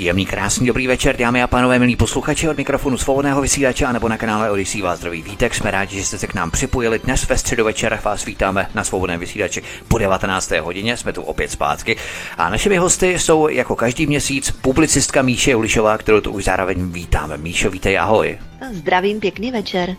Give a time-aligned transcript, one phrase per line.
[0.00, 4.08] Příjemný, krásný, dobrý večer, dámy a pánové, milí posluchači od mikrofonu svobodného vysílače a nebo
[4.08, 5.54] na kanále Odisí vás zdraví vítek.
[5.54, 6.98] Jsme rádi, že jste se k nám připojili.
[6.98, 10.50] Dnes ve středu večer vás vítáme na svobodném vysílači po 19.
[10.50, 10.96] hodině.
[10.96, 11.96] Jsme tu opět zpátky.
[12.38, 17.36] A našimi hosty jsou jako každý měsíc publicistka Míše Ulišová, kterou tu už zároveň vítáme.
[17.36, 18.38] Míšo, vítej, ahoj.
[18.72, 19.96] Zdravím, pěkný večer.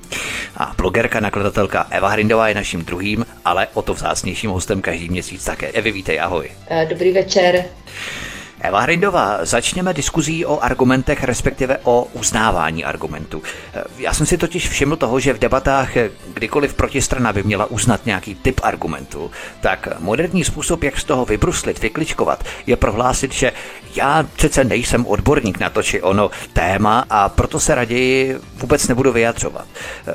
[0.58, 5.46] A blogerka, nakladatelka Eva Hrindová je naším druhým, ale o to vzácnějším hostem každý měsíc
[5.46, 5.68] také.
[5.68, 6.52] Evi, vítej, ahoj.
[6.90, 7.66] Dobrý večer.
[8.64, 13.44] Eva Hrindová, začněme diskuzí o argumentech, respektive o uznávání argumentů.
[13.98, 15.90] Já jsem si totiž všiml toho, že v debatách,
[16.34, 21.82] kdykoliv protistrana by měla uznat nějaký typ argumentu, tak moderní způsob, jak z toho vybruslit,
[21.82, 23.52] vykličkovat, je prohlásit, že
[23.96, 29.12] já přece nejsem odborník na to či ono téma a proto se raději vůbec nebudu
[29.12, 29.68] vyjadřovat.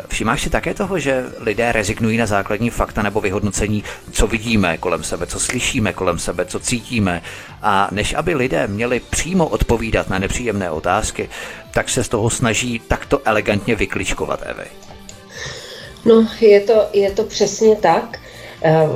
[0.09, 5.03] Všimáš si také toho, že lidé rezignují na základní fakta nebo vyhodnocení, co vidíme kolem
[5.03, 7.23] sebe, co slyšíme kolem sebe, co cítíme
[7.63, 11.29] a než aby lidé měli přímo odpovídat na nepříjemné otázky,
[11.71, 14.67] tak se z toho snaží takto elegantně vykličkovat, Evy.
[16.05, 18.19] No, je to, je to přesně tak.
[18.63, 18.89] Eh,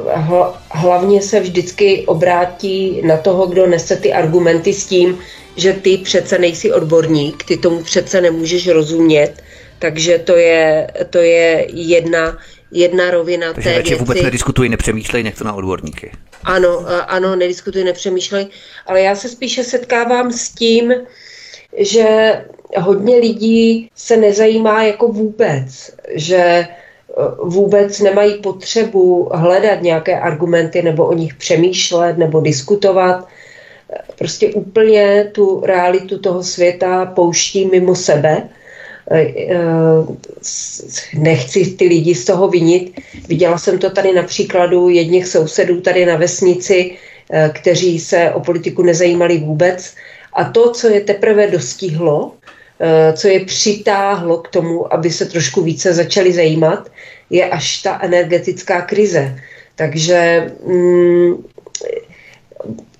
[0.71, 5.19] hlavně se vždycky obrátí na toho, kdo nese ty argumenty s tím,
[5.57, 9.33] že ty přece nejsi odborník, ty tomu přece nemůžeš rozumět,
[9.79, 12.39] takže to je, to je jedna,
[12.73, 13.95] jedna rovina Takže té věci.
[13.95, 16.13] vůbec nediskutují, nepřemýšlej, nech to na odborníky.
[16.45, 18.47] Ano, ano, nediskutuji, nepřemýšlej,
[18.87, 20.93] ale já se spíše setkávám s tím,
[21.79, 22.33] že
[22.77, 26.67] hodně lidí se nezajímá jako vůbec, že
[27.45, 33.29] vůbec nemají potřebu hledat nějaké argumenty nebo o nich přemýšlet nebo diskutovat.
[34.19, 38.49] Prostě úplně tu realitu toho světa pouští mimo sebe
[39.11, 39.59] Eh,
[41.15, 43.01] nechci ty lidi z toho vinit.
[43.29, 46.97] Viděla jsem to tady na příkladu jedních sousedů tady na vesnici,
[47.31, 49.95] eh, kteří se o politiku nezajímali vůbec.
[50.33, 52.40] A to, co je teprve dostihlo, eh,
[53.13, 56.91] co je přitáhlo k tomu, aby se trošku více začali zajímat,
[57.31, 59.37] je až ta energetická krize.
[59.75, 61.45] Takže mm,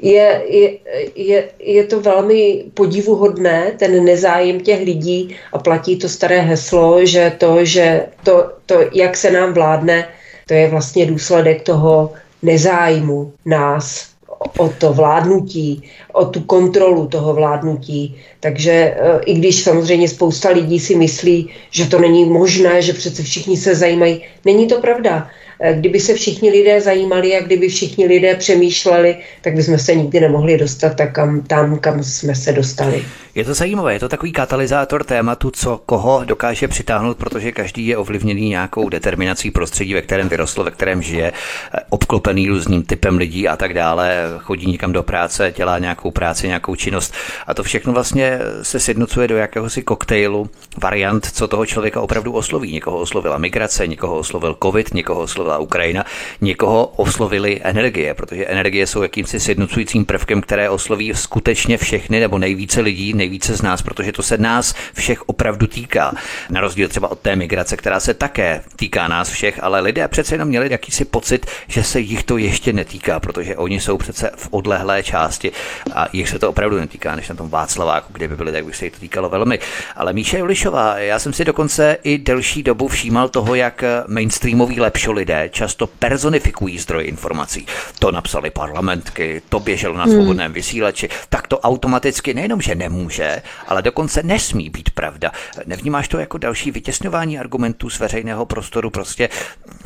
[0.03, 0.79] je, je,
[1.15, 7.33] je, je to velmi podivuhodné, ten nezájem těch lidí a platí to staré heslo, že
[7.39, 10.09] to, že to, to, jak se nám vládne,
[10.47, 12.13] to je vlastně důsledek toho
[12.43, 14.10] nezájmu nás
[14.59, 18.17] o to vládnutí, o tu kontrolu toho vládnutí.
[18.41, 23.23] Takže e, i když samozřejmě spousta lidí si myslí, že to není možné, že přece
[23.23, 25.29] všichni se zajímají, není to pravda.
[25.63, 30.21] Eh, kdyby se všichni lidé zajímali a kdyby všichni lidé přemýšleli, tak bychom se nikdy
[30.21, 33.05] nemohli dostat tak kam, tam, kam jsme se dostali.
[33.35, 37.97] Je to zajímavé, je to takový katalyzátor tématu, co koho dokáže přitáhnout, protože každý je
[37.97, 43.49] ovlivněný nějakou determinací prostředí, ve kterém vyrostl, ve kterém žije, eh, obklopený různým typem lidí
[43.49, 47.15] a tak dále, chodí někam do práce, dělá nějakou práci, nějakou činnost
[47.47, 52.73] a to všechno vlastně se sjednocuje do jakéhosi koktejlu variant, co toho člověka opravdu osloví.
[52.73, 56.05] Někoho oslovila migrace, někoho oslovil covid, někoho oslovila Ukrajina,
[56.41, 62.81] někoho oslovili energie, protože energie jsou jakýmsi sjednocujícím prvkem, které osloví skutečně všechny nebo nejvíce
[62.81, 66.13] lidí, nejvíce z nás, protože to se nás všech opravdu týká.
[66.51, 70.35] Na rozdíl třeba od té migrace, která se také týká nás všech, ale lidé přece
[70.35, 74.49] jenom měli jakýsi pocit, že se jich to ještě netýká, protože oni jsou přece v
[74.51, 75.53] odlehlé části
[75.95, 78.73] a jich se to opravdu netýká, než na tom Václaváku, kde by byli, tak by
[78.73, 79.59] se jich to týkalo velmi.
[79.97, 85.13] Ale Míše Julišová, já jsem si dokonce i delší dobu všímal toho, jak mainstreamoví lepšo
[85.41, 87.67] lidé často personifikují zdroje informací.
[87.99, 90.15] To napsali parlamentky, to běželo na hmm.
[90.15, 95.33] svobodném vysílači, tak to automaticky nejenom, že nemůže, ale dokonce nesmí být pravda.
[95.67, 98.91] Nevnímáš to jako další vytěsňování argumentů z veřejného prostoru?
[98.91, 99.29] Prostě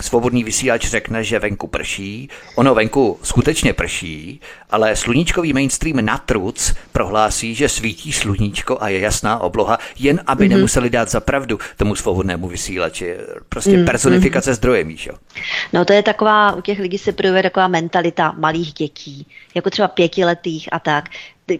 [0.00, 4.40] svobodný vysílač řekne, že venku prší, ono venku skutečně prší,
[4.70, 10.44] ale sluníčkový mainstream na truc prohlásí, že svítí sluníčko a je jasná obloha, jen aby
[10.44, 10.48] mm-hmm.
[10.48, 13.16] nemuseli dát za pravdu tomu svobodnému vysílači.
[13.48, 13.84] Prostě mm-hmm.
[13.84, 15.12] personifikace zdroje, Míšo.
[15.72, 19.88] No to je taková, u těch lidí se projevuje taková mentalita malých dětí, jako třeba
[19.88, 21.04] pětiletých a tak.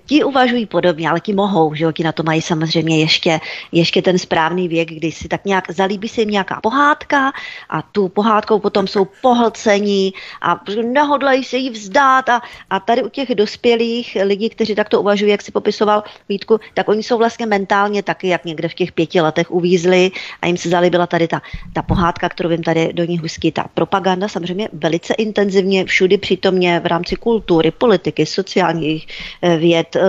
[0.07, 3.41] ti uvažují podobně, ale ti mohou, že jo, ti na to mají samozřejmě ještě,
[3.73, 7.33] ještě ten správný věk, kdy si tak nějak zalíbí se jim nějaká pohádka
[7.71, 10.13] a tu pohádkou potom jsou pohlcení
[10.43, 10.61] a
[10.93, 15.43] nehodlají se jí vzdát a, a tady u těch dospělých lidí, kteří takto uvažují, jak
[15.43, 19.51] si popisoval Vítku, tak oni jsou vlastně mentálně taky, jak někde v těch pěti letech
[19.51, 20.11] uvízli
[20.43, 21.43] a jim se zalíbila tady ta,
[21.73, 26.81] ta pohádka, kterou jim tady do ní hustí, ta propaganda samozřejmě velice intenzivně všudy přítomně
[26.81, 29.07] v rámci kultury, politiky, sociálních
[29.43, 30.01] eh, věd, eh,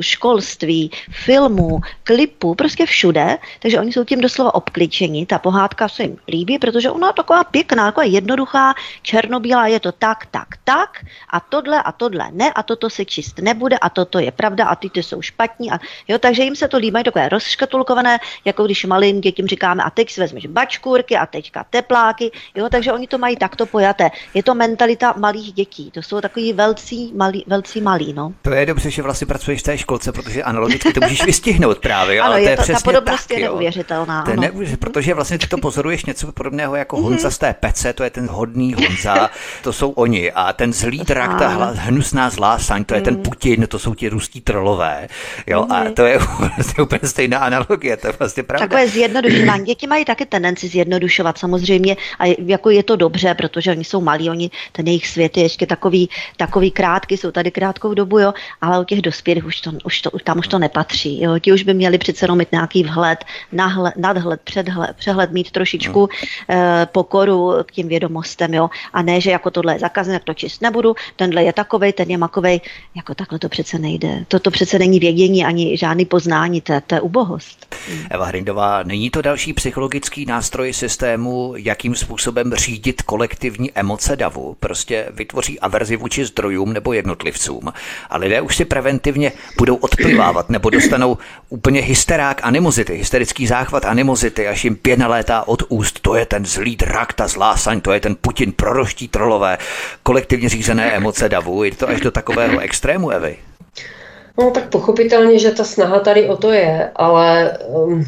[0.00, 5.26] školství, filmů, klipů, prostě všude, takže oni jsou tím doslova obkličeni.
[5.26, 9.92] Ta pohádka se jim líbí, protože ona je taková pěkná, taková jednoduchá, černobílá, je to
[9.92, 11.04] tak, tak, tak.
[11.30, 12.52] A tohle a tohle ne.
[12.52, 13.76] A toto se čist nebude.
[13.78, 14.72] A toto je pravda.
[14.72, 15.70] A ty ty jsou špatní.
[15.70, 15.78] A,
[16.08, 20.10] jo, takže jim se to líbí takové rozškatulkované, jako když malým dětím říkáme a teď
[20.10, 24.10] si vezmeš bačkůrky a teďka tepláky, jo, takže oni to mají takto pojaté.
[24.34, 28.32] Je to mentalita malých dětí, to jsou takový velcí malí, velcí malí, no.
[28.42, 32.20] To je dobře, že vlastně pracuješ v té školce, protože analogicky to můžeš vystihnout právě.
[32.20, 34.22] ano, ale je to je to, přesně ta podobnost tak, je neuvěřitelná.
[34.22, 34.42] To je ano.
[34.42, 38.10] neuvěř, protože vlastně ty to pozoruješ něco podobného jako Honza z té pece, to je
[38.10, 39.30] ten hodný Honza,
[39.62, 40.32] to jsou oni.
[40.32, 43.94] A ten zlý drak, ta hla, hnusná zlá saň, to je ten Putin, to jsou
[43.94, 45.08] ti rustí trolové.
[45.46, 46.18] Jo, a to je
[46.56, 48.66] vlastně úplně stejná analogie, to je vlastně pravda.
[48.66, 49.64] Takové zjednodušování.
[49.64, 54.30] Děti mají taky tendenci zjednodušovat samozřejmě a jako je to dobře, protože oni jsou malí,
[54.30, 58.80] oni, ten jejich svět je ještě takový, takový krátký, jsou tady krátkou dobu, jo, ale
[58.80, 61.22] u těch dospělých už, to, už to, tam už to nepatří.
[61.22, 61.38] Jo.
[61.38, 66.08] Ti už by měli přece jenom mít nějaký vhled, nahled, nadhled, předhled, přehled, mít trošičku
[66.48, 70.34] eh, pokoru k těm vědomostem, jo, a ne, že jako tohle je zakazené, tak to
[70.34, 72.60] číst nebudu, tenhle je takovej, ten je makovej,
[72.96, 74.24] jako takhle to přece nejde.
[74.28, 77.76] Toto přece není vědění ani žádný poznání, to, je- to je ubohost.
[78.10, 84.56] Eva Hrindová, není to další psychologický nástroj systému, jakým způsobem řídit kolektivní emoce davu?
[84.60, 87.72] Prostě vytvoří averzi vůči zdrojům nebo jednotlivcům.
[88.10, 91.18] A lidé už si preventivně budou odplivávat nebo dostanou
[91.48, 96.00] úplně hysterák animozity, hysterický záchvat animozity, až jim pěna létá od úst.
[96.00, 99.58] To je ten zlý drak, ta zlá saň, to je ten Putin, proroští trolové,
[100.02, 101.64] kolektivně řízené emoce davu.
[101.64, 103.36] Je to až do takového extrému, Evy?
[104.38, 108.04] No tak pochopitelně, že ta snaha tady o to je, ale um,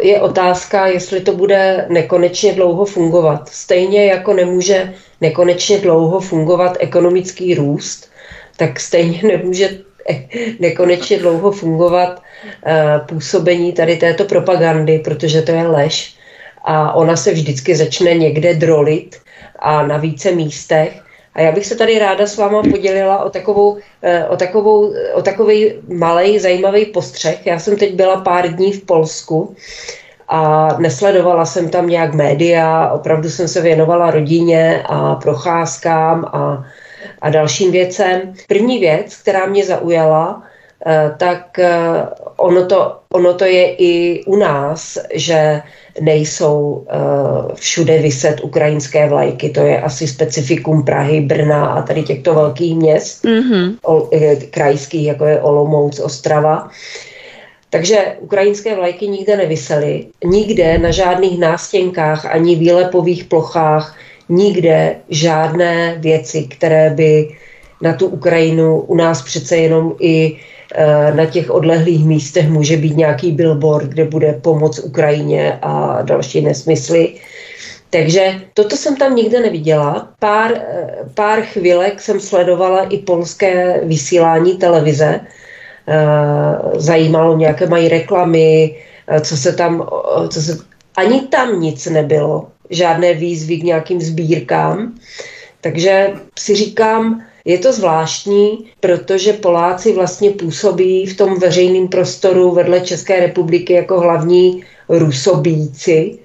[0.00, 3.48] je otázka, jestli to bude nekonečně dlouho fungovat.
[3.48, 8.10] Stejně jako nemůže nekonečně dlouho fungovat ekonomický růst,
[8.56, 9.78] tak stejně nemůže
[10.10, 10.28] eh,
[10.58, 12.22] nekonečně dlouho fungovat
[12.66, 16.16] uh, působení tady této propagandy, protože to je lež
[16.64, 19.16] a ona se vždycky začne někde drolit
[19.58, 21.02] a na více místech.
[21.34, 25.22] A já bych se tady ráda s váma podělila o takovou, eh, o takovou, o
[25.22, 27.46] takový malý zajímavý postřeh.
[27.46, 29.56] Já jsem teď byla pár dní v Polsku
[30.28, 36.64] a nesledovala jsem tam nějak média, opravdu jsem se věnovala rodině a procházkám a,
[37.20, 38.34] a dalším věcem.
[38.48, 40.42] První věc, která mě zaujala,
[41.18, 42.06] tak eh,
[42.36, 45.62] ono to, ono to je i u nás, že
[46.00, 49.48] nejsou uh, všude vyset ukrajinské vlajky.
[49.48, 53.76] To je asi specifikum Prahy, Brna a tady těchto velkých měst, Mm-hmm.
[53.84, 56.70] o, eh, krajských, jako je Olomouc, Ostrava.
[57.70, 60.06] Takže ukrajinské vlajky nikde nevysely.
[60.24, 63.96] Nikde na žádných nástěnkách ani výlepových plochách,
[64.28, 67.28] nikde žádné věci, které by
[67.82, 70.52] na tu Ukrajinu u nás přece jenom i eh,
[71.14, 77.14] na těch odlehlých místech může být nějaký billboard, kde bude pomoc Ukrajině a další nesmysly.
[77.92, 80.08] Takže toto jsem tam nikde neviděla.
[80.18, 85.20] Pár, eh, pár chvilek jsem sledovala i polské vysílání televize.
[85.88, 88.76] Eh, Zajímalo, mě, jaké mají reklamy,
[89.08, 90.58] eh, co se tam, eh, co se,
[90.96, 94.96] ani tam nic nebylo, žádné výzvy k nějakým sbírkám.
[95.60, 102.80] Takže si říkám, je to zvláštní, protože Poláci vlastně působí v tom veřejném prostoru vedle
[102.80, 106.18] České republiky jako hlavní rusobíci,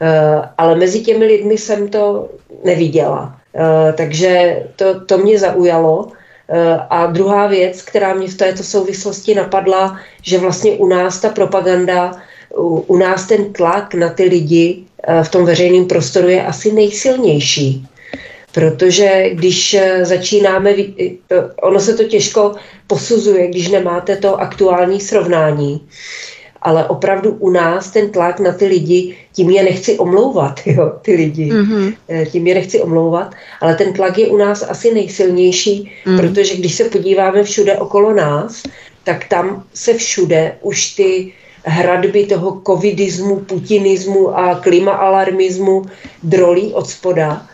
[0.00, 2.28] Eh, ale mezi těmi lidmi jsem to
[2.64, 3.36] neviděla.
[3.54, 6.08] Eh, Takže to, to mě zaujalo.
[6.48, 11.28] Eh, A druhá věc, která mě v této souvislosti napadla, že vlastně u nás ta
[11.28, 12.12] propaganda,
[12.56, 14.84] u, nás ten tlak na ty lidi
[15.22, 17.86] v tom veřejném prostoru je asi nejsilnější.
[18.54, 21.10] Protože když eh, začínáme, eh,
[21.62, 22.54] ono se to těžko
[22.86, 25.80] posuzuje, když nemáte to aktuální srovnání,
[26.62, 31.14] ale opravdu u nás ten tlak na ty lidi, tím je nechci omlouvat, jo, ty
[31.14, 31.94] lidi, Mm-hmm.
[32.30, 36.12] Tím je nechci omlouvat, ale ten tlak je u nás asi nejsilnější, Mm.
[36.12, 36.18] mm.
[36.18, 38.62] protože když se podíváme všude okolo nás,
[39.04, 41.32] tak tam se všude už ty
[41.64, 45.82] hradby toho covidismu, putinismu a klimaalarmismu
[46.22, 47.46] drolí od spoda.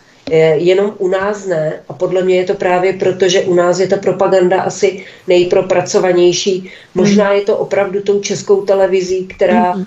[0.54, 1.72] Jenom u nás ne.
[1.88, 6.70] A podle mě je to právě proto, že u nás je ta propaganda asi nejpropracovanější.
[6.94, 9.86] Možná je to opravdu tou českou televizí, která, mm-hmm.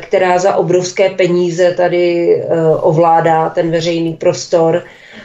[0.00, 2.46] která za obrovské peníze tady eh,
[2.80, 4.84] ovládá ten veřejný prostor.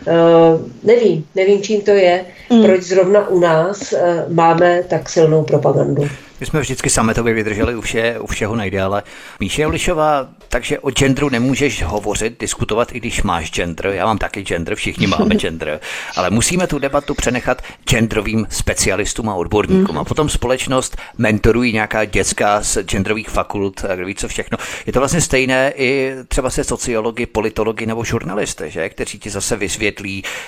[0.09, 2.63] Eh, nevím, nevím, čím to je, mm.
[2.63, 3.93] proč zrovna u nás
[4.29, 6.09] máme tak silnou propagandu.
[6.39, 9.03] My jsme vždycky sametově vydrželi u, vše, u všeho nejdéle.
[9.39, 13.87] Míše Jolišová, takže o genderu nemůžeš hovořit, diskutovat, i když máš gender.
[13.87, 15.79] Já mám taky gender, všichni máme gender.
[16.15, 19.95] Ale musíme tu debatu přenechat genderovým specialistům a odborníkům.
[19.95, 20.01] Mm.
[20.01, 24.57] A potom společnost mentorují nějaká dětská z genderových fakult, a kdo ví co všechno.
[24.85, 28.89] Je to vlastně stejné i třeba se sociologi, politologi nebo žurnalisté, že?
[28.89, 29.98] kteří ti zase vysvětlí,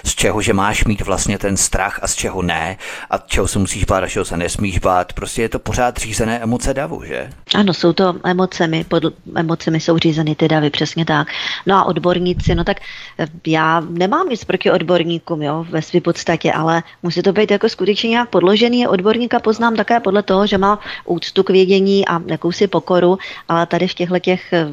[0.06, 2.78] z čeho že máš mít vlastně ten strach a z čeho ne,
[3.10, 5.14] a čeho se musíš bát a čeho se nesmíš bát.
[5.14, 7.30] Prostě je to pořád pořád řízené emoce davu, že?
[7.56, 9.04] Ano, jsou to emocemi, pod
[9.36, 11.28] emocemi jsou řízeny ty davy, přesně tak.
[11.66, 12.78] No a odborníci, no tak
[13.20, 17.70] eh, já nemám nic proti odborníkům, jo, ve své podstatě, ale musí to být jako
[17.70, 18.88] skutečně nějak podložený.
[18.88, 23.18] Odborníka poznám také podle toho, že má úctu k vědění a jakousi pokoru,
[23.50, 24.68] ale tady v těchto těch eh,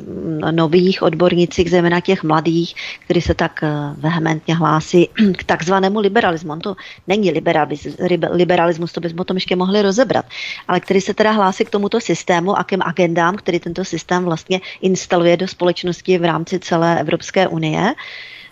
[0.53, 6.53] nových odbornicích, zejména těch mladých, kteří se tak eh, vehementně hlásí k takzvanému liberalismu.
[6.53, 7.97] On to není liberalismus,
[8.31, 10.27] liberalismus to bychom o tom ještě mohli rozebrat,
[10.69, 14.61] ale který se teda hlásí k tomuto systému a k agendám, který tento systém vlastně
[14.81, 17.95] instaluje do společnosti v rámci celé Evropské unie,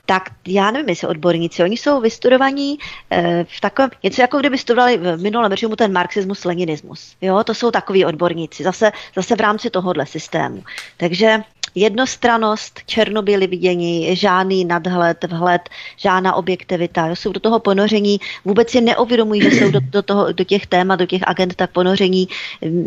[0.07, 2.79] tak já nevím, jestli odborníci, oni jsou vystudovaní
[3.11, 7.17] e, v takovém, něco jako kdyby studovali v minulém režimu ten marxismus, leninismus.
[7.21, 10.63] Jo, to jsou takový odborníci, zase, zase v rámci tohohle systému.
[10.97, 11.43] Takže
[11.77, 17.07] jednostranost, černobyly vidění, žádný nadhled, vhled, žádná objektivita.
[17.07, 20.67] Jo, jsou do toho ponoření, vůbec si neuvědomují, že jsou do, do, toho, do těch
[20.67, 22.29] témat, do těch agent tak ponoření,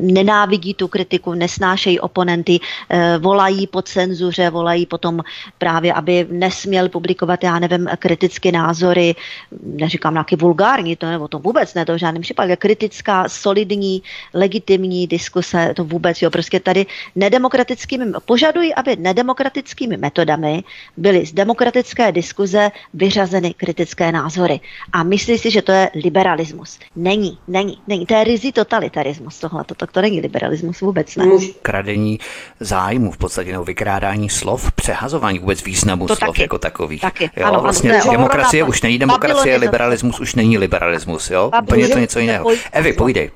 [0.02, 2.60] nenávidí tu kritiku, nesnášejí oponenty,
[2.90, 5.22] eh, volají po cenzuře, volají potom
[5.58, 7.09] právě, aby nesměl publikovat,
[7.44, 9.16] já nevím, kritické názory,
[9.64, 14.02] neříkám nějaký vulgární, to nebo to vůbec ne, to v žádném případě, kritická, solidní,
[14.34, 16.86] legitimní diskuse, to vůbec, jo, prostě tady
[17.16, 20.64] nedemokratickými požadují, aby nedemokratickými metodami
[20.98, 24.60] byly z demokratické diskuze vyřazeny kritické názory.
[24.94, 26.80] A myslí si, že to je liberalismus.
[26.96, 28.06] Není, není, není.
[28.06, 29.64] To je rizí totalitarismus tohle.
[29.64, 31.26] To, to, to není liberalismus vůbec ne.
[31.62, 32.20] Kradení
[32.60, 36.58] zájmu v podstatě, nebo vykrádání slov, přehazování vůbec významu to slov taky, jako
[37.00, 37.32] takových.
[37.32, 41.30] Taky, jo, ano, vlastně ano, demokracie už není demokracie, liberalismus už není liberalismus.
[41.30, 41.52] Jo?
[41.62, 42.52] Úplně to něco jiného.
[42.72, 43.32] Evi, povídej.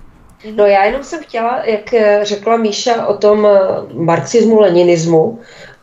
[0.51, 3.59] No já jenom jsem chtěla, jak eh, řekla Míša o tom eh,
[3.93, 5.39] marxismu, leninismu,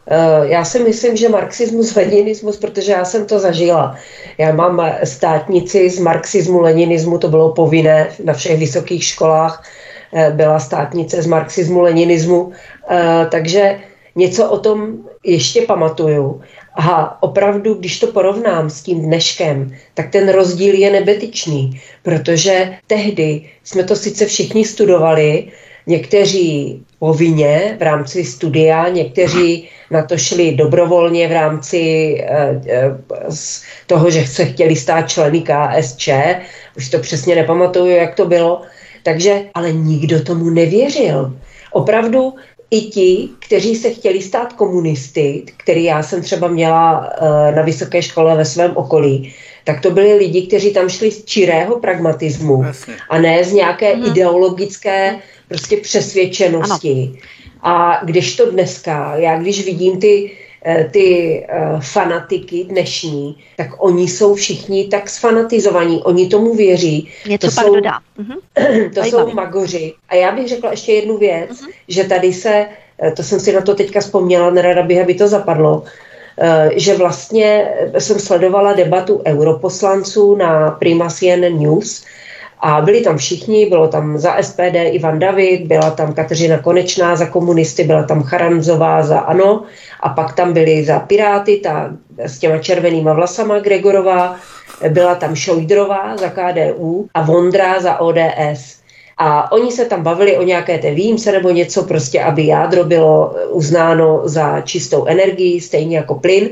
[0.06, 3.96] eh, já si myslím, že marxismus, leninismus, protože já jsem to zažila.
[4.38, 9.64] Já mám státnici z marxismu, leninismu, to bylo povinné na všech vysokých školách,
[10.30, 12.52] byla státnice z marxismu, leninismu,
[13.30, 13.80] takže
[14.16, 16.42] něco o tom ještě pamatuju.
[16.74, 23.50] A opravdu, když to porovnám s tím dneškem, tak ten rozdíl je nebetyčný, protože tehdy
[23.64, 25.48] jsme to sice všichni studovali,
[25.86, 31.80] někteří povinně v rámci studia, někteří na to šli dobrovolně v rámci
[32.20, 32.96] eh, eh,
[33.86, 36.08] toho, že se chtěli stát členy KSČ,
[36.76, 38.62] už to přesně nepamatuju, jak to bylo,
[39.02, 41.36] takže ale nikdo tomu nevěřil.
[41.72, 42.34] Opravdu
[42.70, 48.02] i ti, kteří se chtěli stát komunisty, který já jsem třeba měla uh, na vysoké
[48.02, 49.34] škole ve svém okolí,
[49.64, 52.94] tak to byli lidi, kteří tam šli z čirého pragmatismu Jasně.
[53.08, 54.06] a ne z nějaké hmm.
[54.06, 57.10] ideologické prostě přesvědčenosti.
[57.12, 57.74] Ano.
[57.74, 60.49] A když to dneska, já když vidím ty Eh,
[60.90, 61.40] ty
[61.72, 67.08] uh, fanatiky dnešní, tak oni jsou všichni tak sfanatizovaní, oni tomu věří.
[67.28, 67.98] Něco to pak jsou, dodá.
[68.18, 68.36] Mhm.
[68.94, 69.94] to jsou magoři.
[70.08, 71.70] A já bych řekla ještě jednu věc, uh-huh.
[71.88, 72.66] že tady se,
[73.02, 75.84] eh, to jsem si na to teďka vzpomněla, nerada bych, aby to zapadlo,
[76.76, 82.04] že vlastně jsem sledovala debatu europoslanců na Prima CNN News,
[82.62, 87.26] a byli tam všichni, bylo tam za SPD Ivan David, byla tam Kateřina Konečná za
[87.26, 89.62] komunisty, byla tam Charanzová za ANO
[90.00, 94.36] a pak tam byli za Piráty, ta s těma červenýma vlasama Gregorová,
[94.88, 98.80] byla tam Šojdrová za KDU a Vondra za ODS.
[99.18, 103.34] A oni se tam bavili o nějaké té výjimce nebo něco, prostě aby jádro bylo
[103.50, 106.48] uznáno za čistou energii, stejně jako plyn.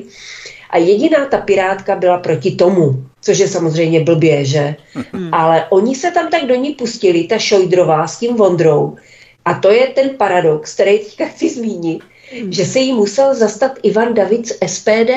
[0.70, 4.76] A jediná ta pirátka byla proti tomu, což je samozřejmě blbě, že?
[5.12, 5.34] Hmm.
[5.34, 8.96] Ale oni se tam tak do ní pustili, ta Šojdrová s tím Vondrou.
[9.44, 12.52] A to je ten paradox, který teďka chci zmínit, hmm.
[12.52, 15.10] že se jí musel zastat Ivan David z SPD.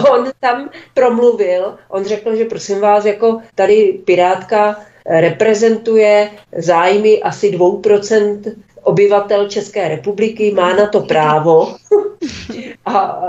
[0.10, 8.40] on tam promluvil, on řekl, že prosím vás, jako tady Pirátka reprezentuje zájmy asi 2%
[8.82, 11.76] obyvatel České republiky, má na to právo
[12.86, 13.20] a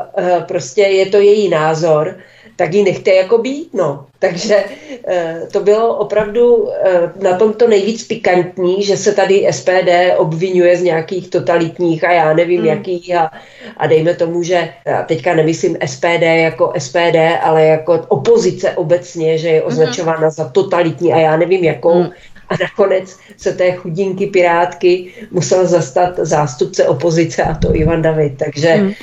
[0.48, 2.18] prostě je to její názor,
[2.60, 4.06] tak ji nechte jako být, no.
[4.20, 4.63] Takže
[5.08, 10.78] eh, to bylo opravdu eh, na tom to nejvíc pikantní, že se tady SPD obvinuje
[10.78, 12.68] z nějakých totalitních a já nevím mm.
[12.68, 13.32] jakých a,
[13.78, 19.48] a dejme tomu, že já teďka nemyslím SPD jako SPD, ale jako opozice obecně, že
[19.48, 19.68] je mhm.
[19.68, 20.32] označována mm.
[20.32, 22.04] za totalitní a já nevím jakou.
[22.04, 22.10] Mm.
[22.50, 28.38] A nakonec se té chudinky pirátky musel zastat zástupce opozice a to Ivan David.
[28.38, 28.94] Takže mm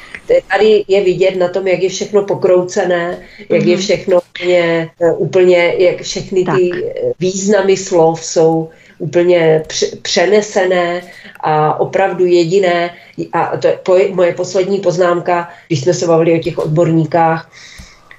[0.50, 3.18] tady je vidět na tom, jak je všechno pokroucené,
[3.49, 3.83] jak je mhm.
[3.83, 6.80] všechno úplně, eh, úplně, jak všechny ty tak.
[7.21, 8.68] významy slov jsou
[8.99, 9.62] úplně
[10.02, 11.02] přenesené
[11.40, 12.90] a opravdu jediné.
[13.33, 13.52] A
[13.83, 17.50] to je moje poslední poznámka, když jsme se bavili o těch odborníkách,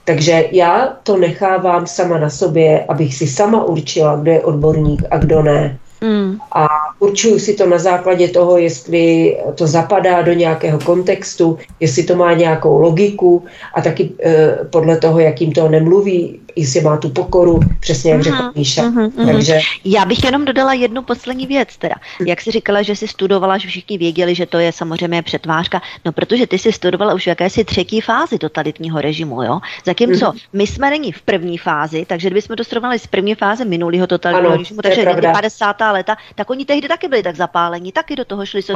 [0.05, 5.17] takže já to nechávám sama na sobě, abych si sama určila, kdo je odborník a
[5.17, 5.77] kdo ne.
[6.01, 6.37] Mm.
[6.51, 6.67] A
[6.99, 12.33] určuju si to na základě toho, jestli to zapadá do nějakého kontextu, jestli to má
[12.33, 17.59] nějakou logiku a taky e, podle toho, jak jim to nemluví, jestli má tu pokoru,
[17.79, 18.81] přesně jak řekl Míša.
[18.81, 19.25] Uh-huh, uh-huh.
[19.25, 19.59] Takže...
[19.85, 21.77] Já bych jenom dodala jednu poslední věc.
[21.77, 21.95] Teda.
[22.25, 26.11] Jak jsi říkala, že jsi studovala, že všichni věděli, že to je samozřejmě přetvářka, no
[26.11, 29.59] protože ty jsi studovala už v jakési třetí fázi totalitního režimu, jo?
[29.85, 30.39] Zatímco uh-huh.
[30.53, 34.53] my jsme není v první fázi, takže kdybychom to srovnali s první fáze minulého totalitního
[34.53, 35.75] ano, režimu, takže 50.
[35.91, 38.73] léta, tak oni tehdy taky byli tak zapálení, taky do toho šli se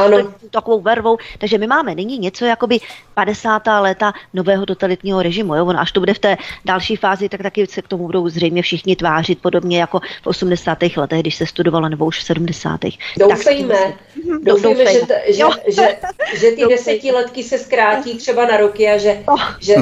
[0.52, 2.80] takovou vervou, takže my máme nyní něco jakoby
[3.14, 3.62] 50.
[3.80, 5.66] léta nového totalitního režimu, jo?
[5.66, 8.62] Ono, až to bude v té další fázi, tak taky se k tomu budou zřejmě
[8.62, 10.78] všichni tvářit, podobně jako v 80.
[10.98, 12.80] letech, když se studovalo, nebo už v 70.
[13.18, 15.98] Doufejme, tak, doufejme, že, t, že, že,
[16.34, 19.24] že ty desetiletky se zkrátí třeba na roky a že,
[19.60, 19.76] že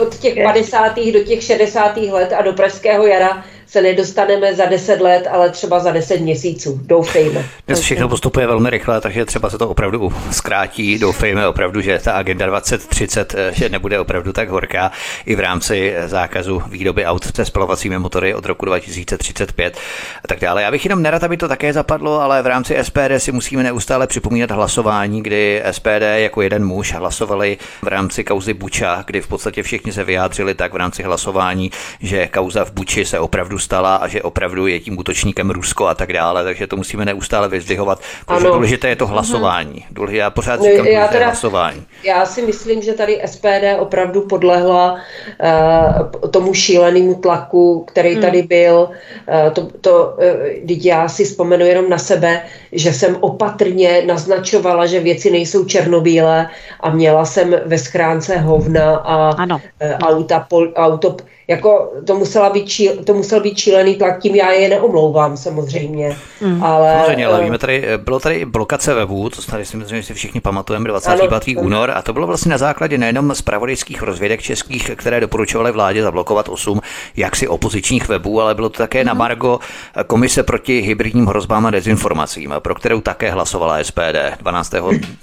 [0.00, 0.96] od těch 50.
[0.96, 1.96] do těch 60.
[1.96, 6.80] let a do Pražského jara se nedostaneme za 10 let, ale třeba za 10 měsíců.
[6.82, 7.44] Doufejme.
[7.66, 10.98] Dnes všechno postupuje velmi rychle, takže třeba se to opravdu zkrátí.
[10.98, 14.92] Doufejme opravdu, že ta agenda 2030 eh, že nebude opravdu tak horká
[15.26, 19.78] i v rámci eh, zákazu výroby aut se spalovacími motory od roku 2035
[20.24, 20.62] a tak dále.
[20.62, 24.06] Já bych jenom nerad, aby to také zapadlo, ale v rámci SPD si musíme neustále
[24.06, 29.62] připomínat hlasování, kdy SPD jako jeden muž hlasovali v rámci kauzy Buča, kdy v podstatě
[29.62, 34.08] všichni se vyjádřili tak v rámci hlasování, že kauza v Buči se opravdu stala a
[34.08, 38.46] že opravdu je tím útočníkem Rusko a tak dále, takže to musíme neustále vyzdvihovat, protože
[38.46, 38.54] ano.
[38.54, 39.12] důležité je to mhm.
[39.12, 39.84] hlasování.
[39.90, 41.82] Důležité, já pořád no, říkám, já teda, hlasování.
[42.04, 48.22] Já si myslím, že tady SPD opravdu podlehla uh, tomu šílenému tlaku, který hmm.
[48.22, 48.88] tady byl.
[48.88, 50.16] Uh, to, to,
[50.64, 56.48] uh, já si vzpomenu jenom na sebe, že jsem opatrně naznačovala, že věci nejsou černobílé
[56.80, 59.60] a měla jsem ve schránce hovna a ano.
[59.82, 61.16] Uh, auta, pol, auto,
[61.48, 66.16] jako to, musela být číl, to musel být šílený tlak, tím já je neomlouvám samozřejmě.
[66.40, 66.64] Mm.
[66.64, 70.14] Ale, samozřejmě, ale víme tady, bylo tady blokace webu, to tady si myslím, že si
[70.14, 71.56] všichni pamatujeme, 25.
[71.56, 76.02] Ano, únor, a to bylo vlastně na základě nejenom zpravodajských rozvědek českých, které doporučovaly vládě
[76.02, 76.80] zablokovat 8
[77.16, 79.06] jaksi opozičních webů, ale bylo to také mm.
[79.06, 79.58] na Margo
[80.06, 84.74] Komise proti hybridním hrozbám a dezinformacím, pro kterou také hlasovala SPD 12.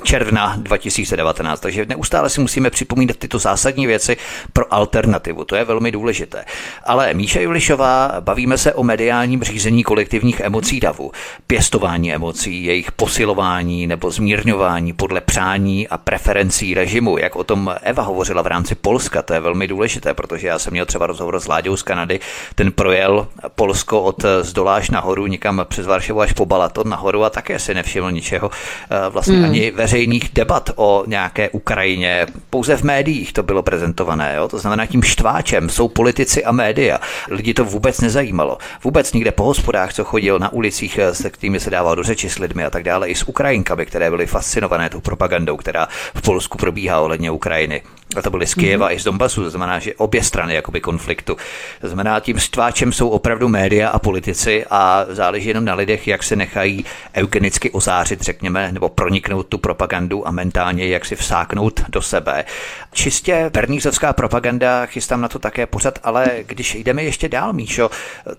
[0.03, 1.59] června 2019.
[1.59, 4.17] Takže neustále si musíme připomínat tyto zásadní věci
[4.53, 5.45] pro alternativu.
[5.45, 6.45] To je velmi důležité důležité.
[6.83, 11.11] Ale Míša Julišová, bavíme se o mediálním řízení kolektivních emocí davu,
[11.47, 18.03] pěstování emocí, jejich posilování nebo zmírňování podle přání a preferencí režimu, jak o tom Eva
[18.03, 21.47] hovořila v rámci Polska, to je velmi důležité, protože já jsem měl třeba rozhovor s
[21.47, 22.19] Láďou z Kanady,
[22.55, 27.59] ten projel Polsko od zdoláš nahoru, někam přes Varšavu až po Balaton nahoru a také
[27.59, 29.45] si nevšiml ničeho, eh, vlastně hmm.
[29.45, 34.47] ani veřejných debat o nějaké Ukrajině, pouze v médiích to bylo prezentované, jo?
[34.47, 36.99] to znamená tím štváčem jsou politici a média.
[37.29, 38.57] Lidi to vůbec nezajímalo.
[38.83, 42.29] Vůbec nikde po hospodách, co chodil na ulicích, eh, se kterými se dával do řeči
[42.29, 46.21] s lidmi a tak dále, i s Ukrajinkami, které byly fascinované tou propagandou, která v
[46.21, 47.81] Polsku probíhá ohledně Ukrajiny
[48.15, 48.95] a to byly z Kyjeva mm-hmm.
[48.95, 51.37] i z Donbasu, to znamená, že obě strany jakoby konfliktu.
[51.81, 56.23] To znamená, tím stváčem jsou opravdu média a politici a záleží jenom na lidech, jak
[56.23, 62.01] se nechají eugenicky ozářit, řekněme, nebo proniknout tu propagandu a mentálně jak si vsáknout do
[62.01, 62.45] sebe.
[62.93, 67.89] Čistě pernízovská propaganda, chystám na to také pořád, ale když jdeme ještě dál, Míšo,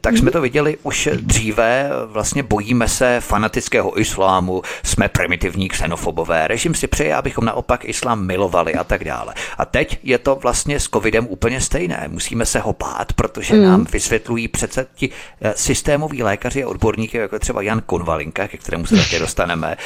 [0.00, 6.74] tak jsme to viděli už dříve, vlastně bojíme se fanatického islámu, jsme primitivní xenofobové, režim
[6.74, 9.34] si přeje, abychom naopak islám milovali a tak dále.
[9.60, 12.04] A teď je to vlastně s covidem úplně stejné.
[12.08, 13.64] Musíme se ho bát, protože mm.
[13.64, 18.86] nám vysvětlují přece ti eh, systémoví lékaři a odborníky, jako třeba Jan Konvalinka, ke kterému
[18.86, 19.76] se také dostaneme.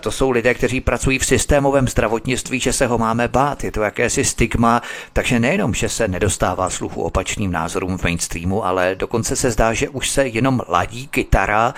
[0.00, 3.64] To jsou lidé, kteří pracují v systémovém zdravotnictví, že se ho máme bát.
[3.64, 8.94] Je to jakési stigma, takže nejenom, že se nedostává sluchu opačným názorům v mainstreamu, ale
[8.94, 11.74] dokonce se zdá, že už se jenom ladí kytara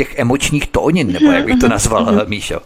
[0.00, 2.60] těch emočních tónin, nebo jak bych to nazval, Míšo?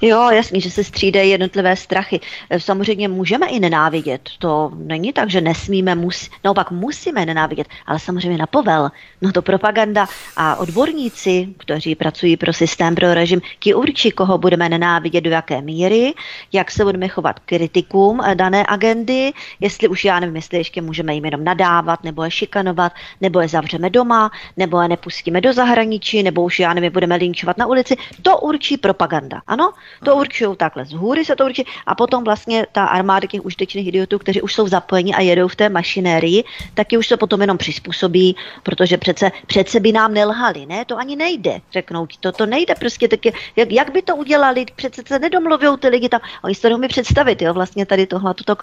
[0.00, 2.20] Jo, jasně, že se střídají jednotlivé strachy.
[2.50, 4.20] Eh, samozřejmě můžeme i nenávidět.
[4.38, 8.90] To není tak, že nesmíme, mus, naopak musíme nenávidět, ale samozřejmě na povel.
[9.22, 14.68] No to propaganda a odborníci, kteří pracují pro systém, pro režim, ti určí, koho budeme
[14.68, 16.14] nenávidět, do jaké míry,
[16.52, 21.14] jak se budeme chovat kritikům eh, dané agendy, jestli už já nevím, jestli ještě můžeme
[21.14, 26.22] jim jenom nadávat, nebo je šikanovat, nebo je zavřeme doma, nebo je nepustíme do zahraničí,
[26.22, 27.96] nebo už já nevím, budeme linčovat na ulici.
[28.22, 29.42] To určí propaganda.
[29.46, 29.72] Ano,
[30.04, 30.84] to určují takhle.
[30.84, 34.54] Z hůry se to určí a potom vlastně ta armáda těch užitečných idiotů, kteří už
[34.54, 39.30] jsou zapojeni a jedou v té mašinérii, taky už se potom jenom přizpůsobí, protože přece,
[39.46, 40.84] přece by nám nelhali, ne?
[40.84, 44.64] To ani nejde, řeknou ti, to, to nejde prostě taky, jak, jak by to udělali,
[44.76, 48.34] přece se nedomluví ty lidi tam, oni si to mi představit, jo, vlastně tady tohle,
[48.34, 48.56] toto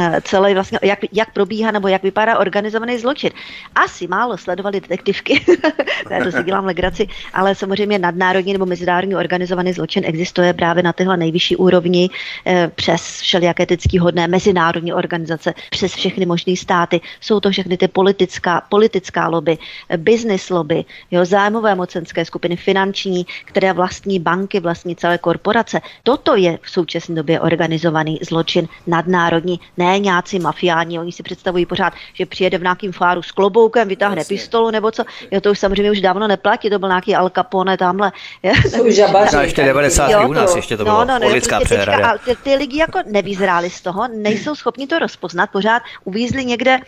[0.00, 3.30] eh, celé vlastně, jak, jak probíhá nebo jak vypadá organizovaný zločin.
[3.74, 5.44] Asi málo sledovali detektivky,
[6.10, 10.92] ne, to si dělám legraci, ale samozřejmě nadnárodní nebo mezinárodní organizovaný zločin existuje právě na
[10.92, 12.10] téhle nejvyšší úrovni
[12.46, 17.00] eh, přes všelijaké etický hodné mezinárodní organizace, přes všechny možné státy.
[17.20, 23.26] Jsou to všechny ty politická, politická lobby, eh, business lobby, jo, zájmové mocenské skupiny, finanční,
[23.44, 25.80] které vlastní banky, vlastní celé korporace.
[26.02, 30.98] Toto je v současné době organizovaný zločin nadnárodní, ne nějací mafiáni.
[30.98, 34.36] Oni si představují pořád, že přijede v nějakým fáru s kloboukem, vytáhne Jasně.
[34.36, 35.04] pistolu nebo co.
[35.30, 38.12] Jo, to už samozřejmě už dávno neplatí, to byl nějaký Al Capone tamhle.
[38.70, 39.36] Jsou žabaři.
[39.36, 40.24] No, ještě 90.
[40.26, 42.10] u nás ještě to bylo no, no, no, prostě přehrada.
[42.10, 46.78] A ty, ty lidi jako nevyzráli z toho, nejsou schopni to rozpoznat, pořád uvízli někde,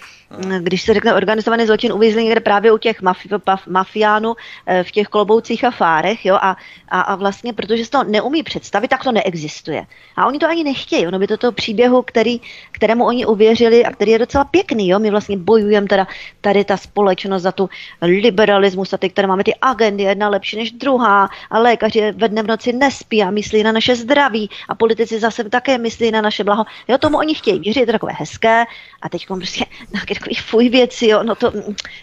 [0.44, 3.28] mm, když se řekne organizovaný zločin, uvízli někde právě u těch mafi,
[3.68, 4.34] mafiánů
[4.66, 6.56] eh, v těch kloboucích a fárech, jo, a,
[6.88, 9.86] a, a vlastně, protože se to neumí představit, tak to neexistuje.
[10.16, 12.40] A oni to ani nechtějí, ono by to toho příběhu, který,
[12.72, 16.06] kterému oni uvěřili a který je docela pěkný, jo, my vlastně bojujeme teda
[16.40, 17.68] tady ta společnost za tu
[18.02, 22.42] liberalismus a ty, které máme ty agendy, jedna lepší než druhá a lékaři ve dne
[22.42, 26.44] v noci nespí a myslí na naše zdraví a politici zase také myslí na naše
[26.44, 26.64] blaho.
[26.88, 28.64] Jo, tomu oni chtějí věřit, je to takové hezké
[29.02, 31.52] a teď prostě nějaké takové fuj věci, jo, no to,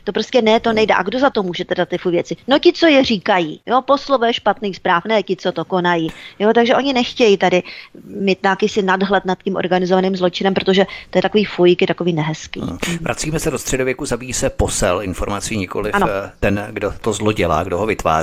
[0.04, 0.94] to prostě ne, to nejde.
[0.94, 2.36] A kdo za to může teda ty fuj věci?
[2.48, 6.12] No ti, co je říkají, jo, poslové špatných zpráv, ne ti, co to konají.
[6.40, 7.64] Jo, takže oni nechtějí tady
[8.06, 12.62] mít nějaký si nadhled nad tím organizovaným zločinem, protože to je takový fujky, takový nehezký.
[12.62, 12.78] Hmm.
[13.02, 15.92] Vracíme se do středověku, zabíjí se posel informací, nikoli
[16.40, 18.15] ten, kdo to zlo dělá, kdo ho vytváří.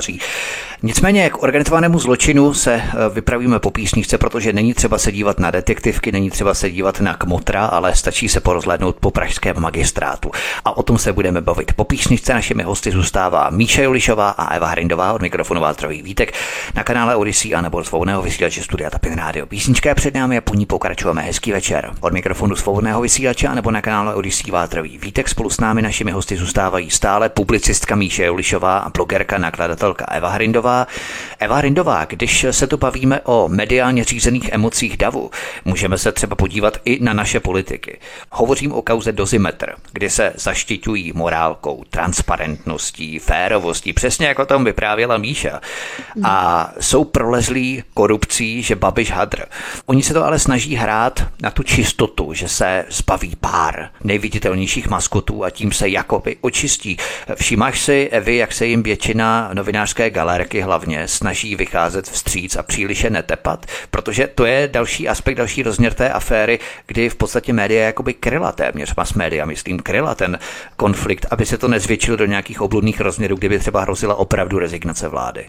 [0.85, 5.51] Nicméně k organizovanému zločinu se eh, vypravíme po písničce, protože není třeba se dívat na
[5.51, 10.31] detektivky, není třeba se dívat na kmotra, ale stačí se porozhlednout po pražském magistrátu.
[10.65, 11.73] A o tom se budeme bavit.
[11.73, 16.33] Po písničce našimi hosty zůstává Míša Julišová a Eva Hrindová od mikrofonu Váltrový Vítek
[16.75, 19.45] na kanále Odyssey a nebo svobodného vysílače Studia Tapin Radio.
[19.45, 21.21] Písnička je před námi a po ní pokračujeme.
[21.21, 21.91] Hezký večer.
[22.01, 26.11] Od mikrofonu svobodného vysílače a nebo na kanále Odyssey Váltrový Vítek spolu s námi našimi
[26.11, 29.37] hosty zůstávají stále publicistka Míše Julišová a blogerka
[29.83, 30.87] nakladatelka Eva Hrindová.
[31.39, 35.31] Eva Hrindová, když se tu bavíme o mediálně řízených emocích davu,
[35.65, 37.99] můžeme se třeba podívat i na naše politiky.
[38.31, 45.17] Hovořím o kauze Dozimetr, kdy se zaštiťují morálkou, transparentností, férovostí, přesně jako o tom vyprávěla
[45.17, 45.61] Míša.
[46.23, 49.45] A jsou prolezlí korupcí, že Babiš hadr.
[49.85, 55.43] Oni se to ale snaží hrát na tu čistotu, že se zbaví pár nejviditelnějších maskotů
[55.43, 56.97] a tím se jakoby očistí.
[57.35, 63.05] Všimáš si, Evi, jak se jim většina novinářské galerky hlavně snaží vycházet vstříc a příliš
[63.09, 68.13] netepat, protože to je další aspekt, další rozměr té aféry, kdy v podstatě média jakoby
[68.13, 70.39] kryla téměř, mass média, myslím, kryla ten
[70.75, 75.45] konflikt, aby se to nezvětšilo do nějakých obludných rozměrů, kdyby třeba hrozila opravdu rezignace vlády.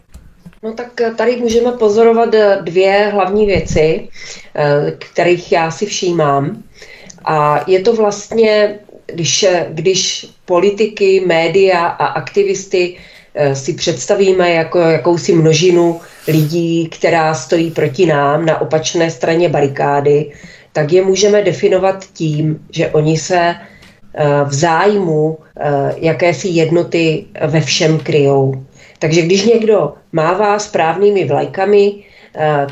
[0.63, 4.09] No tak tady můžeme pozorovat dvě hlavní věci,
[4.55, 6.63] eh, kterých já si všímám.
[7.25, 13.14] A je to vlastně, když, když politiky, média a aktivisty eh,
[13.53, 20.33] si představíme jako jakousi množinu lidí, která stojí proti nám na opačné straně barikády,
[20.73, 25.39] tak je můžeme definovat tím, že oni se eh, v zájmu
[25.97, 28.65] jakési jednoty ve všem kryjou.
[28.99, 32.14] Takže když někdo mává správnými vlajkami, eh,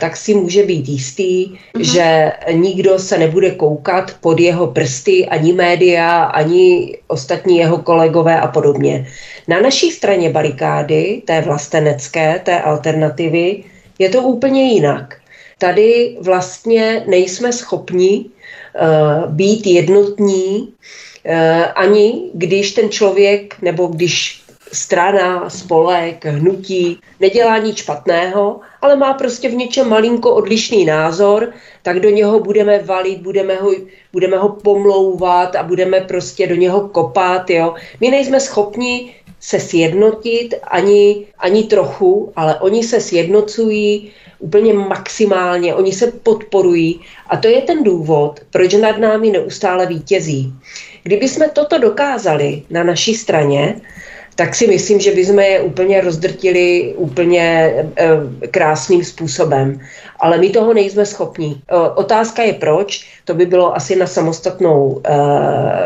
[0.01, 1.81] tak si může být jistý, uh-huh.
[1.81, 8.48] že nikdo se nebude koukat pod jeho prsty, ani média, ani ostatní jeho kolegové a
[8.48, 9.07] podobně.
[9.48, 13.64] Na naší straně barikády, té vlastenecké, té alternativy,
[13.98, 15.16] je to úplně jinak.
[15.59, 24.41] Tady vlastně nejsme schopni uh, být jednotní, uh, ani když ten člověk, nebo když
[24.72, 32.00] strana, spolek, hnutí nedělá nic špatného, ale má prostě v něčem malinko odlišný názor, tak
[32.00, 33.70] do něho budeme valit, budeme ho,
[34.12, 37.50] budeme ho pomlouvat a budeme prostě do něho kopat.
[37.50, 37.74] Jo.
[38.00, 45.92] My nejsme schopni se sjednotit ani, ani trochu, ale oni se sjednocují úplně maximálně, oni
[45.92, 50.52] se podporují a to je ten důvod, proč nad námi neustále vítězí.
[51.02, 53.80] Kdyby jsme toto dokázali na naší straně,
[54.35, 58.09] tak si myslím, že bychom je úplně rozdrtili úplně e,
[58.51, 59.81] krásným způsobem.
[60.21, 61.57] Ale my toho nejsme schopni.
[61.68, 65.12] E, otázka je proč, to by bylo asi na samostatnou e,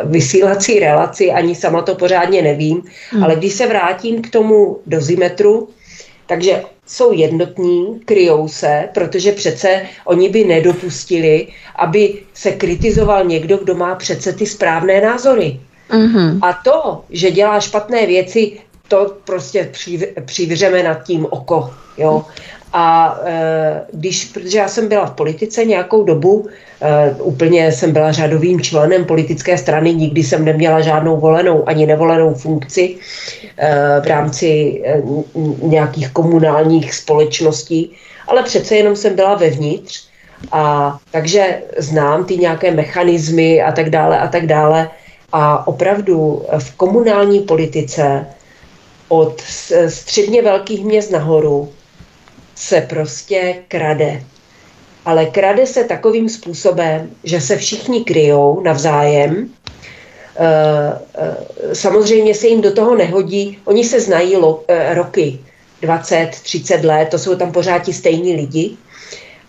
[0.04, 3.24] vysílací relaci, ani sama to pořádně nevím, hmm.
[3.24, 5.68] ale když se vrátím k tomu dozimetru,
[6.26, 13.74] takže jsou jednotní, kryjou se, protože přece oni by nedopustili, aby se kritizoval někdo, kdo
[13.74, 15.60] má přece ty správné názory.
[15.90, 16.38] Mm-hmm.
[16.42, 18.52] A to, že dělá špatné věci,
[18.88, 19.70] to prostě
[20.24, 21.70] přivřeme nad tím oko.
[21.98, 22.24] Jo?
[22.72, 26.46] A e, když, protože já jsem byla v politice nějakou dobu,
[26.80, 32.34] e, úplně jsem byla řadovým členem politické strany, nikdy jsem neměla žádnou volenou ani nevolenou
[32.34, 32.96] funkci
[33.56, 35.02] e, v rámci e,
[35.62, 37.92] nějakých komunálních společností,
[38.28, 40.08] ale přece jenom jsem byla vevnitř
[40.52, 44.90] a takže znám ty nějaké mechanismy a tak dále a tak dále.
[45.32, 48.26] A opravdu v komunální politice
[49.08, 49.40] od
[49.88, 51.72] středně velkých měst nahoru
[52.54, 54.22] se prostě krade.
[55.04, 59.48] Ale krade se takovým způsobem, že se všichni kryjou navzájem.
[60.38, 65.38] Eh, eh, samozřejmě se jim do toho nehodí, oni se znají lo, eh, roky,
[65.82, 68.76] 20, 30 let, to jsou tam pořád ti stejní lidi.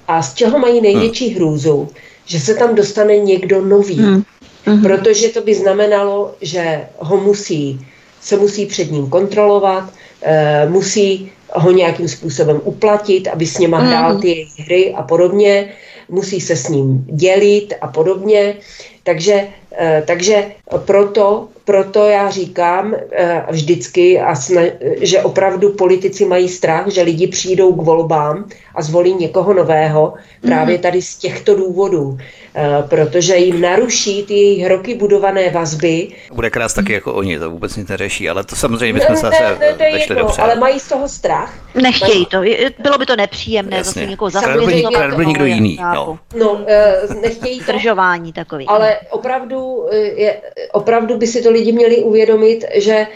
[0.08, 1.90] A z čeho mají největší hrůzu?
[2.26, 3.96] Že se tam dostane někdo nový.
[3.96, 4.24] Hmm.
[4.68, 4.82] Mm-hmm.
[4.82, 7.80] Protože to by znamenalo, že ho musí,
[8.22, 14.14] se musí před ním kontrolovat, e, musí ho nějakým způsobem uplatit, aby s něma hrál
[14.14, 14.22] mm-hmm.
[14.22, 15.74] ty hry a podobně,
[16.10, 18.56] musí se s ním dělit a podobně.
[19.04, 19.48] Takže,
[19.80, 20.46] e, takže
[20.86, 24.62] proto, proto já říkám e, vždycky, a sna,
[25.02, 30.78] že opravdu politici mají strach, že lidi přijdou k volbám a zvolí někoho nového právě
[30.78, 30.82] mm-hmm.
[30.82, 32.18] tady z těchto důvodů.
[32.60, 36.08] Eh, protože jim naruší ty jejich roky budované vazby.
[36.34, 39.58] Bude krás taky jako oni, to vůbec nic neřeší, ale to samozřejmě bychom se zase
[39.94, 40.42] vešli dobře.
[40.42, 41.54] Ale mají z toho strach.
[41.76, 42.42] Nechtějí to,
[42.80, 44.02] bylo by to nepříjemné Jasně.
[44.02, 44.86] zase někoho zasadit.
[44.96, 45.80] Kradl by někdo jiný.
[45.94, 47.72] No, no eh, nechtějí to.
[47.72, 48.66] Držování takový.
[48.66, 53.08] Ale opravdu, eh, je, opravdu by si to lidi měli uvědomit, že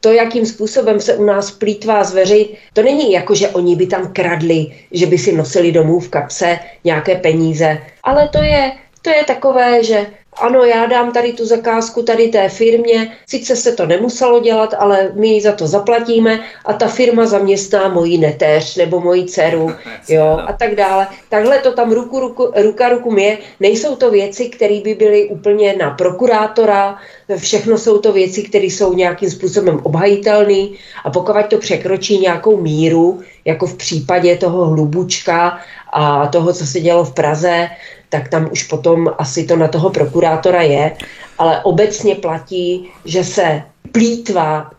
[0.00, 3.86] to, jakým způsobem se u nás plítvá z veřej, to není jako, že oni by
[3.86, 9.10] tam kradli, že by si nosili domů v kapse nějaké peníze, ale to je, to
[9.10, 10.06] je takové, že
[10.40, 15.12] ano, já dám tady tu zakázku tady té firmě, sice se to nemuselo dělat, ale
[15.14, 19.70] my ji za to zaplatíme a ta firma zaměstná moji netéř nebo moji dceru,
[20.08, 21.06] jo, a tak dále.
[21.28, 23.38] Takhle to tam ruku, ruku, ruka ruku je.
[23.60, 26.98] Nejsou to věci, které by byly úplně na prokurátora,
[27.36, 30.68] všechno jsou to věci, které jsou nějakým způsobem obhajitelné
[31.04, 35.58] a pokud to překročí nějakou míru, jako v případě toho hlubučka
[35.92, 37.68] a toho, co se dělo v Praze,
[38.10, 40.96] tak tam už potom asi to na toho prokurátora je,
[41.38, 44.70] ale obecně platí, že se plítvá,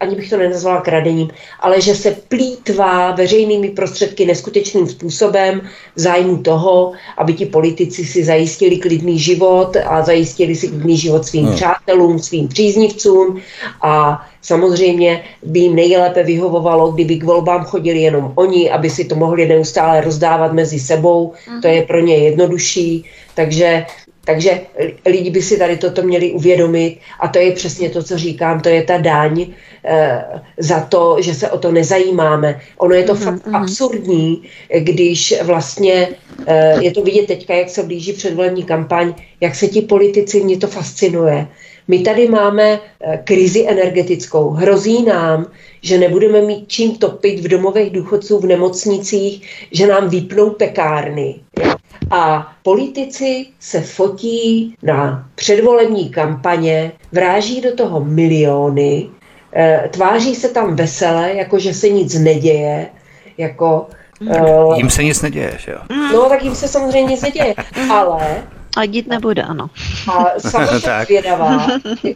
[0.00, 1.28] ani bych to nenazvala kradením,
[1.60, 5.60] ale že se plítvá veřejnými prostředky neskutečným způsobem
[5.96, 11.26] v zájmu toho, aby ti politici si zajistili klidný život a zajistili si klidný život
[11.26, 11.52] svým no.
[11.52, 13.40] přátelům, svým příznivcům.
[13.82, 19.14] A samozřejmě by jim nejlépe vyhovovalo, kdyby k volbám chodili jenom oni, aby si to
[19.14, 23.04] mohli neustále rozdávat mezi sebou, to je pro ně jednodušší,
[23.34, 23.84] takže
[24.28, 24.60] takže
[25.06, 28.68] lidi by si tady toto měli uvědomit a to je přesně to, co říkám, to
[28.68, 29.46] je ta daň
[29.84, 30.24] e,
[30.58, 32.60] za to, že se o to nezajímáme.
[32.78, 33.24] Ono je to mm-hmm.
[33.24, 33.56] fakt mhm.
[33.56, 34.42] absurdní,
[34.78, 36.08] když vlastně
[36.46, 40.56] e, je to vidět teďka, jak se blíží předvolební kampaň, jak se ti politici, mě
[40.56, 41.46] to fascinuje.
[41.88, 42.80] My tady máme e,
[43.24, 44.50] krizi energetickou.
[44.50, 45.46] Hrozí nám,
[45.82, 51.34] že nebudeme mít čím topit v domovech důchodců, v nemocnicích, že nám vypnou pekárny.
[51.64, 51.74] Jo?
[52.10, 59.08] A politici se fotí na předvolební kampaně, vráží do toho miliony,
[59.56, 62.86] e, tváří se tam vesele, jako že se nic neděje,
[63.38, 63.86] jako...
[64.76, 65.78] Jim se nic neděje, že jo?
[66.12, 67.54] No, tak jim se samozřejmě nic neděje,
[67.90, 68.42] ale
[68.76, 69.70] a dít nebude, ano.
[70.12, 71.66] A sama jsem zvědavá,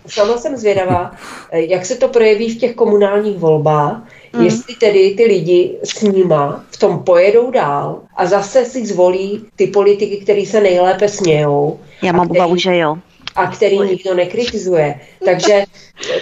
[0.07, 1.11] sama jsem zvědavá,
[1.53, 4.45] jak se to projeví v těch komunálních volbách, mm.
[4.45, 9.67] jestli tedy ty lidi s nima v tom pojedou dál a zase si zvolí ty
[9.67, 11.81] politiky, který se nejlépe smějou.
[12.03, 12.97] Já mám obavu, že jo
[13.37, 15.01] a který nikdo nekritizuje.
[15.25, 15.65] Takže,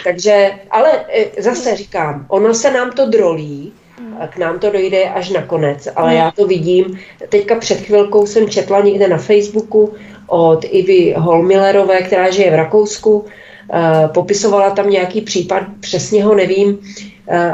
[0.03, 3.73] takže, ale e, zase říkám, ono se nám to drolí,
[4.27, 6.99] k nám to dojde až nakonec, ale já to vidím.
[7.29, 9.93] Teďka před chvilkou jsem četla někde na Facebooku
[10.27, 13.25] od Ivy Holmillerové, která žije v Rakousku,
[14.13, 16.79] popisovala tam nějaký případ, přesně ho nevím,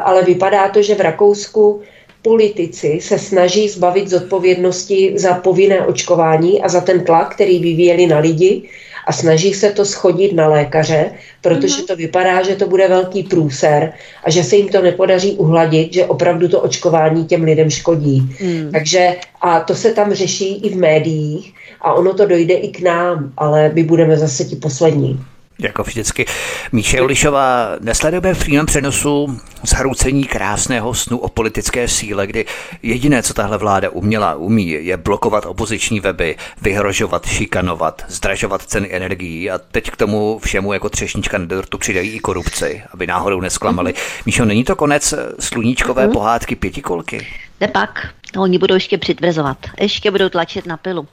[0.04, 1.82] ale vypadá to, že v Rakousku
[2.22, 8.20] politici se snaží zbavit zodpovědnosti za povinné očkování a za ten tlak, který vyvíjeli na
[8.20, 8.70] lidi
[9.08, 13.94] a snaží se to schodit na lékaře, protože to vypadá, že to bude velký průser
[14.24, 18.36] a že se jim to nepodaří uhladit, že opravdu to očkování těm lidem škodí.
[18.42, 18.70] Mm.
[18.72, 22.82] Takže a to se tam řeší i v médiích a ono to dojde i k
[22.82, 25.20] nám, ale my budeme zase ti poslední.
[25.60, 26.26] Jako vždycky.
[26.72, 32.46] Míše Olišová, nesledujeme v přímém přenosu zhroucení krásného snu o politické síle, kdy
[32.84, 39.52] jediné, co tahle vláda uměla, umí, je blokovat opoziční weby, vyhrožovat, šikanovat, zdražovat ceny energií
[39.52, 43.92] a teď k tomu všemu jako třešnička na dortu přidají i korupci, aby náhodou nesklamali.
[43.94, 44.22] Mm-hmm.
[44.26, 46.14] Míšo, není to konec sluníčkové mm-hmm.
[46.14, 47.28] pohádky pětikolky?
[47.62, 51.08] Nepak, oni budou ještě přitvrzovat, ještě budou tlačit na pilu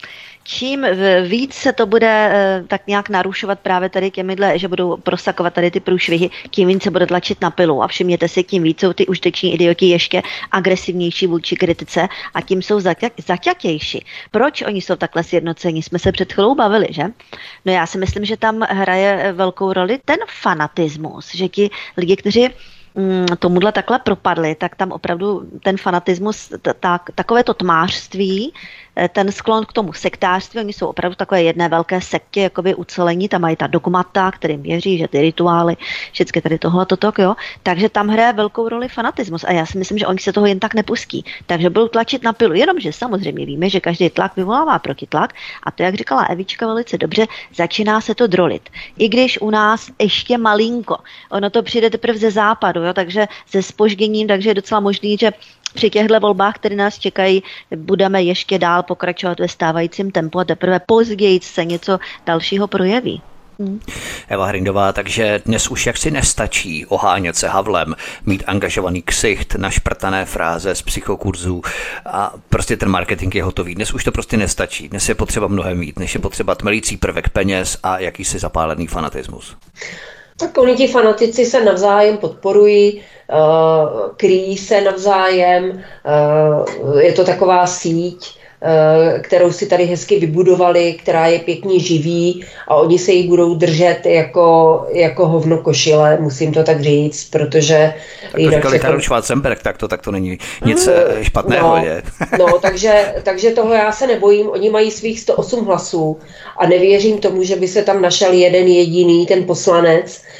[0.44, 0.86] čím
[1.22, 5.70] víc se to bude eh, tak nějak narušovat právě tady těmihle, že budou prosakovat tady
[5.70, 7.82] ty průšvihy, tím víc se bude tlačit na pilu.
[7.82, 12.62] A všimněte si, tím víc jsou ty užiteční idioti ještě agresivnější vůči kritice a tím
[12.62, 12.80] jsou
[13.26, 14.04] zaťatější.
[14.30, 15.82] Proč oni jsou takhle sjednocení?
[15.82, 17.02] Jsme se před chvilou bavili, že?
[17.64, 22.48] No já si myslím, že tam hraje velkou roli ten fanatismus, že ti lidi, kteří
[22.94, 29.32] mm, tomuhle takhle propadli, tak tam opravdu ten fanatismus, tak, takové to tmářství, Eh, ten
[29.32, 33.56] sklon k tomu sektářství, oni jsou opravdu takové jedné velké sektě, jakoby ucelení, tam mají
[33.56, 35.76] ta dogmata, kterým věří, že ty rituály,
[36.12, 37.34] všechny tady tohle, toto, jo.
[37.62, 40.60] Takže tam hraje velkou roli fanatismus a já si myslím, že oni se toho jen
[40.60, 41.24] tak nepustí.
[41.46, 45.82] Takže budou tlačit na pilu, jenomže samozřejmě víme, že každý tlak vyvolává protitlak a to,
[45.82, 48.68] jak říkala Evička velice dobře, začíná se to drolit.
[48.98, 50.96] I když u nás ještě malinko,
[51.30, 55.32] ono to přijde teprve ze západu, jo, takže se spožděním, takže je docela možný, že
[55.74, 57.42] při těchto volbách, které nás čekají,
[57.76, 63.22] budeme ještě dál pokračovat ve stávajícím tempu a teprve později se něco dalšího projeví.
[63.58, 63.80] Hmm.
[64.28, 67.94] Eva Hrindová, takže dnes už jaksi nestačí ohánět se Havlem,
[68.26, 71.62] mít angažovaný ksicht, našprtané fráze z psychokurzů
[72.06, 73.74] a prostě ten marketing je hotový.
[73.74, 74.88] Dnes už to prostě nestačí.
[74.88, 79.56] Dnes je potřeba mnohem mít, než je potřeba tmelící prvek peněz a jakýsi zapálený fanatismus.
[80.36, 83.34] Tak oni ti fanatici se navzájem podporují, eh,
[84.16, 88.38] kryjí se navzájem, eh, je to taková síť,
[89.20, 94.00] kterou si tady hezky vybudovali, která je pěkně živý a oni se jí budou držet
[94.04, 97.94] jako, jako hovno košile, musím to tak říct, protože...
[98.22, 99.00] Tak to říkali Karol.
[99.00, 101.76] Schwarzenberg, tak to, tak to není nic mm, špatného.
[101.76, 102.02] No, je.
[102.38, 106.18] no takže, takže toho já se nebojím, oni mají svých 108 hlasů
[106.56, 110.33] a nevěřím tomu, že by se tam našel jeden jediný, ten poslanec, eh,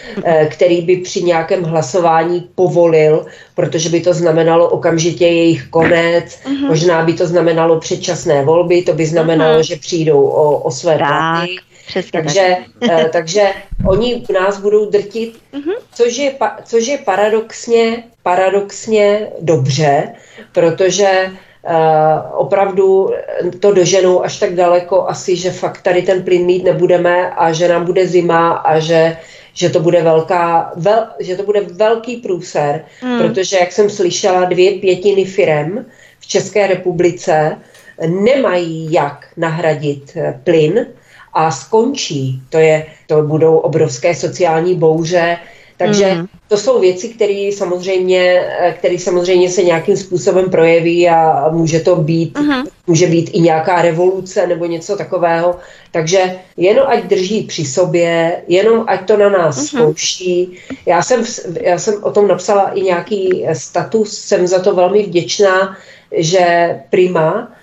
[0.49, 6.69] který by při nějakém hlasování povolil, protože by to znamenalo okamžitě jejich konec, uh-huh.
[6.69, 9.67] možná by to znamenalo předčasné volby, to by znamenalo, uh-huh.
[9.67, 11.57] že přijdou o, o své platy.
[12.13, 12.57] takže,
[12.91, 13.51] eh, takže
[13.89, 15.75] oni v nás budou drtit, uh-huh.
[15.95, 20.15] což, je, což je paradoxně, paradoxně dobře,
[20.53, 21.31] protože
[21.71, 23.11] Uh, opravdu
[23.61, 27.69] to doženou až tak daleko asi, že fakt tady ten plyn mít nebudeme a že
[27.69, 29.17] nám bude zima a že
[29.55, 33.19] že to bude, velká, vel, že to bude velký průser, hmm.
[33.19, 35.87] protože, jak jsem slyšela, dvě pětiny firem
[36.21, 37.59] v České republice
[38.07, 40.87] nemají jak nahradit eh, plyn
[41.33, 42.43] a skončí.
[42.51, 45.39] To, je, to budou obrovské sociální bouře,
[45.77, 46.27] takže mm.
[46.49, 51.97] to jsou věci, které samozřejmě, eh, které samozřejmě se nějakým způsobem projeví a může to
[51.97, 52.65] být, mm.
[52.87, 55.57] může být i nějaká revoluce nebo něco takového.
[55.91, 59.67] Takže jenom ať drží při sobě, jenom ať to na nás mm.
[59.67, 60.59] zkouší.
[60.87, 61.25] Já jsem,
[61.61, 65.77] já jsem o tom napsala i nějaký status, jsem za to velmi vděčná,
[66.13, 67.54] že Prima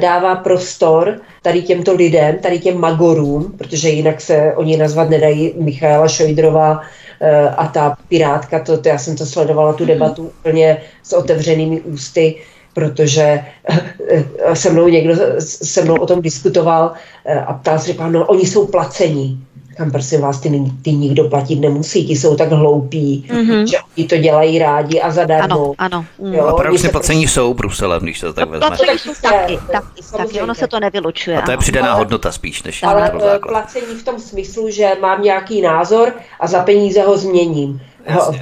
[0.00, 6.08] dává prostor tady těmto lidem, tady těm magorům, protože jinak se oni nazvat nedají Michaela
[6.08, 6.80] Šojdrová
[7.20, 9.92] Eh, a ta pirátka, to, to, já jsem to sledovala, tu mhm.
[9.92, 12.34] debatu úplně s otevřenými ústy,
[12.74, 16.92] protože eh, se mnou někdo se mnou o tom diskutoval
[17.24, 19.44] eh, a ptal se, no oni jsou placení.
[19.78, 23.64] Kam prosím vás, ty, ty nikdo platit nemusí, ti jsou tak hloupí, mm-hmm.
[23.64, 25.54] že oni to dělají rádi a zadarmo.
[25.54, 26.04] Ano, ano.
[26.18, 26.34] Mm.
[26.34, 27.40] Jo, a paradoxně placení prostě...
[27.40, 28.66] jsou Bruselem, když to tak no, vezme.
[28.66, 31.38] Placení jsou taky, taky, taky, ono se to nevylučuje.
[31.38, 33.12] A to je přidaná ale, hodnota spíš, než Ale
[33.48, 37.80] placení v tom smyslu, že mám nějaký názor a za peníze ho změním.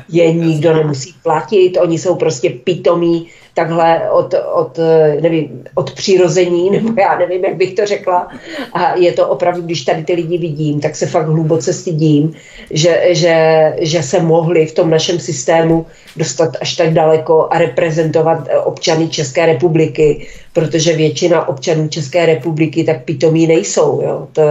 [0.09, 0.83] Je nikdo jasně.
[0.83, 4.79] nemusí platit, oni jsou prostě pitomí, takhle od, od,
[5.21, 8.29] nevím, od přirození, nebo já nevím, jak bych to řekla.
[8.73, 12.35] A je to opravdu, když tady ty lidi vidím, tak se fakt hluboce stydím,
[12.71, 13.37] že, že,
[13.81, 19.47] že se mohli v tom našem systému dostat až tak daleko a reprezentovat občany České
[19.47, 24.01] republiky, protože většina občanů České republiky tak pitomí nejsou.
[24.05, 24.29] Jo.
[24.33, 24.43] To,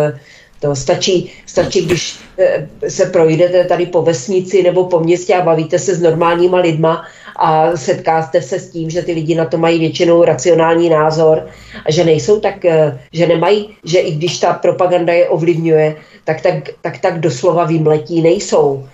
[0.59, 5.79] To stačí, stačí, když eh, se projdete tady po vesnici nebo po městě a bavíte
[5.79, 9.79] se s normálníma lidma a setkáte se s tím, že ty lidi na to mají
[9.79, 11.47] většinou racionální názor
[11.85, 15.95] a že nejsou tak, eh, že nemají, že i když ta propaganda je ovlivňuje,
[16.25, 18.89] tak tak, tak, tak doslova vymletí nejsou.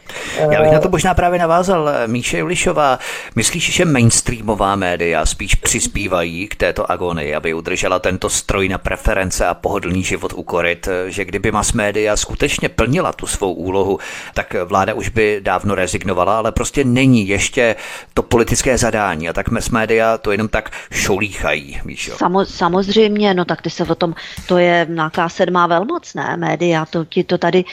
[0.52, 1.90] Já bych na to možná právě navázal.
[2.08, 3.00] Míše Julišová,
[3.36, 9.46] myslíš, že mainstreamová média spíš přispívají k této agonii, aby udržela tento stroj na preference
[9.46, 14.00] a pohodlný život ukorit, že kdyby mass média skutečně plnila tu svou úlohu,
[14.34, 17.76] tak vláda už by dávno rezignovala, ale prostě není ještě
[18.14, 22.16] to politické zadání a tak mass média to jenom tak šolíchají, víš jo?
[22.18, 24.16] Samo, samozřejmě, no tak ty se o tom,
[24.48, 27.66] to je nějaká sedmá velmoc, ne, média, to ti to tady e,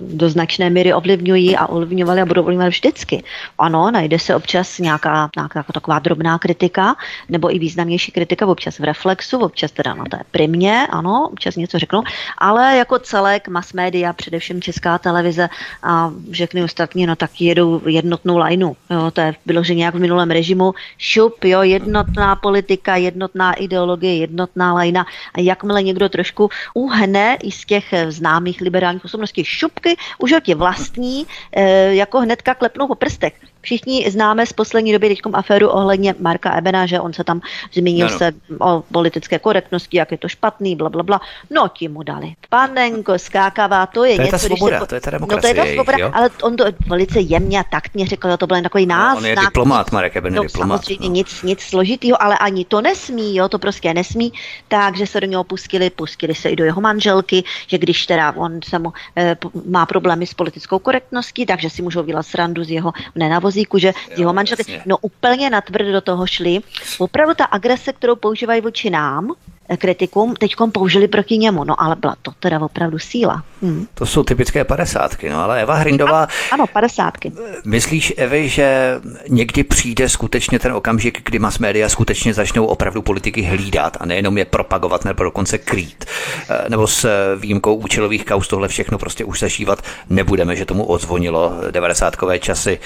[0.00, 3.22] do značné míry ovlivňují a ovlivňovali a budou ovlivňovat vždycky.
[3.58, 6.96] Ano, najde se občas nějaká, nějaká taková drobná kritika,
[7.28, 11.78] nebo i významnější kritika, občas v reflexu, občas teda na té primě, ano, občas něco
[11.78, 12.02] řeknu,
[12.38, 15.48] ale jako celek mass media, především česká televize
[15.82, 18.76] a všechny ostatní, no tak jedou jednotnou lajnu.
[19.12, 20.74] To je vyloženě jak v minulém režimu.
[20.98, 25.06] Šup, jo, jednotná politika, jednotná ideologie, jednotná lajna.
[25.34, 27.84] A jakmile někdo trošku uhne i z těch
[28.28, 33.32] známých liberálních osobností šupky, už ho ti vlastní, eh, jako hnedka klepnou po prstech.
[33.60, 37.40] Všichni známe z poslední doby teď aféru ohledně Marka Ebena, že on se tam
[37.72, 38.18] zmínil no, no.
[38.18, 41.20] se o politické korektnosti, jak je to špatný, bla, bla, bla.
[41.50, 42.34] No, ti mu dali.
[42.48, 45.54] Panenko, skákavá, to je to něco, je ta svoboda, se, to je ta demokracie.
[45.54, 48.46] No, to je ta svoboda, jejich, ale on to velice jemně a taktně řekl, to
[48.46, 49.14] byl takový náznak.
[49.14, 50.84] No, on je diplomát, Marek Eben je no, diplomát.
[50.84, 51.14] Samozřejmě no.
[51.14, 54.32] nic, nic složitýho, ale ani to nesmí, jo, to prostě nesmí.
[54.68, 58.60] Takže se do něho pustili, pustili se i do jeho manželky, že když teda on
[58.64, 59.36] se mu, e,
[59.66, 63.88] má problémy s politickou korektností, takže si můžou dělat srandu z jeho nenavozí vozíku, že
[63.88, 66.60] jo, jeho manželky, no úplně natvrdo do toho šli.
[66.98, 69.32] Opravdu ta agrese, kterou používají vůči nám,
[69.76, 71.64] kritikům, teď použili proti němu.
[71.64, 73.42] No ale byla to teda opravdu síla.
[73.62, 73.86] Hmm.
[73.94, 76.22] To jsou typické padesátky, no ale Eva Hrindová...
[76.22, 77.32] A, ano, padesátky.
[77.64, 83.42] Myslíš, Evi, že někdy přijde skutečně ten okamžik, kdy mass media skutečně začnou opravdu politiky
[83.42, 86.04] hlídat a nejenom je propagovat nebo dokonce krýt?
[86.48, 91.52] Eh, nebo s výjimkou účelových kaus tohle všechno prostě už zažívat nebudeme, že tomu odzvonilo
[91.70, 92.14] 90.
[92.38, 92.78] časy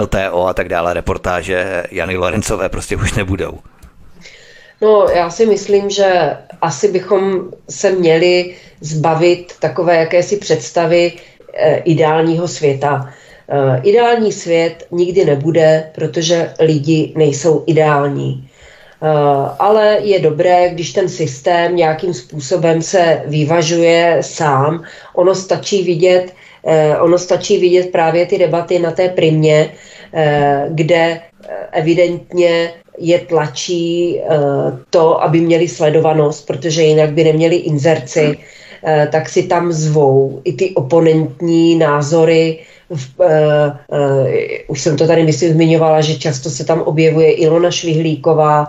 [0.00, 3.58] LTO a tak dále, reportáže Jany Lorencové prostě už nebudou.
[4.84, 11.12] No, já si myslím, že asi bychom se měli zbavit takové jakési představy
[11.54, 13.14] e, ideálního světa.
[13.48, 18.48] E, ideální svět nikdy nebude, protože lidi nejsou ideální.
[19.02, 19.08] E,
[19.58, 24.84] ale je dobré, když ten systém nějakým způsobem se vyvažuje sám.
[25.14, 26.34] Ono stačí vidět,
[27.00, 29.72] ono stačí vidět právě ty debaty na té primě,
[30.68, 31.20] kde
[31.72, 34.36] evidentně je tlačí eh,
[34.90, 38.38] to, aby měli sledovanost, protože jinak by neměli inzerci,
[38.84, 42.58] eh, tak si tam zvou i ty oponentní názory.
[42.90, 43.26] V, uh,
[43.98, 44.28] uh,
[44.68, 48.68] už jsem to tady myslím zmiňovala, že často se tam objevuje Ilona Švihlíková,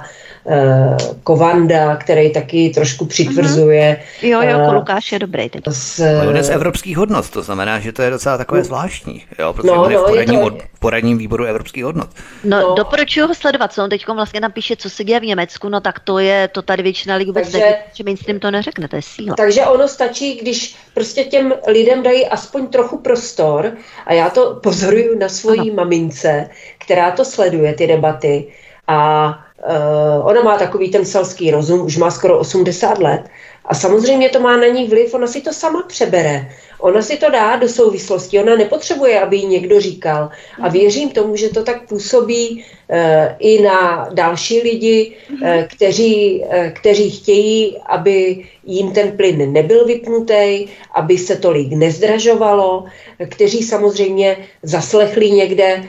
[1.23, 3.97] Kovanda, který taky trošku přitvrzuje.
[4.21, 4.27] Uh-huh.
[4.27, 5.49] Jo, jo, uh, Lukáš je dobrý.
[5.49, 5.63] Teď.
[5.69, 8.65] Z, on je z evropských hodnot, to znamená, že to je docela takové no.
[8.65, 10.57] zvláštní, jo, protože no, on je v poradním, no, je to...
[10.79, 12.09] poradním výboru evropských hodnot.
[12.43, 12.75] No, no.
[12.75, 15.99] doporučuji ho sledovat, co on teď vlastně napíše, co se děje v Německu, no tak
[15.99, 19.35] to je, to tady většina lidí vůbec takže, že mainstream to neřekne, to je síla.
[19.35, 23.71] Takže ono stačí, když prostě těm lidem dají aspoň trochu prostor
[24.05, 25.73] a já to pozoruju na svojí ano.
[25.73, 28.47] mamince, která to sleduje, ty debaty
[28.87, 33.21] a Uh, ona má takový ten selský rozum, už má skoro 80 let
[33.65, 36.49] a samozřejmě to má na ní vliv, ona si to sama přebere.
[36.79, 40.29] Ona si to dá do souvislosti, ona nepotřebuje, aby jí někdo říkal.
[40.61, 46.71] A věřím tomu, že to tak působí e, i na další lidi, e, kteří, e,
[46.71, 52.85] kteří chtějí, aby jim ten plyn nebyl vypnutý, aby se tolik nezdražovalo,
[53.29, 55.83] kteří samozřejmě zaslechli někde,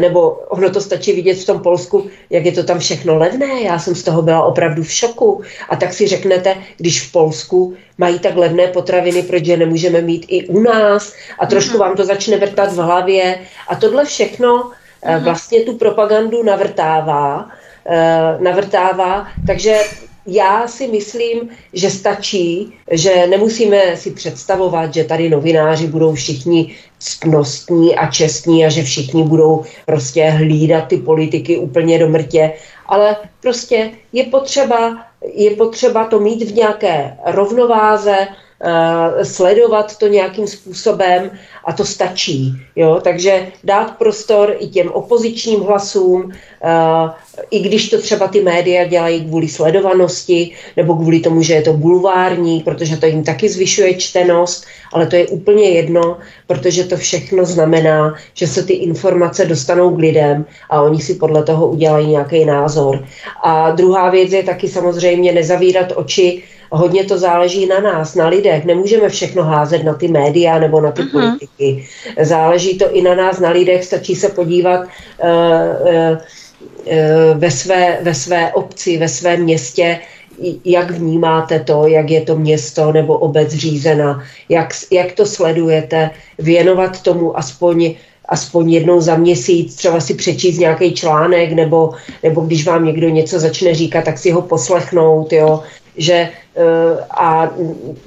[0.00, 3.62] nebo ono to stačí vidět v tom Polsku, jak je to tam všechno levné.
[3.62, 5.42] Já jsem z toho byla opravdu v šoku.
[5.68, 10.26] A tak si řeknete, když v Polsku mají tak levné potraviny, proč je nemůžeme mít
[10.28, 11.80] i u nás a trošku mhm.
[11.80, 14.70] vám to začne vrtat v hlavě a tohle všechno
[15.02, 15.24] eh, mhm.
[15.24, 17.48] vlastně tu propagandu navrtává,
[17.86, 19.80] eh, navrtává, takže
[20.26, 27.96] já si myslím, že stačí, že nemusíme si představovat, že tady novináři budou všichni ctnostní
[27.96, 32.52] a čestní a že všichni budou prostě hlídat ty politiky úplně do mrtě,
[32.86, 38.16] ale prostě je potřeba je potřeba to mít v nějaké rovnováze,
[39.22, 41.30] sledovat to nějakým způsobem
[41.64, 42.52] a to stačí.
[42.76, 43.00] Jo?
[43.02, 46.32] Takže dát prostor i těm opozičním hlasům,
[47.50, 51.72] i když to třeba ty média dělají kvůli sledovanosti nebo kvůli tomu, že je to
[51.72, 57.44] bulvární, protože to jim taky zvyšuje čtenost, ale to je úplně jedno, protože to všechno
[57.44, 62.44] znamená, že se ty informace dostanou k lidem a oni si podle toho udělají nějaký
[62.44, 63.04] názor.
[63.42, 66.42] A druhá věc je taky samozřejmě nezavírat oči
[66.76, 68.64] hodně to záleží na nás, na lidech.
[68.64, 71.10] Nemůžeme všechno házet na ty média nebo na ty uh-huh.
[71.10, 71.88] politiky.
[72.20, 73.84] Záleží to i na nás, na lidech.
[73.84, 74.88] Stačí se podívat uh,
[76.10, 76.18] uh,
[77.34, 79.98] ve, své, ve své obci, ve svém městě,
[80.64, 87.02] jak vnímáte to, jak je to město nebo obec řízena, jak, jak to sledujete, věnovat
[87.02, 87.94] tomu aspoň
[88.28, 93.40] aspoň jednou za měsíc třeba si přečíst nějaký článek, nebo, nebo když vám někdo něco
[93.40, 95.62] začne říkat, tak si ho poslechnout, jo,
[95.96, 97.50] že eh, a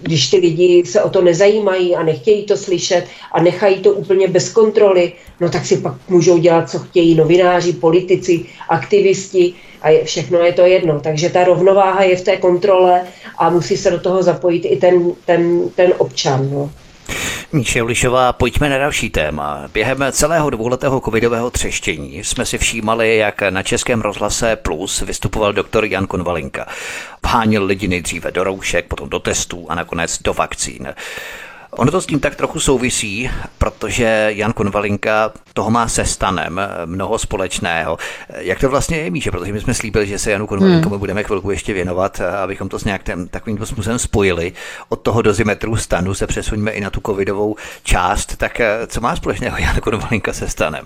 [0.01, 4.27] když ty lidi se o to nezajímají a nechtějí to slyšet a nechají to úplně
[4.27, 10.03] bez kontroly, no tak si pak můžou dělat, co chtějí novináři, politici, aktivisti a je,
[10.03, 10.99] všechno je to jedno.
[10.99, 13.03] Takže ta rovnováha je v té kontrole
[13.38, 16.49] a musí se do toho zapojit i ten, ten, ten občan.
[16.51, 16.71] No.
[17.51, 19.63] Míše Ulišová, pojďme na další téma.
[19.73, 25.85] Během celého dvouletého covidového třeštění jsme si všímali, jak na Českém rozhlase Plus vystupoval doktor
[25.85, 26.67] Jan Konvalinka.
[27.23, 30.93] Vhánil lidi nejdříve do roušek, potom do testů a nakonec do vakcín.
[31.72, 37.18] Ono to s tím tak trochu souvisí, protože Jan Konvalinka toho má se stanem mnoho
[37.18, 37.97] společného.
[38.38, 39.32] Jak to vlastně je, Míše?
[39.32, 40.99] Protože my jsme slíbili, že se Janu Konvalinkovi hmm.
[40.99, 44.53] budeme chvilku ještě věnovat, abychom to s nějakým takovým způsobem spojili.
[44.89, 48.36] Od toho dozimetru stanu se přesuníme i na tu covidovou část.
[48.38, 50.86] Tak co má společného Jan Konvalinka se stanem?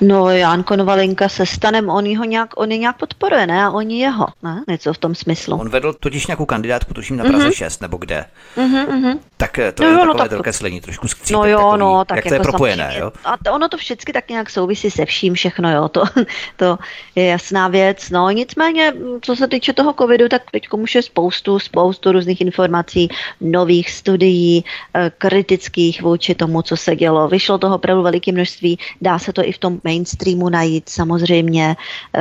[0.00, 3.64] No, Jan Konvalinka se stanem, on, ho nějak, on je nějak podporuje, ne?
[3.64, 4.64] A oni jeho, ne?
[4.68, 5.56] Něco v tom smyslu.
[5.56, 7.54] On vedl totiž nějakou kandidátku, tuším na Praze mm-hmm.
[7.54, 8.24] 6, nebo kde.
[8.56, 10.82] Mm-hmm, Tak eh, to no, je no, takové no, tak...
[10.82, 13.12] trošku skřípek No jo, takový, no, tak jak jako to je propojené, jo?
[13.24, 16.04] A to, ono to vždycky tak nějak souvisí se vším, všechno, jo, to,
[16.56, 16.78] to
[17.14, 18.10] je jasná věc.
[18.10, 23.08] No, nicméně, co se týče toho covidu, tak teď už je spoustu, spoustu různých informací,
[23.40, 27.28] nových studií, eh, kritických vůči tomu, co se dělo.
[27.28, 31.76] Vyšlo toho opravdu veliké množství, dá se to i v tom mainstreamu najít samozřejmě.
[32.16, 32.20] Eh,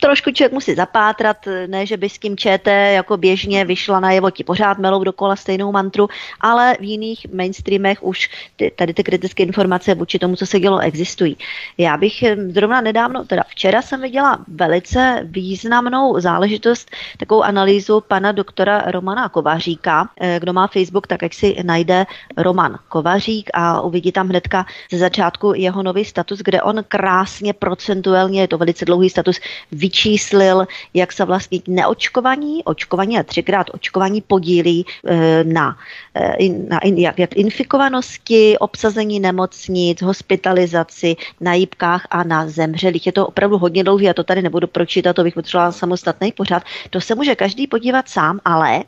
[0.00, 4.30] trošku člověk musí zapátrat, ne, že by s kým čete jako běžně vyšla na jevo
[4.30, 6.08] ti pořád melou dokola stejnou mantru,
[6.40, 10.78] ale v jiných mainstreamech už ty, tady ty kritické informace vůči tomu, co se dělo,
[10.78, 11.36] existují.
[11.78, 18.32] Já bych eh, zrovna nedávno, teda včera jsem viděla velice významnou záležitost, takovou analýzu pana
[18.32, 20.08] doktora Romana Kovaříka.
[20.20, 22.06] Eh, kdo má Facebook, tak jak si najde
[22.36, 28.40] Roman Kovařík a uvidí tam hnedka ze začátku jeho nový status, kde on krásně procentuálně,
[28.40, 29.40] je to velice dlouhý status,
[29.72, 35.76] vyčíslil, jak se vlastně neočkovaní, očkovaní a třikrát očkovaní podílí e, na,
[36.16, 43.06] e, na jak, jak infikovanosti, obsazení nemocnic, hospitalizaci, na jípkách a na zemřelých.
[43.06, 46.62] Je to opravdu hodně dlouhý, já to tady nebudu pročítat, to bych potřebovala samostatný pořád.
[46.90, 48.84] To se může každý podívat sám, ale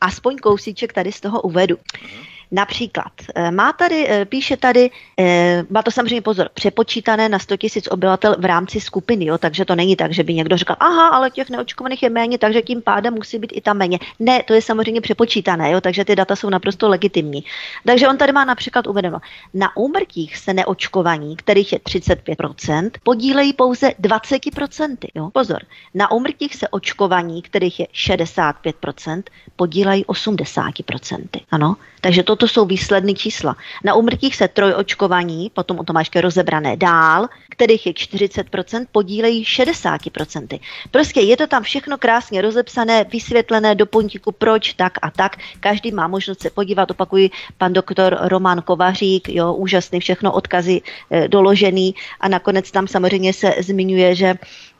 [0.00, 1.76] aspoň kousíček tady z toho uvedu.
[1.76, 2.39] Mm-hmm.
[2.52, 7.54] Například eh, má tady, eh, píše tady, eh, má to samozřejmě pozor, přepočítané na 100
[7.62, 11.08] 000 obyvatel v rámci skupiny, jo, takže to není tak, že by někdo říkal, aha,
[11.08, 13.98] ale těch neočkovaných je méně, takže tím pádem musí být i tam méně.
[14.18, 17.44] Ne, to je samozřejmě přepočítané, jo, takže ty data jsou naprosto legitimní.
[17.86, 19.18] Takže on tady má například uvedeno,
[19.54, 24.96] na úmrtích se neočkovaní, kterých je 35%, podílejí pouze 20%.
[25.14, 25.58] Jo, pozor,
[25.94, 29.22] na úmrtích se očkovaní, kterých je 65%,
[29.56, 31.28] podílejí 80%.
[31.50, 33.56] Ano, takže toto jsou výsledné čísla.
[33.84, 40.60] Na umrtích se trojočkovaní, potom o tom máš rozebrané dál, kterých je 40%, podílejí 60%.
[40.90, 45.36] Prostě je to tam všechno krásně rozepsané, vysvětlené do puntíku, proč, tak a tak.
[45.60, 50.80] Každý má možnost se podívat, opakuji, pan doktor Roman Kovařík, jo, úžasný, všechno odkazy
[51.10, 54.34] e, doložený a nakonec tam samozřejmě se zmiňuje, že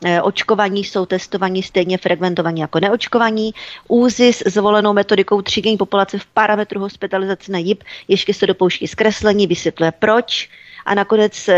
[0.05, 3.53] e, očkovaní jsou testovaní stejně frekventovaní jako neočkovaní.
[3.87, 9.91] Úzis zvolenou metodikou třídění populace v parametru hospitalizace na JIP ještě se dopouští zkreslení, vysvětluje
[9.91, 10.49] proč
[10.85, 11.49] a nakonec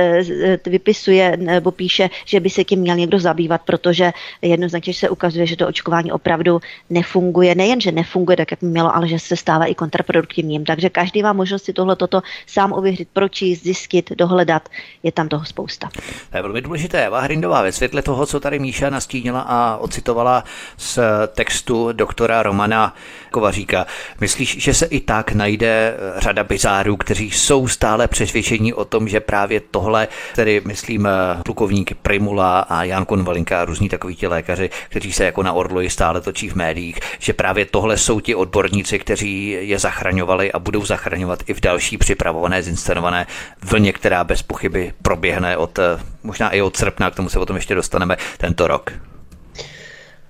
[0.65, 4.11] vypisuje nebo píše, že by se tím měl někdo zabývat, protože
[4.41, 6.59] jednoznačně se ukazuje, že to očkování opravdu
[6.89, 7.55] nefunguje.
[7.55, 10.65] Nejen, že nefunguje tak, jak mělo, ale že se stává i kontraproduktivním.
[10.65, 14.69] Takže každý má možnost si tohle toto sám ověřit, pročíst, zjistit, dohledat.
[15.03, 15.89] Je tam toho spousta.
[16.31, 17.05] To je velmi důležité.
[17.05, 20.43] Eva Hrindová, ve světle toho, co tady Míša nastínila a ocitovala
[20.77, 22.95] z textu doktora Romana
[23.31, 23.85] Kovaříka,
[24.21, 29.19] myslíš, že se i tak najde řada bizárů, kteří jsou stále přesvědčení o tom, že
[29.19, 31.07] právě tohle, tedy myslím
[31.45, 35.89] plukovník Primula a Jan Konvalinka a různí takoví ti lékaři, kteří se jako na orloji
[35.89, 40.85] stále točí v médiích, že právě tohle jsou ti odborníci, kteří je zachraňovali a budou
[40.85, 43.27] zachraňovat i v další připravované, zinscenované
[43.61, 45.79] vlně, která bez pochyby proběhne od
[46.23, 48.93] možná i od srpna, k tomu se potom ještě dostaneme tento rok.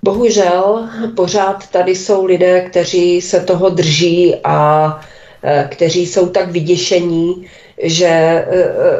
[0.03, 4.99] Bohužel pořád tady jsou lidé, kteří se toho drží a
[5.43, 7.47] e, kteří jsou tak vyděšení,
[7.81, 8.45] že e,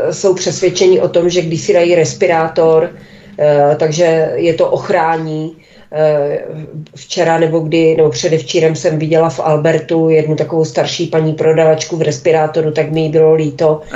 [0.09, 2.89] e, jsou přesvědčeni o tom, že když si dají respirátor,
[3.78, 5.57] takže je to ochrání.
[6.95, 12.01] Včera nebo kdy, nebo předevčírem jsem viděla v Albertu jednu takovou starší paní prodavačku v
[12.01, 13.82] respirátoru, tak mi jí bylo líto.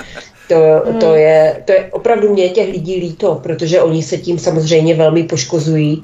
[0.48, 4.96] To, to, je, to je opravdu mě těch lidí líto, protože oni se tím samozřejmě
[4.96, 6.04] velmi poškozují.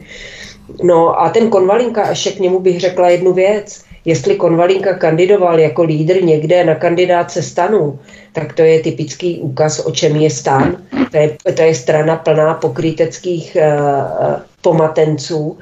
[0.84, 3.84] No a ten Konvalinka, ještě k němu bych řekla jednu věc.
[4.06, 8.00] Jestli Konvalinka kandidoval jako lídr někde na kandidáce stanu,
[8.34, 10.78] tak to je typický úkaz, o čem je stan.
[11.12, 15.58] To je, to je strana plná pokryteckých uh, pomatenců, uh,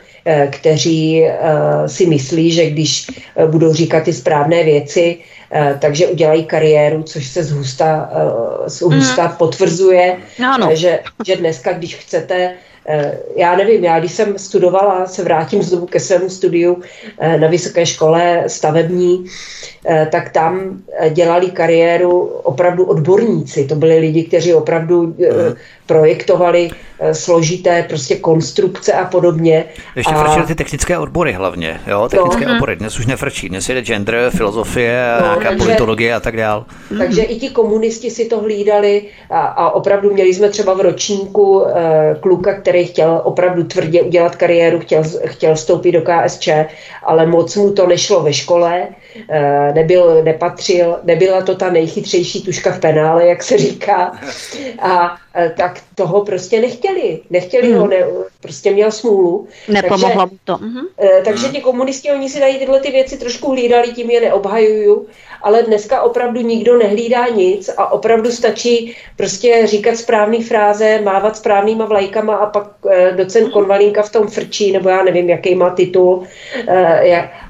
[0.50, 5.18] kteří uh, si myslí, že když uh, budou říkat ty správné věci,
[5.80, 8.10] takže udělají kariéru, což se zhusta,
[8.66, 9.36] zhusta mm.
[9.38, 10.76] potvrzuje, no, no.
[10.76, 12.71] Že, že dneska, když chcete Eh,
[13.36, 16.82] já nevím, já když jsem studovala, se vrátím znovu ke svému studiu
[17.20, 19.26] eh, na vysoké škole stavební,
[19.86, 23.66] eh, tak tam dělali kariéru opravdu odborníci.
[23.66, 25.56] To byli lidi, kteří opravdu mhm
[25.92, 26.70] projektovali
[27.00, 29.66] eh, složité prostě konstrukce a podobně.
[29.96, 30.24] Ještě a...
[30.24, 32.56] frčily ty technické odbory hlavně, jo, technické no.
[32.56, 32.76] obory.
[32.76, 36.66] Dnes už nefrčí, dnes jde gender, filozofie, no, nějaká takže, politologie a tak dál.
[36.98, 41.60] Takže i ti komunisti si to hlídali a, a opravdu měli jsme třeba v ročníku
[41.60, 41.70] uh,
[42.20, 46.50] kluka, který chtěl opravdu tvrdě udělat kariéru, chtěl, chtěl vstoupit do KSČ,
[47.04, 48.88] ale moc mu to nešlo ve škole,
[49.74, 54.20] nebyl, nepatřil, nebyla to ta nejchytřejší tuška v penále, jak se říká.
[54.80, 57.20] A Eh, tak toho prostě nechtěli.
[57.30, 57.80] Nechtěli mm.
[57.80, 58.04] ho, ne,
[58.42, 59.48] prostě měl smůlu.
[59.68, 60.54] Nepomohlo mu to.
[60.54, 60.86] Mm-hmm.
[61.26, 65.08] Takže ti komunisti, oni si tady tyhle ty věci trošku hlídali, tím je neobhajuju,
[65.42, 71.86] ale dneska opravdu nikdo nehlídá nic a opravdu stačí prostě říkat správné fráze, mávat správnýma
[71.86, 73.52] vlajkama a pak eh, docent mm.
[73.52, 76.24] Konvalínka v tom frčí, nebo já nevím, jaký má titul.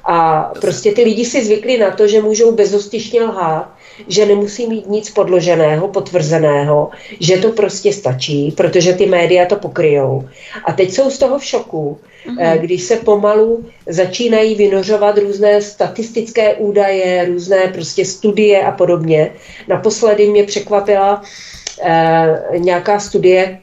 [0.05, 4.89] A prostě ty lidi si zvykli na to, že můžou bezostyšně lhát že nemusí mít
[4.89, 6.89] nic podloženého, potvrzeného,
[7.19, 10.29] že to prostě stačí, protože ty média to pokryjou.
[10.65, 12.59] A teď jsou z toho v šoku, mm-hmm.
[12.59, 19.31] když se pomalu začínají vynořovat různé statistické údaje, různé prostě studie a podobně.
[19.67, 21.21] Naposledy mě překvapila
[21.81, 23.59] eh, nějaká studie,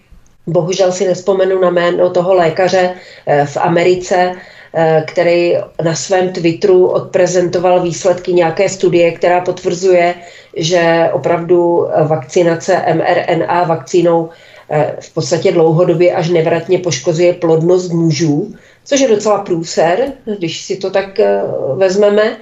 [0.46, 2.94] bohužel si nespomenu na jméno toho lékaře
[3.26, 4.57] eh, v Americe, Eh,
[5.06, 10.14] který na svém Twitteru odprezentoval výsledky nějaké studie, která potvrzuje,
[10.56, 14.28] že opravdu vakcinace mRNA vakcínou
[14.70, 18.54] eh, v podstatě dlouhodobě až nevratně poškozuje plodnost mužů,
[18.84, 21.40] což je docela průser, když si to tak eh,
[21.74, 22.36] vezmeme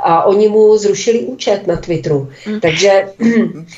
[0.00, 2.28] a oni mu zrušili účet na Twitteru.
[2.46, 2.60] Mm.
[2.60, 3.08] Takže...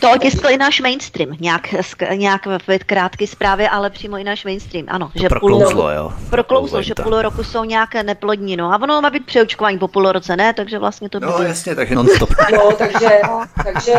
[0.00, 1.74] To otiskl i náš mainstream, nějak,
[2.14, 5.10] nějak v krátké zprávě, ale přímo i náš mainstream, ano.
[5.12, 6.12] To že proklouzlo, půl, jo.
[6.30, 10.12] Proklouzlo, že půl roku jsou nějaké neplodní, no a ono má být přeočkování po půl
[10.12, 10.54] roce, ne?
[10.54, 12.30] Takže vlastně to No jasně, takže non-stop.
[12.52, 13.20] No, takže,
[13.64, 13.92] takže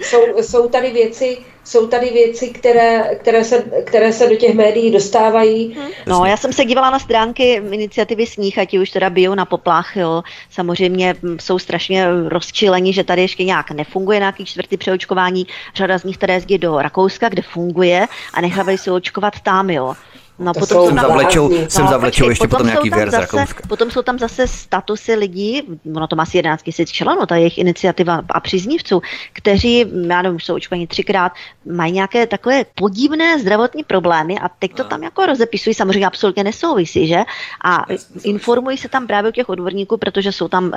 [0.00, 4.90] jsou, jsou tady věci, jsou tady věci, které, které, se, které se do těch médií
[4.90, 5.74] dostávají.
[5.74, 5.88] Hmm.
[6.06, 9.96] No, já jsem se dívala na stránky iniciativy Sníh, ať už teda bijou na poplach,
[9.96, 10.22] jo.
[10.50, 15.46] Samozřejmě jsou strašně rozčileni, že tady ještě nějak nefunguje nějaký čtvrtý přeočkování.
[15.74, 19.94] Řada z nich teda jezdí do Rakouska, kde funguje a nechávají se očkovat tam, jo.
[20.38, 23.14] No, to potom jsou, tam zavlečou, no, jsem zavlečou ještě potom, potom nějaký věr z
[23.14, 23.62] Rakouska.
[23.68, 25.62] Potom jsou tam zase statusy lidí,
[25.96, 29.02] ono to má asi 11 000 členů, ta jejich iniciativa a příznivců,
[29.32, 29.78] kteří,
[30.08, 31.32] já nevím, jsou očkovaní třikrát,
[31.72, 37.06] mají nějaké takové podivné zdravotní problémy a teď to tam jako rozepisují, samozřejmě absolutně nesouvisí,
[37.06, 37.18] že?
[37.64, 37.84] A
[38.24, 40.72] informují se tam právě o těch odborníků, protože jsou tam,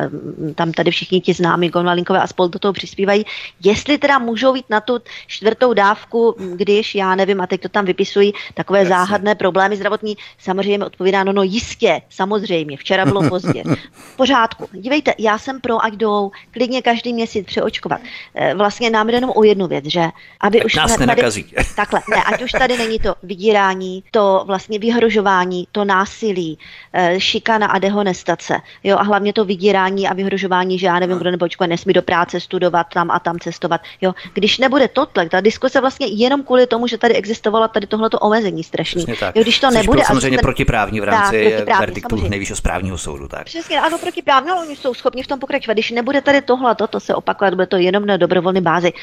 [0.56, 3.26] tam tady všichni ti známí, Gonvalinkové a spolu do toho přispívají,
[3.64, 7.86] jestli teda můžou jít na tu čtvrtou dávku, když, já nevím, a teď to tam
[7.86, 13.64] vypisují, takové záhadné problémy zdravotní, samozřejmě odpovídá, no, no jistě, samozřejmě, včera bylo pozdě.
[13.92, 14.70] V pořádku.
[14.72, 18.02] Dívejte, já jsem pro, ať jdou klidně každý měsíc přeočkovat.
[18.36, 20.04] Eh, vlastně nám jenom o jednu věc, že
[20.40, 21.46] aby tak už nás tady, nenakazí.
[21.76, 26.60] Takhle, ne, ať už tady není to vydírání, to vlastně vyhrožování, to násilí,
[26.94, 28.62] eh, šikana a dehonestace.
[28.84, 32.40] Jo, a hlavně to vydírání a vyhrožování, že já nevím, kdo nebo nesmí do práce
[32.40, 33.82] studovat, tam a tam cestovat.
[34.02, 38.20] Jo, když nebude tohle, ta diskuse vlastně jenom kvůli tomu, že tady existovala tady tohleto
[38.20, 39.06] omezení strašný.
[39.36, 39.98] Jo, když to Což nebude.
[39.98, 40.44] Byl samozřejmě ten...
[40.44, 43.28] protiprávní v rámci tak, verdiktu nejvyššího správního soudu.
[43.28, 43.46] Tak.
[43.46, 45.74] Přesně, ano, protiprávní, ale oni jsou schopni v tom pokračovat.
[45.74, 48.94] Když nebude tady tohle, to se opakovat, bude to jenom na dobrovolné bázi.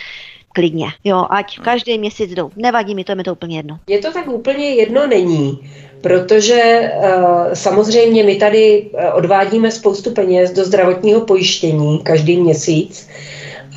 [0.55, 0.87] klidně.
[1.05, 2.51] Jo, ať každý měsíc jdou.
[2.57, 3.79] Nevadí mi to, mi to úplně jedno.
[3.87, 5.71] Je to tak úplně jedno není,
[6.01, 13.09] protože uh, samozřejmě my tady uh, odvádíme spoustu peněz do zdravotního pojištění každý měsíc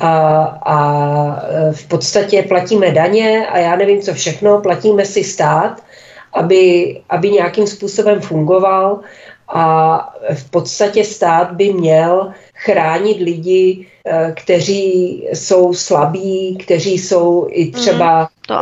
[0.00, 0.78] a, a
[1.48, 5.82] eh, v podstatě platíme daně a já nevím co všechno, platíme si stát,
[6.36, 9.00] aby, aby nějakým způsobem fungoval
[9.48, 9.98] a
[10.34, 18.20] v podstatě stát by měl chránit lidi, eh, kteří jsou slabí, kteří jsou i třeba
[18.20, 18.54] mm, to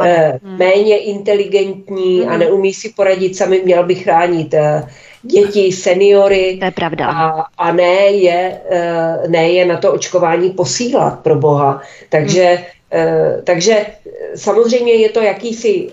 [0.42, 0.58] mm.
[0.58, 2.28] méně inteligentní mm.
[2.28, 4.88] a neumí si poradit sami, měl by chránit eh,
[5.22, 6.56] děti, seniory.
[6.58, 7.06] To je pravda.
[7.06, 8.60] A, a ne, je,
[9.28, 11.82] ne je na to očkování posílat pro Boha.
[12.08, 13.44] Takže, mm.
[13.44, 13.86] takže
[14.34, 15.88] samozřejmě je to jakýsi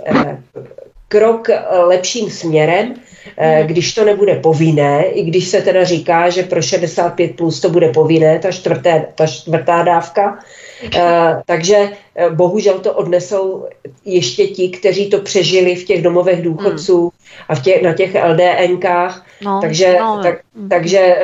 [1.12, 1.50] krok
[1.88, 2.94] lepším směrem,
[3.38, 3.68] Eh, hmm.
[3.68, 7.90] když to nebude povinné, i když se teda říká, že pro 65 plus to bude
[7.90, 10.40] povinné, ta, čtvrté, ta čtvrtá dávka,
[10.82, 13.66] Uh, takže uh, bohužel to odnesou
[14.06, 17.10] ještě ti, kteří to přežili v těch domovech důchodců hmm.
[17.50, 19.26] a v těch, na těch LDNkách.
[19.42, 20.70] No, takže, no, tak, hmm.
[20.70, 21.16] takže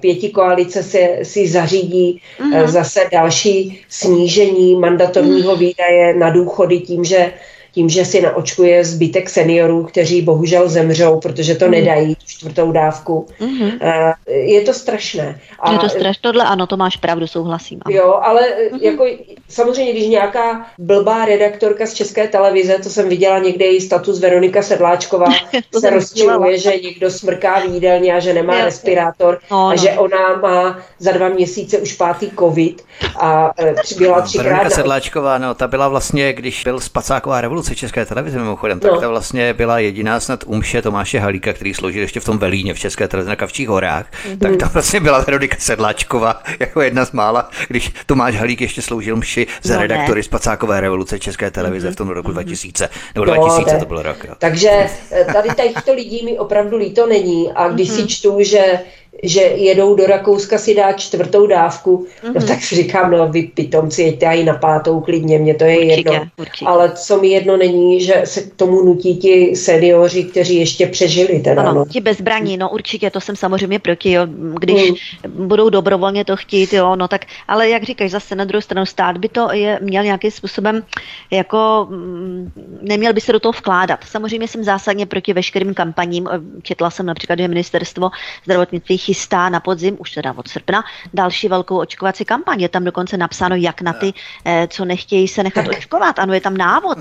[0.00, 2.66] pěti koalice si, si zařídí hmm.
[2.66, 7.32] zase další snížení mandatorního výdaje na důchody tím, že
[7.74, 11.70] tím, že si naočkuje zbytek seniorů, kteří bohužel zemřou, protože to mm.
[11.70, 13.26] nedají, tu čtvrtou dávku.
[13.40, 14.14] Mm-hmm.
[14.28, 15.40] Je to strašné.
[15.60, 17.80] A, je to strašné, tohle ano, to máš pravdu, souhlasím.
[17.84, 17.96] Ano.
[17.96, 18.82] Jo, ale mm-hmm.
[18.82, 19.06] jako
[19.48, 24.62] samozřejmě, když nějaká blbá redaktorka z České televize, to jsem viděla někde její status Veronika
[24.62, 25.26] Sedláčková,
[25.80, 29.76] se rozčiluje, že někdo smrká v jídelně a že nemá jo, respirátor no, a no.
[29.76, 32.84] že ona má za dva měsíce už pátý covid
[33.16, 34.44] a e, byla třikrát...
[34.44, 38.92] Veronika Sedláčková, no, ta byla vlastně, když byl spacáková revoluce, revoluci České televize mimochodem, tak
[38.92, 39.00] no.
[39.00, 42.78] ta vlastně byla jediná snad umše Tomáše Halíka, který sloužil ještě v tom Velíně v
[42.78, 44.38] České televizi na Kavčích horách, mm-hmm.
[44.38, 49.16] tak tam vlastně byla Veronika Sedláčková jako jedna z mála, když Tomáš Halík ještě sloužil
[49.16, 51.92] mši za no, redaktory z Pacákové revoluce České televize mm-hmm.
[51.92, 53.00] v tom roku 2000, mhm.
[53.14, 54.24] nebo 2000 no, to byl rok.
[54.24, 54.34] Jo.
[54.38, 54.70] Takže
[55.10, 58.02] eh, tady těchto lidí mi opravdu líto není a když mm-hmm.
[58.02, 58.80] si čtu, že
[59.22, 62.26] že jedou do Rakouska si dát čtvrtou dávku, mm-hmm.
[62.34, 62.46] no mhm.
[62.46, 66.10] tak si říkám, no vy pitomci, jeďte i na pátou klidně, mě to je určitě,
[66.10, 66.26] jedno.
[66.36, 66.66] Určitě.
[66.66, 71.40] Ale co mi jedno není, že se k tomu nutí ti seniori, kteří ještě přežili.
[71.40, 71.84] Teda, ano, no.
[71.86, 74.26] ti bezbraní, no určitě, to jsem samozřejmě proti, jo.
[74.60, 74.90] když
[75.26, 75.46] mm.
[75.46, 79.18] budou dobrovolně to chtít, jo, no tak, ale jak říkáš, zase na druhou stranu stát
[79.18, 80.82] by to je, měl nějakým způsobem,
[81.30, 82.52] jako mm,
[82.82, 84.00] neměl by se do toho vkládat.
[84.04, 86.28] Samozřejmě jsem zásadně proti veškerým kampaním,
[86.62, 88.10] četla jsem například, že ministerstvo
[88.44, 90.84] zdravotnictví chystá na podzim, už teda od srpna,
[91.14, 92.60] další velkou očkovací kampaň.
[92.60, 94.12] Je tam dokonce napsáno, jak na ty,
[94.44, 96.18] eh, co nechtějí se nechat očkovat.
[96.18, 96.98] Ano, je tam návod.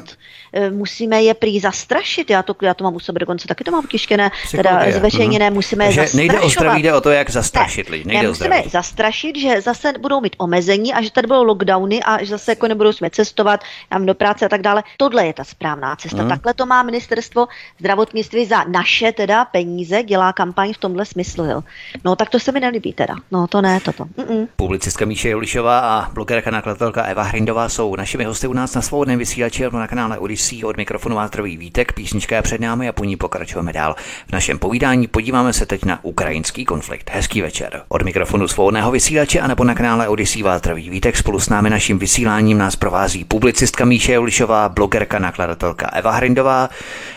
[0.53, 2.29] Eh, musíme je prý zastrašit.
[2.29, 5.45] Já to, já to mám u sebe dokonce taky to mám tištěné, teda zveřejněné.
[5.45, 5.55] Hmm.
[5.55, 8.05] Musíme je Nejde o zdraví, jde o to, jak zastrašit lidi.
[8.05, 12.03] Nejde ne, musíme je zastrašit, že zase budou mít omezení a že tady budou lockdowny
[12.03, 14.83] a že zase jako nebudou smět cestovat tam do práce a tak dále.
[14.97, 16.17] Tohle je ta správná cesta.
[16.17, 16.29] Hmm.
[16.29, 17.47] Takhle to má ministerstvo
[17.79, 21.45] zdravotnictví za naše teda peníze, dělá kampaň v tomhle smyslu.
[21.45, 21.63] Jo.
[22.03, 23.15] No tak to se mi nelíbí teda.
[23.31, 24.05] No to ne, toto.
[24.05, 24.47] Mm-mm.
[24.55, 29.19] Publicistka Míše Julišová a blogerka nakladatelka Eva Hrindová jsou našimi hosty u nás na svobodném
[29.19, 31.93] vysílači na kanále Odyssey od mikrofonu Vátrový Vítek.
[31.93, 33.95] Písnička je před námi a po ní pokračujeme dál.
[34.27, 37.09] V našem povídání podíváme se teď na ukrajinský konflikt.
[37.13, 37.81] Hezký večer.
[37.87, 41.99] Od mikrofonu svobodného vysílače a nebo na kanále Odyssey Vátrový Vítek spolu s námi naším
[41.99, 46.69] vysíláním nás provází publicistka Míše Julišová, blogerka nakladatelka Eva Hrindová.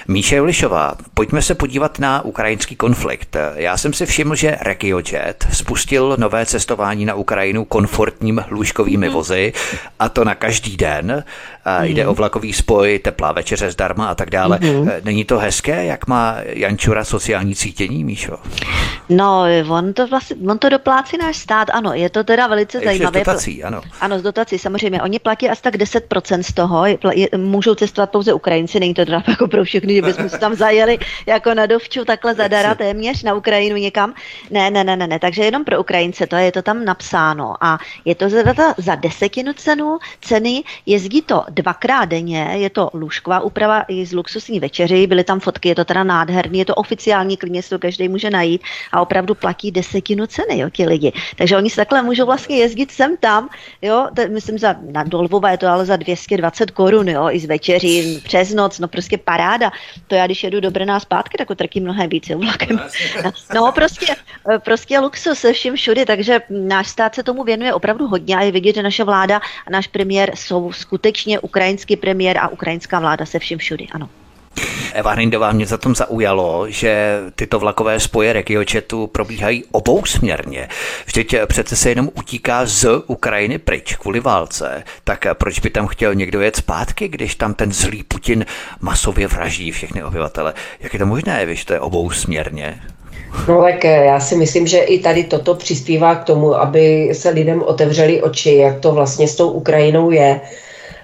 [0.08, 3.36] Míše Julišová, pojďme se podívat na ukrajinský konflikt.
[3.54, 9.14] Já jsem si všiml, že RegioJet spustil nové cestování na Ukrajinu komfortními lůžkovými mhm.
[9.14, 9.52] vozy
[9.98, 11.24] a to na každý den.
[11.64, 12.10] A jde mhm.
[12.10, 14.58] o vlakový spoj, teplá večeře zdarma a tak dále.
[14.62, 14.90] Mm.
[15.04, 18.38] Není to hezké, jak má Jančura sociální cítění, Míšo?
[19.08, 22.88] No, on to vlastně, on to doplácí náš stát, ano, je to teda velice Ještě
[22.88, 23.20] zajímavé.
[23.20, 23.80] Z dotací, ano.
[24.00, 25.02] Ano, z dotací, samozřejmě.
[25.02, 26.84] Oni platí asi tak 10% z toho,
[27.36, 30.98] můžou cestovat pouze Ukrajinci, není to teda jako pro všechny, že bychom se tam zajeli
[31.26, 34.14] jako na dovču takhle zadara téměř na Ukrajinu někam.
[34.56, 37.78] Ne, ne, ne, ne, ne, takže jenom pro Ukrajince, to je to tam napsáno a
[38.04, 38.40] je to za,
[38.76, 44.60] za desetinu cenu, ceny, jezdí to dvakrát denně, je to lůžková úprava i z luxusní
[44.60, 48.08] večeři, byly tam fotky, je to teda nádherný, je to oficiální, klidně si to každý
[48.08, 51.12] může najít a opravdu platí desetinu ceny, jo, ti lidi.
[51.36, 53.48] Takže oni se takhle můžou vlastně jezdit sem tam,
[53.82, 57.44] jo, to, myslím za, na Dolvova je to ale za 220 korun, jo, i z
[57.44, 59.70] večeří přes noc, no prostě paráda.
[60.06, 62.80] To já, když jedu do Brna zpátky, tak utrkím mnohem víc, jo, vlakem.
[63.54, 64.06] No, prostě,
[64.58, 68.52] prostě luxus se vším všudy, takže náš stát se tomu věnuje opravdu hodně a je
[68.52, 73.38] vidět, že naše vláda a náš premiér jsou skutečně ukrajinský premiér a ukrajinská vláda se
[73.38, 74.08] vším všudy, ano.
[74.92, 80.68] Eva Hrindová, mě za tom zaujalo, že tyto vlakové spoje regiočetu probíhají obousměrně.
[81.06, 84.84] Vždyť přece se jenom utíká z Ukrajiny pryč kvůli válce.
[85.04, 88.46] Tak proč by tam chtěl někdo jet zpátky, když tam ten zlý Putin
[88.80, 90.54] masově vraždí všechny obyvatele?
[90.80, 92.82] Jak je to možné, víš, to je obousměrně?
[93.48, 97.30] No tak eh, já si myslím, že i tady toto přispívá k tomu, aby se
[97.30, 100.40] lidem otevřeli oči, jak to vlastně s tou Ukrajinou je.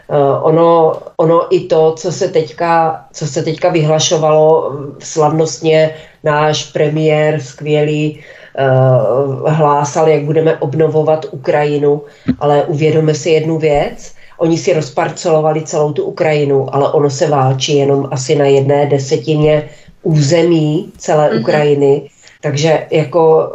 [0.09, 5.95] Uh, ono, ono i to, co se teďka, co se teďka vyhlašovalo slavnostně,
[6.25, 8.21] náš premiér skvělý
[9.47, 12.03] hlásal, jak budeme obnovovat Ukrajinu,
[12.41, 17.77] ale uvědomme si jednu věc, oni si rozparcelovali celou tu Ukrajinu, ale ono se válčí
[17.77, 19.69] jenom asi na jedné desetině
[20.03, 21.41] území celé mm-hmm.
[21.41, 22.11] Ukrajiny
[22.43, 23.53] takže jako...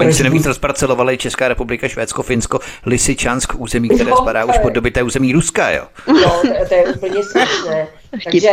[0.00, 4.72] Oni si navíc rozparcelovali Česká republika, Švédsko, Finsko, Lysyčansk, území, které no, spadá už pod
[4.72, 5.84] dobité území Ruska, jo?
[6.06, 7.88] No, to, to je úplně směšné.
[8.24, 8.50] Takže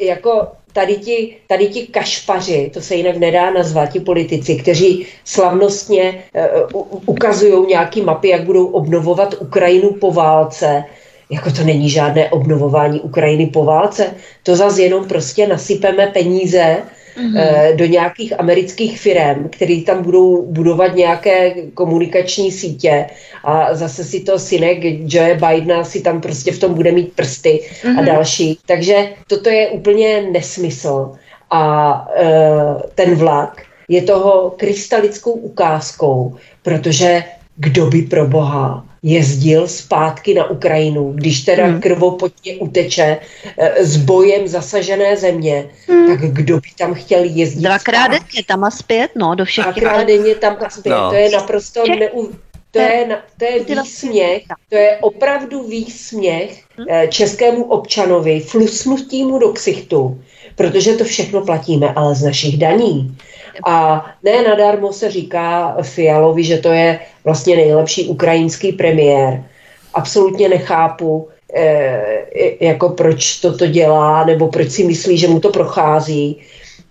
[0.00, 6.24] jako tady ti, tady ti kašpaři, to se jinak nedá nazvat, ti politici, kteří slavnostně
[6.72, 10.84] uh, ukazují nějaký mapy, jak budou obnovovat Ukrajinu po válce,
[11.30, 16.76] jako to není žádné obnovování Ukrajiny po válce, to zase jenom prostě nasypeme peníze
[17.16, 17.76] mm-hmm.
[17.76, 23.06] do nějakých amerických firm, které tam budou budovat nějaké komunikační sítě
[23.44, 27.60] a zase si to synek Joe Bidena si tam prostě v tom bude mít prsty
[27.62, 27.88] mm-hmm.
[27.88, 28.04] a mhm.
[28.04, 28.58] další.
[28.66, 31.12] Takže toto je úplně nesmysl.
[31.50, 32.28] A e,
[32.94, 37.24] ten vlak je toho krystalickou ukázkou, protože
[37.56, 41.80] kdo by pro Boha jezdil zpátky na Ukrajinu, když teda hmm.
[41.80, 43.18] krvopotně uteče
[43.58, 46.06] e, s bojem zasažené země, hmm.
[46.06, 50.04] tak kdo by tam chtěl jezdit Dvakrát denně tam a zpět, no, do všech Dvakrát
[50.04, 51.10] denně tam a zpět, no.
[51.10, 52.28] to je naprosto neu...
[52.70, 56.86] To je, to je výsměch, to je opravdu výsměch hmm.
[56.90, 60.22] E, českému občanovi, flusnutí do ksichtu,
[60.54, 63.16] protože to všechno platíme, ale z našich daní.
[63.66, 69.44] A ne nadarmo se říká Fialovi, že to je vlastně nejlepší ukrajinský premiér.
[69.94, 72.02] Absolutně nechápu, eh,
[72.60, 76.40] jako proč toto dělá, nebo proč si myslí, že mu to prochází.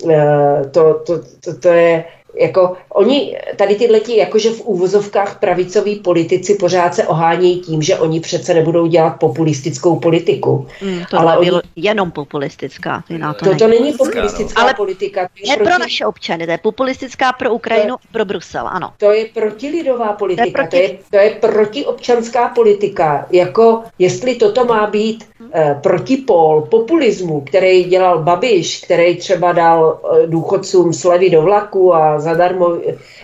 [0.10, 2.04] Eh, to, to, to, to je
[2.40, 7.98] jako oni, tady tyhle ti, jakože v úvozovkách pravicoví politici pořád se ohánějí tím, že
[7.98, 10.68] oni přece nebudou dělat populistickou politiku.
[10.82, 11.52] Mm, to ale oni...
[11.76, 13.04] jenom populistická.
[13.18, 15.22] Na to Toto není, není populistická ale politika.
[15.22, 15.70] To je, je proti...
[15.70, 18.94] pro naše občany, to je populistická pro Ukrajinu a pro Brusel, ano.
[18.98, 20.70] To je protilidová politika, to je, proti...
[20.70, 23.26] to je, to je protiobčanská politika.
[23.32, 30.28] Jako jestli toto má být eh, protipol populismu, který dělal Babiš, který třeba dal eh,
[30.28, 32.78] důchodcům slevy do vlaku a zadarmo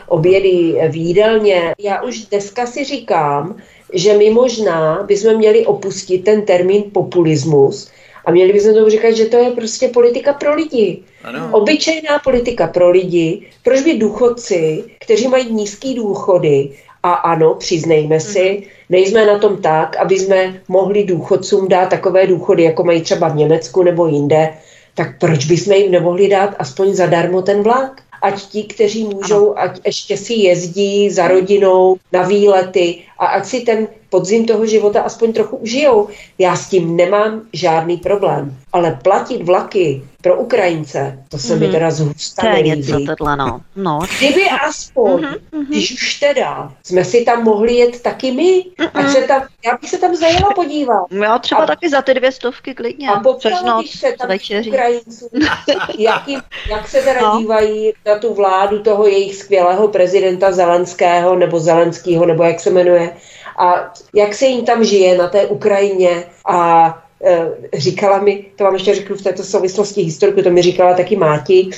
[0.08, 1.76] obědy v jídelně.
[1.80, 3.56] Já už dneska si říkám,
[3.94, 7.92] že my možná bychom měli opustit ten termín populismus
[8.26, 11.04] a měli bychom tomu říkat, že to je prostě politika pro lidi.
[11.24, 11.50] Ano.
[11.52, 13.48] Obyčejná politika pro lidi.
[13.64, 16.70] Proč by důchodci, kteří mají nízké důchody,
[17.04, 18.64] a ano, přiznejme si, mhm.
[18.90, 23.36] nejsme na tom tak, aby jsme mohli důchodcům dát takové důchody, jako mají třeba v
[23.36, 24.50] Německu nebo jinde,
[24.96, 28.02] tak proč bychom jim nemohli dát aspoň zadarmo ten vlak?
[28.24, 33.60] ať ti, kteří můžou, ať ještě si jezdí za rodinou na výlety a ať si
[33.62, 36.08] ten podzim toho života aspoň trochu užijou.
[36.38, 38.58] Já s tím nemám žádný problém.
[38.74, 41.60] Ale platit vlaky pro Ukrajince, to se mm-hmm.
[41.60, 41.74] mi mhm.
[41.74, 43.62] teda zhusta To je něco tohle, no.
[43.76, 44.00] no.
[44.18, 45.66] Kdyby aspoň, mm-hmm.
[45.68, 48.90] když už teda, jsme si tam mohli jet taky my, mm-hmm.
[48.94, 51.06] ať se tam, já bych se tam zajela podívat.
[51.12, 53.10] Já třeba a, taky za ty dvě stovky klidně.
[53.10, 54.70] A popřela se tam večeří.
[54.70, 55.30] Ukrajinců,
[55.98, 57.40] jak, jim, jak se teda no.
[57.40, 63.12] dívají na tu vládu toho jejich skvělého prezidenta Zelenského, nebo Zelenského, nebo jak se jmenuje,
[63.58, 66.24] a jak se jim tam žije na té Ukrajině?
[66.46, 66.88] A
[67.24, 71.16] e, říkala mi, to vám ještě řeknu v této souvislosti historiku, to mi říkala taky
[71.16, 71.70] Máti,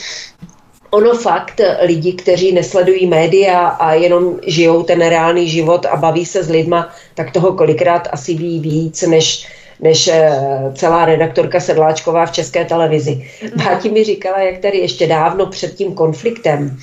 [0.91, 6.43] ono fakt lidi, kteří nesledují média a jenom žijou ten reálný život a baví se
[6.43, 9.47] s lidma, tak toho kolikrát asi ví víc, než
[9.79, 10.31] než e,
[10.73, 13.27] celá redaktorka Sedláčková v české televizi.
[13.55, 16.77] Máti mi říkala, jak tady ještě dávno před tím konfliktem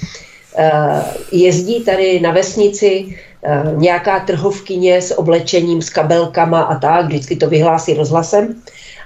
[0.57, 0.71] e,
[1.33, 3.19] jezdí tady na vesnici
[3.77, 8.55] nějaká trhovkyně s oblečením, s kabelkama a tak, vždycky to vyhlásí rozhlasem.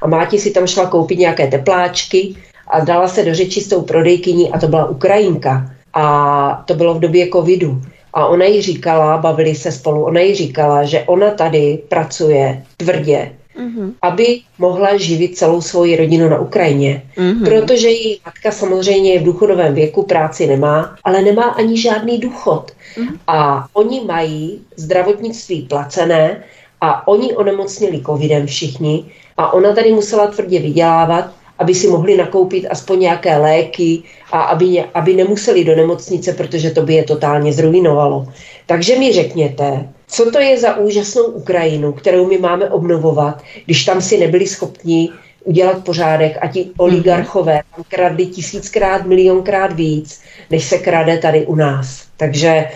[0.03, 2.35] A Máti si tam šla koupit nějaké tepláčky
[2.69, 5.71] a dala se do řeči s tou prodejkyní a to byla Ukrajinka.
[5.95, 7.81] A to bylo v době covidu.
[8.15, 13.33] A ona jí říkala, bavili se spolu, ona jí říkala, že ona tady pracuje tvrdě,
[13.59, 13.93] mm-hmm.
[14.03, 17.03] aby mohla živit celou svoji rodinu na Ukrajině.
[17.17, 17.45] Mm-hmm.
[17.45, 22.73] Protože její matka samozřejmě je v důchodovém věku, práci nemá, ale nemá ani žádný důchod.
[22.97, 23.19] Mm-hmm.
[23.27, 26.45] A oni mají zdravotnictví placené
[26.81, 29.05] a oni onemocnili covidem všichni
[29.37, 34.03] a ona tady musela tvrdě vydělávat aby si mohli nakoupit aspoň nějaké léky
[34.33, 38.27] a aby, aby nemuseli do nemocnice, protože to by je totálně zrujnovalo.
[38.67, 44.01] Takže mi řekněte, co to je za úžasnou Ukrajinu, kterou my máme obnovovat, když tam
[44.01, 45.11] si nebyli schopni
[45.45, 51.55] udělat pořádek a ti oligarchové tam kradli tisíckrát, milionkrát víc, než se krade tady u
[51.55, 52.07] nás.
[52.17, 52.69] Takže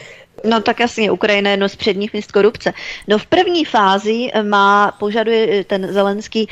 [0.44, 2.72] No tak jasně, Ukrajina je jedno z předních míst korupce.
[3.08, 6.48] No v první fázi má, požaduje ten Zelenský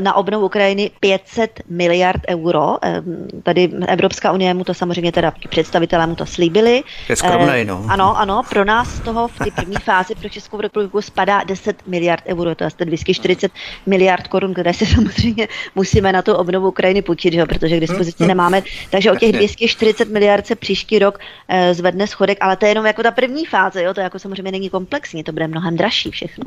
[0.00, 2.78] na obnovu Ukrajiny 500 miliard euro.
[2.82, 3.02] Eh,
[3.42, 6.82] tady Evropská unie mu to samozřejmě teda představitelé mu to slíbili.
[7.08, 7.84] Je skromnej, no.
[7.88, 12.22] Ano, ano, pro nás toho v té první fázi pro Českou republiku spadá 10 miliard
[12.26, 13.52] euro, to je 240
[13.86, 17.46] miliard korun, které se samozřejmě musíme na tu obnovu Ukrajiny půjčit, že?
[17.46, 18.62] protože k dispozici nemáme.
[18.90, 21.18] Takže o těch 240 miliard se příští rok
[21.48, 23.94] eh, zvedne schodek, ale to je jenom jako ta první fáze, jo?
[23.94, 26.44] to jako samozřejmě není komplexní, to bude mnohem dražší všechno.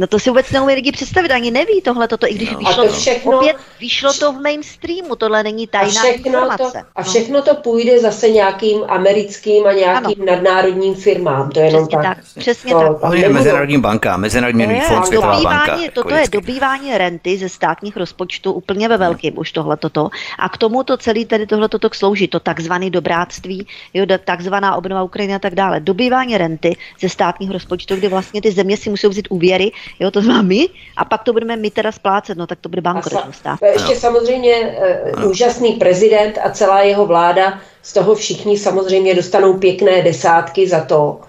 [0.00, 2.58] No to si vůbec neumí lidi představit, ani neví tohle, toto, i když no.
[2.58, 6.72] vyšlo, to všechno, opět vyšlo to v mainstreamu, tohle není tajná a informace.
[6.72, 7.10] To, a no.
[7.10, 7.42] všechno no.
[7.42, 10.32] to půjde zase nějakým americkým a nějakým ano.
[10.32, 12.02] nadnárodním firmám, to je jenom tak.
[12.02, 12.18] tak.
[12.38, 13.14] Přesně to, tak.
[13.14, 15.78] je Mezinárodní banka, Mezinárodní měnový fond, Světová banka.
[15.92, 20.08] Toto je dobývání renty ze státních rozpočtů úplně ve velkým, už tohle toto.
[20.38, 25.02] A k tomu to celý tedy tohle toto slouží, to takzvané dobráctví, jo, takzvaná obnova
[25.02, 25.80] Ukrajiny a tak dále.
[25.80, 30.22] Dobývání renty ze státních rozpočtů, kdy vlastně ty země si musí vzít úvěry, jo, to
[30.22, 33.24] znamená my, a pak to budeme my teda splácet, no tak to bude bankrot.
[33.44, 34.00] Sa- ještě no.
[34.00, 34.76] samozřejmě
[35.16, 40.84] uh, úžasný prezident a celá jeho vláda, z toho všichni samozřejmě dostanou pěkné desátky za
[40.84, 41.20] to,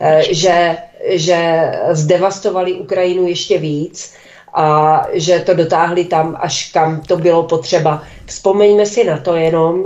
[0.00, 0.76] uh, že,
[1.10, 4.14] že zdevastovali Ukrajinu ještě víc
[4.54, 8.02] a že to dotáhli tam, až kam to bylo potřeba.
[8.26, 9.84] Vzpomeňme si na to jenom,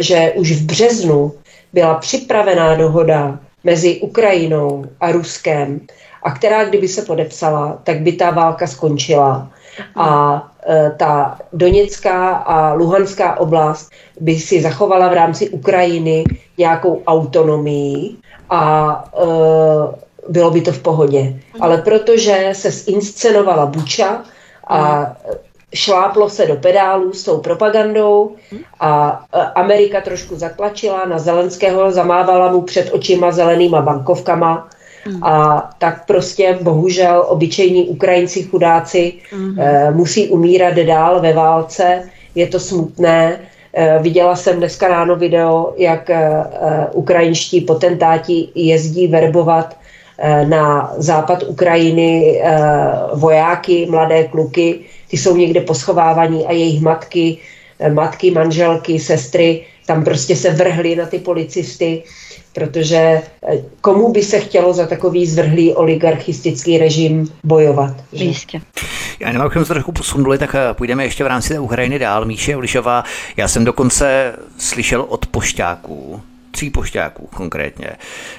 [0.00, 1.32] že už v březnu
[1.72, 5.80] byla připravená dohoda mezi Ukrajinou a Ruskem
[6.26, 9.48] a která kdyby se podepsala, tak by ta válka skončila.
[9.96, 16.24] A e, ta Doněcká a Luhanská oblast by si zachovala v rámci Ukrajiny
[16.58, 18.16] nějakou autonomii
[18.50, 19.26] a e,
[20.28, 21.40] bylo by to v pohodě.
[21.60, 24.24] Ale protože se zinscenovala Buča
[24.68, 25.06] a
[25.74, 28.34] šláplo se do pedálů s tou propagandou
[28.80, 34.68] a e, Amerika trošku zatlačila na Zelenského, zamávala mu před očima zelenýma bankovkama
[35.06, 35.24] Hmm.
[35.24, 39.60] A tak prostě bohužel obyčejní Ukrajinci chudáci mm.
[39.60, 42.02] e, musí umírat dál ve válce.
[42.34, 43.38] Je to smutné.
[43.72, 46.44] E, viděla jsem dneska ráno video, jak e,
[46.92, 49.76] ukrajinští potentáti jezdí verbovat
[50.18, 52.58] e, na západ Ukrajiny e,
[53.14, 54.78] vojáky, mladé kluky.
[55.10, 57.38] Ty jsou někde poschovávaní a jejich matky,
[57.80, 62.02] e, matky, manželky, sestry tam prostě se vrhli na ty policisty
[62.56, 63.22] protože eh,
[63.80, 67.94] komu by se chtělo za takový zvrhlý oligarchistický režim bojovat?
[68.12, 68.60] Jistě.
[69.20, 72.24] Já abychom se trochu posunuli, tak eh, půjdeme ještě v rámci té Ukrajiny dál.
[72.24, 73.04] Míše Ulišová,
[73.36, 77.90] já jsem dokonce slyšel od pošťáků, tří pošťáků konkrétně,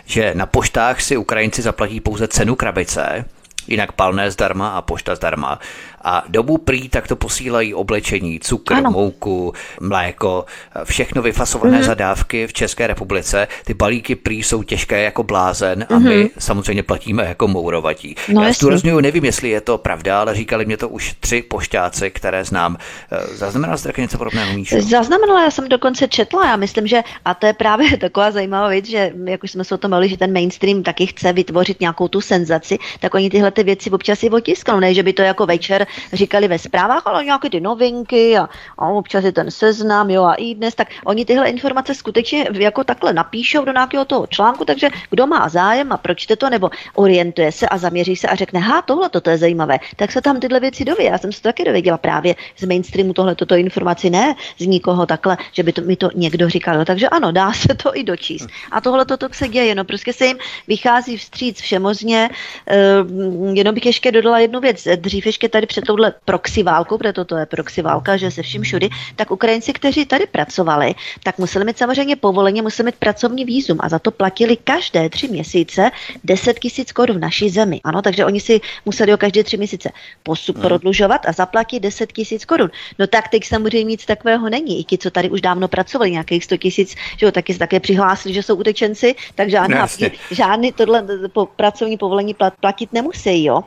[0.05, 3.26] že na poštách si Ukrajinci zaplatí pouze cenu krabice,
[3.68, 5.59] jinak palné zdarma a pošta zdarma.
[6.02, 8.91] A dobu prý tak to posílají oblečení, cukr, ano.
[8.91, 10.45] mouku, mléko,
[10.84, 11.86] všechno vyfasované mm-hmm.
[11.86, 13.48] zadávky v České republice.
[13.66, 16.08] Ty balíky prý jsou těžké jako blázen a mm-hmm.
[16.08, 16.30] my mhm.
[16.39, 18.16] samozřejmě platíme jako mourovatí.
[18.30, 22.12] No, Já zdůraznuju, nevím, jestli je to pravda, ale říkali mě to už tři pošťáci,
[22.12, 22.78] které znám.
[23.12, 24.82] Eh, zaznamenal jste taky něco podobného, Míšo?
[24.82, 28.86] Zaznamenala, já jsem dokonce četla, já myslím, že, a to je právě taková zajímavá věc,
[28.86, 32.08] že jak už jsme se o tom mluvili, že ten mainstream taky chce vytvořit nějakou
[32.08, 35.45] tu senzaci, tak oni tyhle ty věci občas si otisknou, ne, že by to jako
[35.45, 40.24] večer říkali ve zprávách, ale nějaké ty novinky a, a občas je ten seznam, jo,
[40.24, 44.66] a i dnes, tak oni tyhle informace skutečně jako takhle napíšou do nějakého toho článku,
[44.66, 48.60] takže kdo má zájem a pročte to, nebo orientuje se a zaměří se a řekne,
[48.60, 51.04] ha, tohle toto je zajímavé, tak se tam tyhle věci doví.
[51.04, 55.06] Já jsem se to taky dověděla právě z mainstreamu tohle toto informaci, ne z nikoho
[55.06, 56.86] takhle, že by to, mi to někdo říkal.
[56.86, 58.48] Takže ano, dá se to i dočíst.
[58.72, 60.38] A tohle toto se děje, no prostě se jim
[60.68, 62.30] vychází vstříc všemozně.
[62.30, 64.88] Uh, jenom bych ještě dodala jednu věc.
[64.95, 68.89] Dřív ještě tady touhle proxy válkou, protože to je proxy válka, že se vším všudy,
[69.15, 73.89] tak Ukrajinci, kteří tady pracovali, tak museli mít samozřejmě povolení, museli mít pracovní výzum a
[73.89, 75.91] za to platili každé tři měsíce
[76.23, 77.82] 10 tisíc korun v naší zemi.
[77.84, 79.91] Ano, takže oni si museli o každé tři měsíce
[80.23, 80.65] postup hmm.
[80.65, 82.69] prodlužovat a zaplatit 10 tisíc korun.
[82.99, 84.80] No tak teď samozřejmě nic takového není.
[84.80, 87.80] I ti, co tady už dávno pracovali, nějakých 100 tisíc, že jo, taky se také
[87.80, 89.88] přihlásili, že jsou utečenci, tak žádná,
[90.32, 91.03] žádný tohle
[91.34, 93.63] po, pracovní povolení platit nemusí, jo.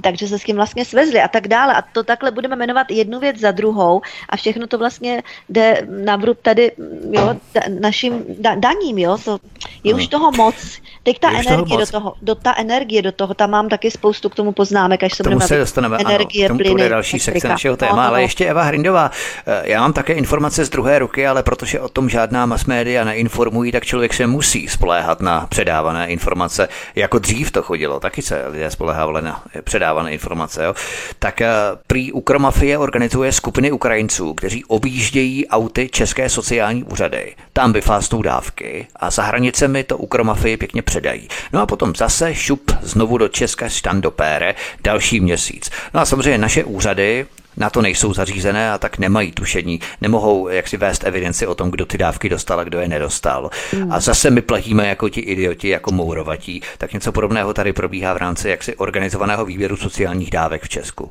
[0.00, 1.74] Takže se s tím vlastně svezli a tak dále.
[1.74, 6.16] A to takhle budeme jmenovat jednu věc za druhou a všechno to vlastně jde na
[6.16, 6.72] vrub tady
[7.10, 7.36] jo,
[7.80, 9.38] našim da, daním, jo, to
[9.84, 10.54] je už toho moc.
[11.02, 14.34] Teď ta energie do toho, do ta energie do toho, tam mám taky spoustu k
[14.34, 17.76] tomu poznámek, až se budeme se dostaneme, energie, ano, k tomu plyny, další sekce našeho
[17.76, 19.10] téma, no, ale ještě Eva Hrindová,
[19.46, 23.04] eh, já mám také informace z druhé ruky, ale protože o tom žádná mass media
[23.04, 26.68] neinformují, tak člověk se musí spoléhat na předávané informace.
[26.94, 30.64] Jako dřív to chodilo, taky se lidé spoléhávali na předávané informace.
[30.64, 30.74] Jo?
[31.18, 31.48] Tak eh,
[31.86, 37.34] prý Ukromafie organizuje skupiny Ukrajinců, kteří objíždějí auty České sociální úřady.
[37.52, 41.28] Tam vyfástou dávky a za hranicemi to Ukromafii pěkně předají.
[41.52, 44.54] No a potom zase šup znovu do České štandopére
[44.84, 45.70] další měsíc.
[45.94, 47.26] No a samozřejmě naše úřady
[47.58, 51.70] na to nejsou zařízené a tak nemají tušení, nemohou jak si vést evidenci o tom,
[51.70, 53.50] kdo ty dávky dostal a kdo je nedostal.
[53.72, 53.92] Hmm.
[53.92, 56.62] A zase my platíme jako ti idioti, jako mourovatí.
[56.78, 61.10] Tak něco podobného tady probíhá v rámci jaksi organizovaného výběru sociálních dávek v Česku.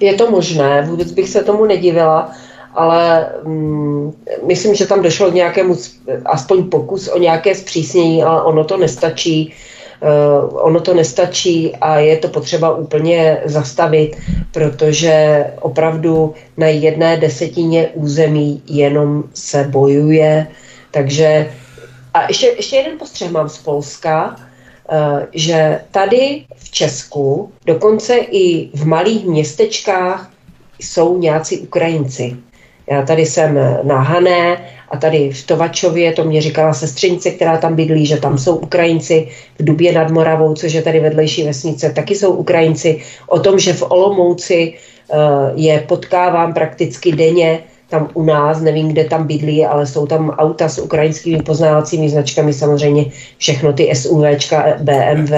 [0.00, 2.30] Je to možné, vůbec bych se tomu nedivila,
[2.74, 4.12] ale mm,
[4.46, 5.76] myslím, že tam došlo k nějakému
[6.24, 9.54] aspoň pokus o nějaké zpřísnění, ale ono to nestačí.
[10.02, 14.16] Uh, ono to nestačí a je to potřeba úplně zastavit,
[14.52, 20.46] protože opravdu na jedné desetině území jenom se bojuje.
[20.90, 21.50] Takže
[22.14, 24.36] a ještě, ještě jeden postřeh mám z Polska,
[24.92, 30.30] uh, že tady v Česku, dokonce i v malých městečkách,
[30.78, 32.36] jsou nějací Ukrajinci.
[32.90, 37.74] Já tady jsem na Hané a tady v Tovačově, to mě říkala sestřenice, která tam
[37.74, 39.28] bydlí, že tam jsou Ukrajinci,
[39.58, 43.02] v Dubě nad Moravou, což je tady vedlejší vesnice, taky jsou Ukrajinci.
[43.26, 44.74] O tom, že v Olomouci
[45.08, 45.18] uh,
[45.54, 50.68] je potkávám prakticky denně, tam u nás, nevím, kde tam bydlí, ale jsou tam auta
[50.68, 53.04] s ukrajinskými poznávacími značkami, samozřejmě
[53.38, 55.34] všechno ty SUVčka, BMW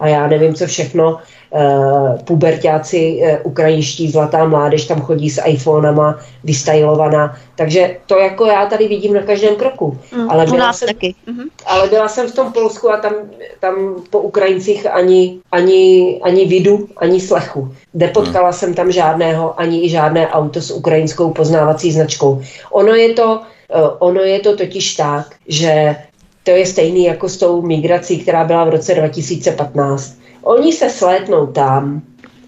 [0.00, 1.18] a já nevím, co všechno.
[1.50, 7.36] Uh, pubertáci uh, ukrajinští, zlatá mládež tam chodí s iPhonama, vystylovaná.
[7.56, 9.98] Takže to jako já tady vidím na každém kroku.
[10.14, 11.14] Mm, ale, byla jsem, taky.
[11.28, 11.48] Mm-hmm.
[11.66, 13.12] ale byla jsem v tom Polsku a tam,
[13.60, 13.74] tam
[14.10, 17.74] po Ukrajincích ani, ani, ani vidu, ani slechu.
[17.94, 18.52] Nepotkala mm.
[18.52, 22.42] jsem tam žádného, ani i žádné auto s ukrajinskou poznávací značkou.
[22.70, 23.40] Ono je to,
[23.74, 25.96] uh, ono je to totiž tak, že
[26.42, 31.46] to je stejný jako s tou migrací, která byla v roce 2015 Oni se slétnou
[31.46, 32.02] tam.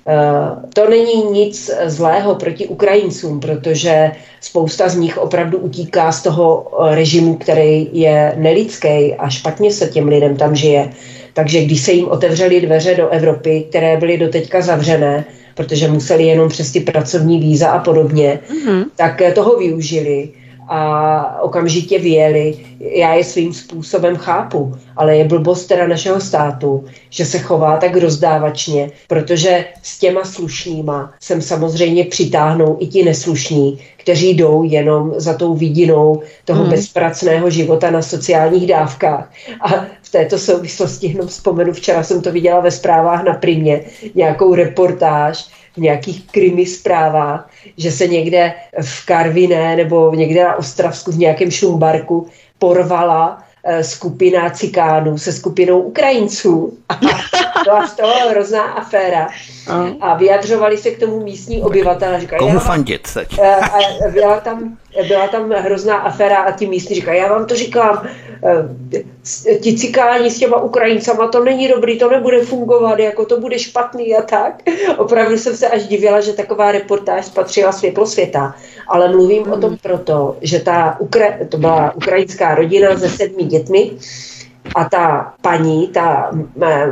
[0.06, 6.66] Eh, to není nic zlého proti Ukrajincům, protože spousta z nich opravdu utíká z toho
[6.66, 10.90] eh, režimu, který je nelidský a špatně se těm lidem tam žije.
[11.34, 15.24] Takže když se jim otevřely dveře do Evropy, které byly doteďka zavřené,
[15.54, 18.84] protože museli jenom přes ty pracovní víza a podobně, mm-hmm.
[18.96, 20.28] tak toho využili
[20.74, 22.54] a okamžitě vyjeli.
[22.80, 27.96] Já je svým způsobem chápu, ale je blbost teda našeho státu, že se chová tak
[27.96, 35.34] rozdávačně, protože s těma slušnýma sem samozřejmě přitáhnou i ti neslušní, kteří jdou jenom za
[35.34, 36.70] tou vidinou toho hmm.
[36.70, 39.32] bezpracného života na sociálních dávkách.
[39.60, 39.68] A
[40.02, 43.80] v této souvislosti jenom vzpomenu, včera jsem to viděla ve zprávách na Primě,
[44.14, 51.12] nějakou reportáž, v nějakých krimi zprávách, že se někde v Karviné nebo někde na Ostravsku
[51.12, 56.78] v nějakém šumbarku porvala eh, skupina cikánů se skupinou Ukrajinců.
[56.88, 56.98] A
[57.64, 59.28] byla z toho hrozná aféra.
[60.00, 62.20] A vyjadřovali se k tomu místní obyvatele.
[62.20, 63.38] Říkají, Komu fandit teď?
[63.38, 63.78] Eh, a
[64.12, 64.78] byla tam,
[65.08, 68.06] byla tam hrozná aféra a ti místní říkají, já vám to říkám,
[68.44, 73.58] eh, ti cikáni s těma Ukrajincama, to není dobrý, to nebude fungovat, jako to bude
[73.58, 74.62] špatný a tak.
[74.96, 78.54] Opravdu jsem se až divila, že taková reportáž spatřila světlo světa.
[78.88, 79.52] Ale mluvím mm.
[79.52, 79.78] o tom hmm.
[79.82, 83.90] proto, že ta Ukra- to byla ukrajinská rodina se sedmi dětmi
[84.74, 86.30] a ta paní, ta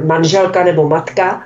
[0.04, 1.42] manželka nebo matka,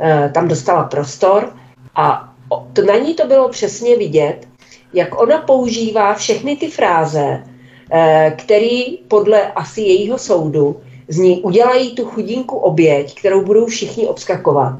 [0.00, 1.52] eh, tam dostala prostor
[1.94, 2.32] a
[2.72, 4.48] to, na ní to bylo přesně vidět,
[4.92, 7.44] jak ona používá všechny ty fráze,
[7.92, 10.76] eh, který podle asi jejího soudu
[11.08, 14.72] z ní udělají tu chudinku oběť, kterou budou všichni obskakovat.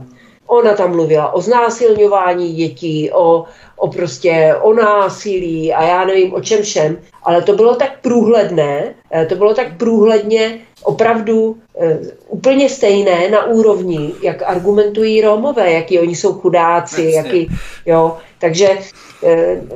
[0.46, 3.44] Ona tam mluvila o znásilňování dětí, o,
[3.76, 8.94] o prostě o násilí a já nevím o čem všem, ale to bylo tak průhledné,
[9.10, 11.98] eh, to bylo tak průhledně opravdu e,
[12.28, 17.48] úplně stejné na úrovni, jak argumentují Rómové, jaký oni jsou chudáci, jaký,
[17.86, 18.78] jo, takže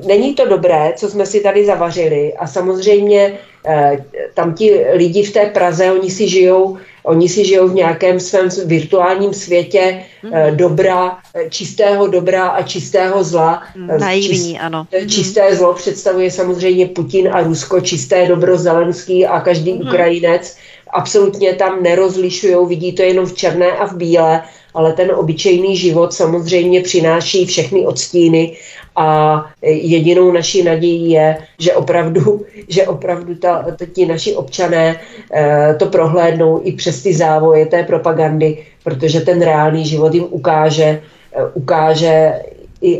[0.06, 5.32] není to dobré, co jsme si tady zavařili a samozřejmě e, tam ti lidi v
[5.32, 10.56] té Praze, oni si žijou Oni si žijou v nějakém svém virtuálním světě mm.
[10.56, 11.18] dobra,
[11.50, 13.62] čistého dobra a čistého zla.
[13.76, 14.00] Mhm.
[14.00, 14.86] Naivní, Čist, ano.
[14.98, 15.08] Mhm.
[15.08, 19.80] Čisté zlo představuje samozřejmě Putin a Rusko, čisté dobro Zelenský a každý mm.
[19.80, 20.56] Ukrajinec
[20.90, 24.42] absolutně tam nerozlišují, vidí to jenom v černé a v bílé
[24.74, 28.56] ale ten obyčejný život samozřejmě přináší všechny odstíny
[28.96, 35.00] a jedinou naší nadějí je, že opravdu, že opravdu ta, ti naši občané
[35.32, 41.02] eh, to prohlédnou i přes ty závoje té propagandy, protože ten reálný život jim ukáže,
[41.32, 42.32] eh, ukáže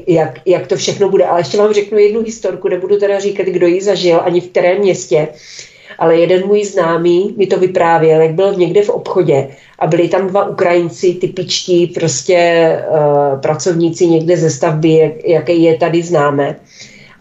[0.07, 1.25] jak, jak to všechno bude.
[1.25, 4.79] Ale ještě vám řeknu jednu historku, nebudu teda říkat, kdo ji zažil, ani v kterém
[4.79, 5.29] městě,
[5.99, 9.49] ale jeden můj známý mi to vyprávěl, jak byl někde v obchodě
[9.79, 15.77] a byli tam dva Ukrajinci, typičtí prostě uh, pracovníci někde ze stavby, jak, jaké je
[15.77, 16.57] tady známe.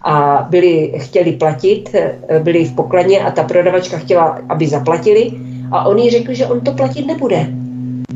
[0.03, 5.31] A byli, chtěli platit, eh, byli v pokladně a ta prodavačka chtěla, aby zaplatili
[5.71, 7.47] a on jí řekl, že on to platit nebude.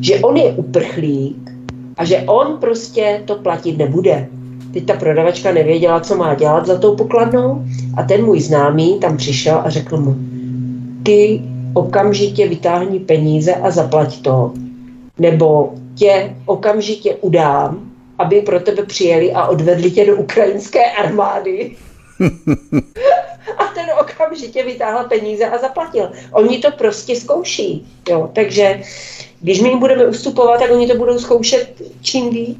[0.02, 1.52] Že on je uprchlík
[1.98, 4.27] a že on prostě to platit nebude.
[4.73, 7.64] Teď ta prodavačka nevěděla, co má dělat za tou pokladnou
[7.98, 10.15] a ten můj známý tam přišel a řekl mu,
[11.06, 11.41] ty
[11.73, 14.53] okamžitě vytáhni peníze a zaplať to,
[15.18, 21.76] nebo tě okamžitě udám, aby pro tebe přijeli a odvedli tě do ukrajinské armády.
[23.57, 26.11] a ten okamžitě vytáhl peníze a zaplatil.
[26.32, 27.88] Oni to prostě zkouší.
[28.10, 28.30] Jo?
[28.34, 28.82] Takže
[29.41, 32.57] když my budeme ustupovat, tak oni to budou zkoušet čím víc.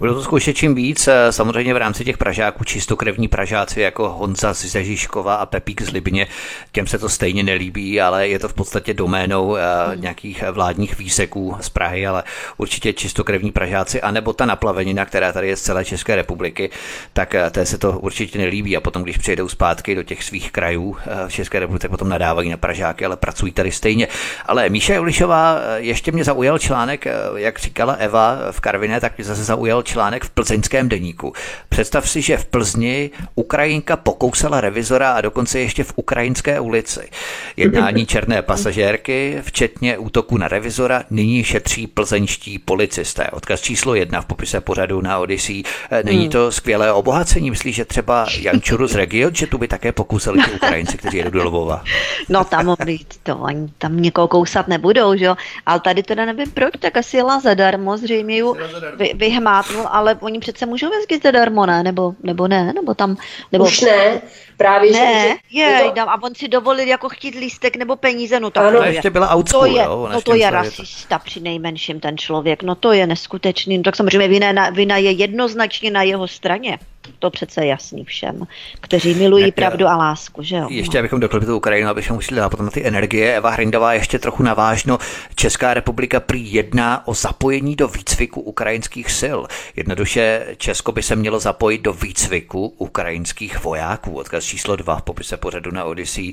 [0.00, 4.54] Budou to zkoušet čím víc, eh, samozřejmě v rámci těch Pražáků, čistokrevní Pražáci jako Honza
[4.54, 6.26] z Zežiškova a Pepík z Libně,
[6.72, 9.60] těm se to stejně nelíbí, ale je to v podstatě doménou eh,
[9.94, 12.22] nějakých vládních výseků z Prahy, ale
[12.56, 16.70] určitě čistokrevní Pražáci, anebo ta naplavenina, která tady je z celé České republiky,
[17.12, 20.52] tak eh, té se to určitě nelíbí a potom, když přijedou zpátky do těch svých
[20.52, 20.96] krajů
[21.28, 24.08] v České republice, tak potom nadávají na Pražáky, ale pracují tady stejně.
[24.46, 27.06] Ale Míša Julišová, ještě mě zaujal článek,
[27.36, 31.32] jak říkala Eva v Karviné, tak mě zase zaujal článek v plzeňském deníku.
[31.68, 37.10] Představ si, že v Plzni Ukrajinka pokousala revizora a dokonce ještě v ukrajinské ulici.
[37.56, 43.30] Jednání černé pasažérky, včetně útoku na revizora, nyní šetří plzeňští policisté.
[43.32, 45.62] Odkaz číslo jedna v popise pořadu na Odyssey.
[45.90, 46.30] E, není hmm.
[46.30, 47.50] to skvělé obohacení?
[47.50, 51.30] Myslíš, že třeba Jančuru z region, že tu by také pokusili ty Ukrajinci, kteří jedou
[51.30, 51.84] do Lvova?
[52.28, 52.76] No tam
[53.22, 55.36] to, oni tam někoho kousat nebudou, že jo?
[55.66, 58.56] Ale tady teda nevím proč, tak asi jela zadarmo, zřejmě ju
[58.96, 61.82] vy, vyhmátnul No, ale oni přece můžou jezdit zadarmo, ne?
[61.82, 62.72] Nebo, nebo ne?
[62.72, 63.16] Nebo tam,
[63.52, 63.64] nebo...
[63.64, 64.22] Už ne,
[64.56, 65.58] právě, ne, že...
[65.58, 66.00] je, to...
[66.00, 68.92] a on si dovolil jako chtít lístek nebo peníze, no tak ano, to je.
[68.92, 71.24] ještě byla outschool, to je, jo, no to je rasista to...
[71.24, 75.90] při nejmenším ten člověk, no to je neskutečný, no tak samozřejmě vina, vina je jednoznačně
[75.90, 76.78] na jeho straně.
[77.18, 78.46] To přece jasný všem,
[78.80, 80.66] kteří milují Jak, pravdu a lásku, že jo?
[80.70, 83.36] Ještě abychom doklopili tu Ukrajinu, abychom museli dát potom na ty energie.
[83.36, 84.98] Eva Hrindová ještě trochu navážno.
[85.34, 89.38] Česká republika prý jedná o zapojení do výcviku ukrajinských sil.
[89.76, 94.12] Jednoduše Česko by se mělo zapojit do výcviku ukrajinských vojáků.
[94.12, 96.32] Odkaz číslo 2 v popise pořadu na Odyssey.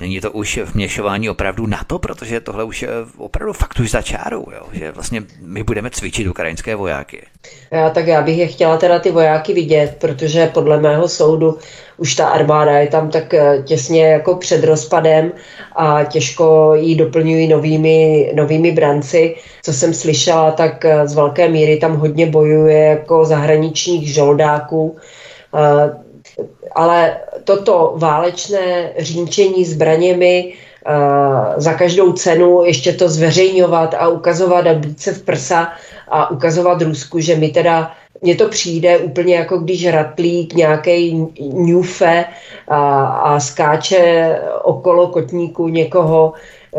[0.00, 4.02] Není to už vměšování opravdu na to, protože tohle už je opravdu fakt už za
[4.02, 4.66] čárou, jo?
[4.72, 7.26] že vlastně my budeme cvičit ukrajinské vojáky.
[7.70, 11.58] Já, tak já bych je chtěla teda ty vojáky vidět, protože podle mého soudu
[11.96, 15.32] už ta armáda je tam tak eh, těsně jako před rozpadem
[15.76, 19.34] a těžko ji doplňují novými, novými branci.
[19.62, 24.96] Co jsem slyšela, tak eh, z velké míry tam hodně bojuje jako zahraničních žoldáků.
[25.54, 26.04] Eh,
[26.74, 30.52] ale toto válečné řínčení zbraněmi
[31.56, 35.72] za každou cenu ještě to zveřejňovat a ukazovat a být se v prsa
[36.08, 37.92] a ukazovat Rusku, že my teda
[38.22, 42.24] mně to přijde úplně jako když ratlík nějaký ňufe
[42.68, 46.32] a, a skáče okolo kotníku někoho,
[46.76, 46.78] e,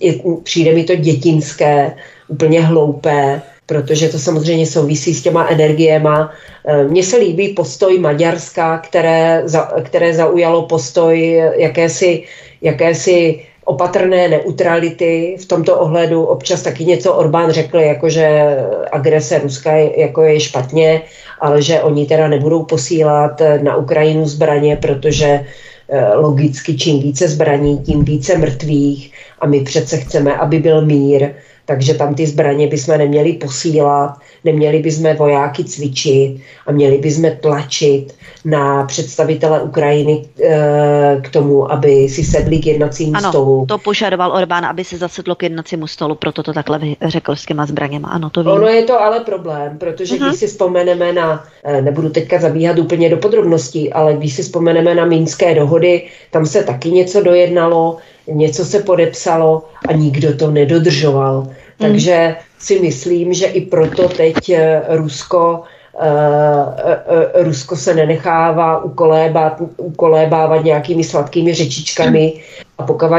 [0.00, 1.94] je, přijde mi to dětinské,
[2.28, 6.32] úplně hloupé, protože to samozřejmě souvisí s těma energiema.
[6.64, 12.24] E, mně se líbí postoj Maďarska, které, za, které zaujalo postoj jakési,
[12.62, 16.24] jakési opatrné neutrality v tomto ohledu.
[16.24, 18.56] Občas taky něco Orbán řekl, jako že
[18.92, 21.02] agrese Ruska je, jako je špatně,
[21.40, 25.40] ale že oni teda nebudou posílat na Ukrajinu zbraně, protože
[25.88, 31.30] eh, logicky čím více zbraní, tím více mrtvých a my přece chceme, aby byl mír
[31.64, 38.14] takže tam ty zbraně bychom neměli posílat, neměli bychom vojáky cvičit a měli bychom tlačit
[38.44, 43.66] na představitele Ukrajiny e, k tomu, aby si sedli k jednacímu ano, stolu.
[43.68, 47.66] to požadoval Orbán, aby se zasedlo k jednacímu stolu, proto to takhle řekl s těma
[47.66, 48.08] zbraněma.
[48.08, 48.52] Ano, to vím.
[48.52, 50.26] Ono je to ale problém, protože uh-huh.
[50.26, 54.94] když si vzpomeneme na, e, nebudu teďka zabíhat úplně do podrobností, ale když si vzpomeneme
[54.94, 61.40] na mínské dohody, tam se taky něco dojednalo, něco se podepsalo a nikdo to nedodržoval.
[61.42, 61.52] Hmm.
[61.78, 65.62] Takže si myslím, že i proto teď eh, Rusko
[65.94, 72.42] Uh, uh, Rusko se nenechává ukolébat, ukolébávat nějakými sladkými řečičkami
[72.78, 73.18] a pokud uh,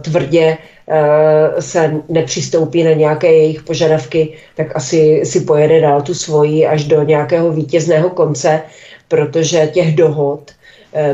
[0.00, 0.58] tvrdě
[1.60, 7.02] se nepřistoupí na nějaké jejich požadavky, tak asi si pojede dál tu svoji až do
[7.02, 8.62] nějakého vítězného konce,
[9.08, 10.65] protože těch dohod Eh,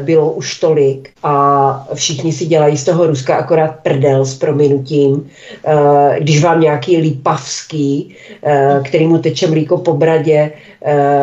[0.05, 5.31] bylo už tolik a všichni si dělají z toho Ruska akorát prdel s prominutím.
[5.65, 10.51] Eh, když vám nějaký lípavský, eh, který mu teče mlíko po bradě,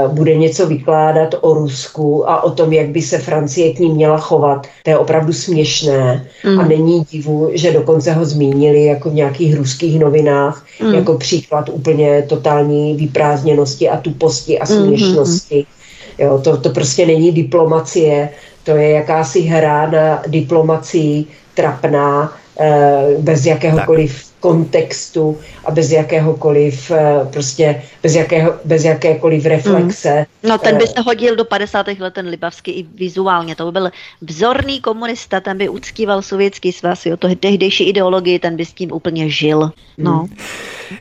[0.07, 4.17] bude něco vykládat o Rusku a o tom, jak by se Francie k ní měla
[4.17, 6.59] chovat, to je opravdu směšné mm.
[6.59, 10.93] a není divu, že dokonce ho zmínili jako v nějakých ruských novinách, mm.
[10.93, 14.85] jako příklad úplně totální vyprázdněnosti a tuposti a mm-hmm.
[14.85, 15.55] směšnosti.
[15.55, 15.78] Mm.
[16.19, 18.29] Jo, to, to prostě není diplomacie,
[18.63, 24.28] to je jakási hra na diplomacii trapná, eh, bez jakéhokoliv.
[24.39, 30.25] Kontextu a bez jakéhokoliv eh, prostě bez, jakého, bez jakékoliv reflexe.
[30.43, 30.49] Mm.
[30.49, 31.87] No ten by eh, se hodil do 50.
[31.87, 33.89] let, ten Libavský i vizuálně, to by byl
[34.21, 38.91] vzorný komunista, ten by uctíval sovětský svaz, jo, to tehdejší ideologii, ten by s tím
[38.91, 39.71] úplně žil.
[39.97, 40.27] No.
[40.29, 40.37] Mm.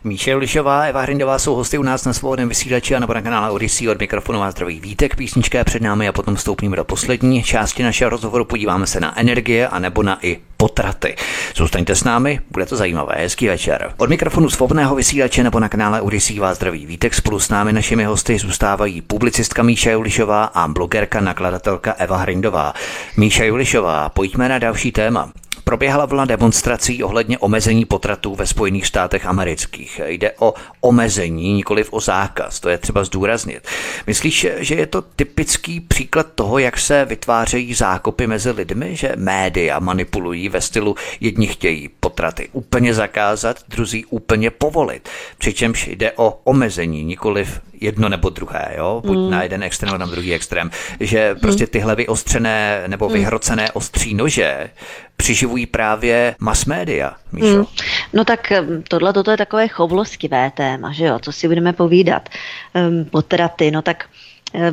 [0.04, 3.50] Míše Lišová, Eva Hrindová jsou hosty u nás na svobodném vysílači a nebo na kanále
[3.50, 7.42] Odyssey od mikrofonu vás zdraví vítek, písnička je před námi a potom vstoupíme do poslední
[7.42, 11.16] části našeho rozhovoru, podíváme se na energie a nebo na i potraty.
[11.56, 13.92] Zůstaňte s námi, bude to zajímavé, hezký večer.
[13.96, 18.04] Od mikrofonu svobodného vysílače nebo na kanále Odyssey vás zdraví vítek, spolu s námi našimi
[18.04, 22.74] hosty zůstávají publicistka Míša Julišová a blogerka nakladatelka Eva Hrindová.
[23.16, 25.32] Míša Julišová, pojďme na další téma.
[25.68, 30.00] Proběhla vlna demonstrací ohledně omezení potratů ve Spojených státech amerických.
[30.06, 33.68] Jde o omezení, nikoliv o zákaz, to je třeba zdůraznit.
[34.06, 39.78] Myslíš, že je to typický příklad toho, jak se vytvářejí zákopy mezi lidmi, že média
[39.78, 45.08] manipulují ve stylu jedni chtějí potraty úplně zakázat, druzí úplně povolit,
[45.38, 49.02] přičemž jde o omezení, nikoliv jedno nebo druhé, jo?
[49.06, 49.30] buď mm.
[49.30, 50.70] na jeden extrém nebo na druhý extrém,
[51.00, 51.70] že prostě mm.
[51.70, 53.14] tyhle vyostřené nebo mm.
[53.14, 54.70] vyhrocené ostří nože
[55.18, 57.58] přiživují právě mass media, Míšo.
[57.58, 57.64] Mm.
[58.12, 58.52] No tak
[58.88, 62.28] tohle toto je takové chovlostivé téma, že jo, co si budeme povídat.
[62.74, 64.27] Um, potraty, no tak Ehm,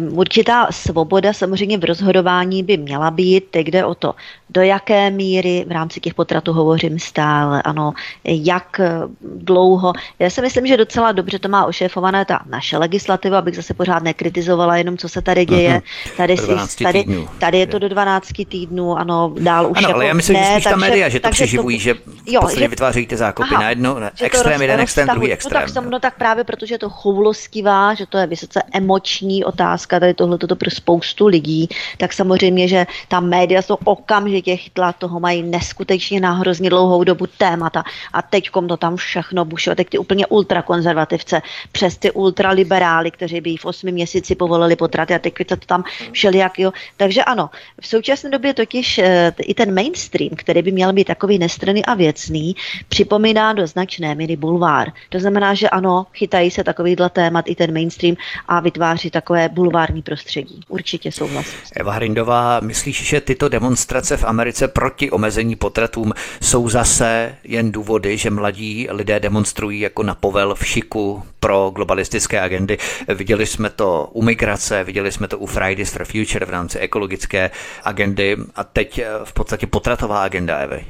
[0.10, 4.16] určitá svoboda samozřejmě v rozhodování by měla být, teď jde o to,
[4.50, 7.94] do jaké míry v rámci těch potratů hovořím stále, ano,
[8.24, 8.92] jak eh,
[9.22, 9.94] dlouho.
[10.20, 14.04] Já si myslím, že docela dobře to má ošéfované ta naše legislativa, abych zase pořád
[14.04, 15.82] nekritizovala jenom, co se tady děje.
[16.18, 17.06] Tady, si, tady,
[17.40, 20.44] tady je to do 12 týdnů, ano, dál už ano, jako ale já myslím, ne,
[20.44, 21.96] že spíš ta média, že to přiživují, to, že
[22.26, 25.64] jo, že, vytváří ty zákopy aha, na jedno, na extrém, jeden extrém, druhý extrém.
[25.68, 29.65] No tak, no tak právě protože je to choulostivá, že to je vysoce emoční otázka,
[29.66, 34.94] otázka, tady tohle to pro spoustu lidí, tak samozřejmě, že ta média jsou okamžitě chytla,
[34.94, 37.84] toho mají neskutečně na hrozně dlouhou dobu témata
[38.14, 43.58] a teď to tam všechno bušilo, teď ty úplně ultrakonzervativce přes ty ultraliberály, kteří by
[43.58, 46.72] v osmi měsíci povolili potraty a teď to tam všelijak, jo.
[46.98, 47.50] Takže ano,
[47.82, 51.94] v současné době totiž e, i ten mainstream, který by měl být takový nestranný a
[51.94, 52.56] věcný,
[52.90, 54.92] připomíná do značné míry bulvár.
[55.10, 58.16] To znamená, že ano, chytají se takovýhle témat i ten mainstream
[58.48, 60.62] a vytváří takové bulvární prostředí.
[60.68, 61.60] Určitě souhlasím.
[61.76, 68.18] Eva Hrindová, myslíš, že tyto demonstrace v Americe proti omezení potratům jsou zase jen důvody,
[68.18, 72.78] že mladí lidé demonstrují jako na povel v šiku pro globalistické agendy?
[73.16, 77.52] Viděli jsme to u migrace, viděli jsme to u Fridays for Future v rámci ekologické
[77.84, 80.86] agendy a teď v podstatě potratová agenda Evy.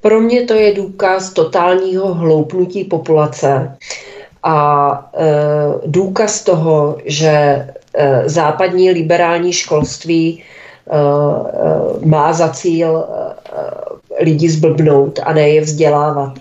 [0.00, 3.76] Pro mě to je důkaz totálního hloupnutí populace
[4.44, 5.24] a e,
[5.86, 7.68] důkaz toho, že e,
[8.28, 13.04] západní liberální školství e, má za cíl
[14.20, 16.32] lidi zblbnout a ne je vzdělávat.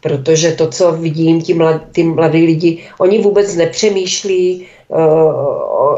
[0.00, 4.66] Protože to, co vidím, ti mlad, ty mladí lidi, oni vůbec nepřemýšlí,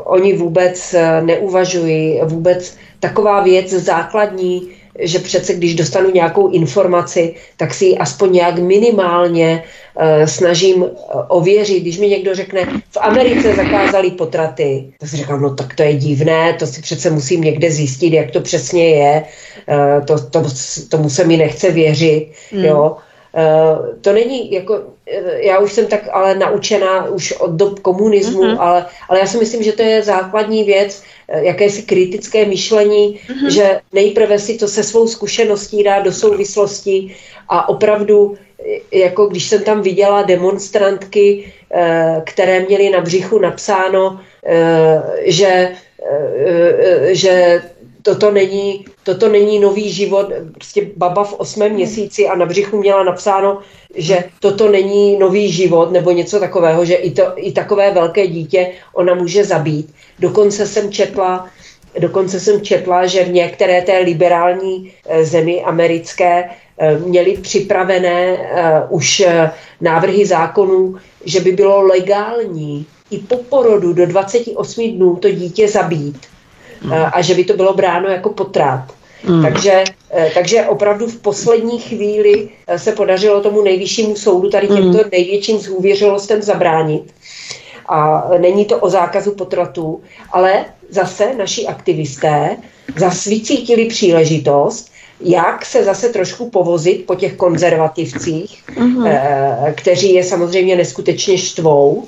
[0.04, 4.68] oni vůbec neuvažují, vůbec taková věc základní,
[4.98, 9.62] že přece když dostanu nějakou informaci, tak si ji aspoň nějak minimálně
[9.94, 10.88] uh, snažím uh,
[11.28, 11.80] ověřit.
[11.80, 15.94] Když mi někdo řekne, v Americe zakázali potraty, tak si říkám, no tak to je
[15.94, 19.24] divné, to si přece musím někde zjistit, jak to přesně je,
[19.68, 20.42] uh, to, to,
[20.88, 22.64] tomu se mi nechce věřit, mm.
[22.64, 22.96] jo.
[23.32, 24.80] Uh, to není jako,
[25.36, 28.60] já už jsem tak ale naučená už od dob komunismu, mm-hmm.
[28.60, 33.48] ale, ale já si myslím, že to je základní věc, jakési kritické myšlení, mm-hmm.
[33.50, 37.16] že nejprve si to se svou zkušeností dá do souvislosti
[37.48, 38.36] a opravdu,
[38.92, 44.20] eh, jako když jsem tam viděla demonstrantky, eh, které měly na břichu napsáno,
[45.26, 45.76] že,
[47.12, 47.62] že
[48.08, 53.04] toto není, toto není nový život, prostě baba v osmém měsíci a na břichu měla
[53.04, 53.58] napsáno,
[53.94, 58.70] že toto není nový život nebo něco takového, že i, to, i takové velké dítě
[58.94, 59.94] ona může zabít.
[60.18, 61.48] Dokonce jsem četla,
[61.98, 66.50] dokonce jsem četla, že v některé té liberální eh, zemi americké
[67.04, 68.38] měli připravené
[68.88, 69.22] už
[69.80, 70.94] návrhy zákonů,
[71.24, 76.37] že by bylo legální i po porodu do 28 dnů to dítě zabít
[76.82, 76.92] mm.
[77.12, 78.84] a že by to bylo bráno jako potrat.
[79.28, 79.42] Mm.
[79.42, 79.84] Takže,
[80.34, 85.10] takže opravdu v poslední chvíli se podařilo tomu nejvyššímu soudu tady těmto mm.
[85.12, 87.14] největším zhůvěřilostem zabránit.
[87.88, 90.00] A není to o zákazu potratů,
[90.32, 92.56] ale zase naši aktivisté
[92.96, 94.90] zase vycítili příležitost,
[95.20, 99.74] jak se zase trošku povozit po těch konzervativcích, mm-hmm.
[99.74, 102.06] kteří je samozřejmě neskutečně štvou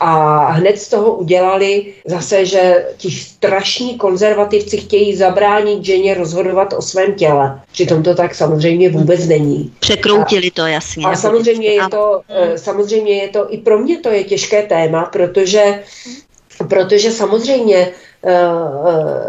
[0.00, 6.82] a hned z toho udělali zase, že ti strašní konzervativci chtějí zabránit ženě rozhodovat o
[6.82, 7.60] svém těle.
[7.72, 9.72] Přitom to tak samozřejmě vůbec není.
[9.78, 11.06] Překroutili to jasně.
[11.06, 15.04] A samozřejmě je to, eh, samozřejmě je to, i pro mě to je těžké téma,
[15.04, 15.82] protože,
[16.68, 17.88] protože samozřejmě
[18.24, 18.36] eh,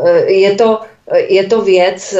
[0.05, 0.79] eh, je to,
[1.27, 2.15] je to věc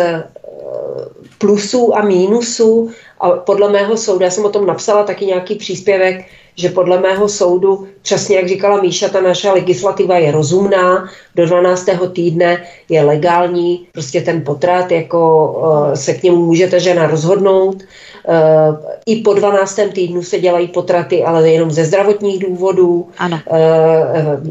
[1.38, 6.26] plusů a mínusů a podle mého soudu, já jsem o tom napsala taky nějaký příspěvek,
[6.56, 11.86] že podle mého soudu, přesně jak říkala Míša, ta naša legislativa je rozumná, do 12.
[12.14, 17.76] týdne je legální, prostě ten potrat, jako uh, se k němu můžete žena rozhodnout.
[17.76, 18.76] Uh,
[19.06, 19.80] I po 12.
[19.94, 23.40] týdnu se dělají potraty, ale jenom ze zdravotních důvodů, ano.
[23.52, 23.58] Uh,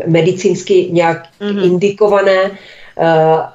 [0.06, 1.64] medicínsky nějak mm-hmm.
[1.64, 2.50] indikované.
[2.96, 3.04] Uh,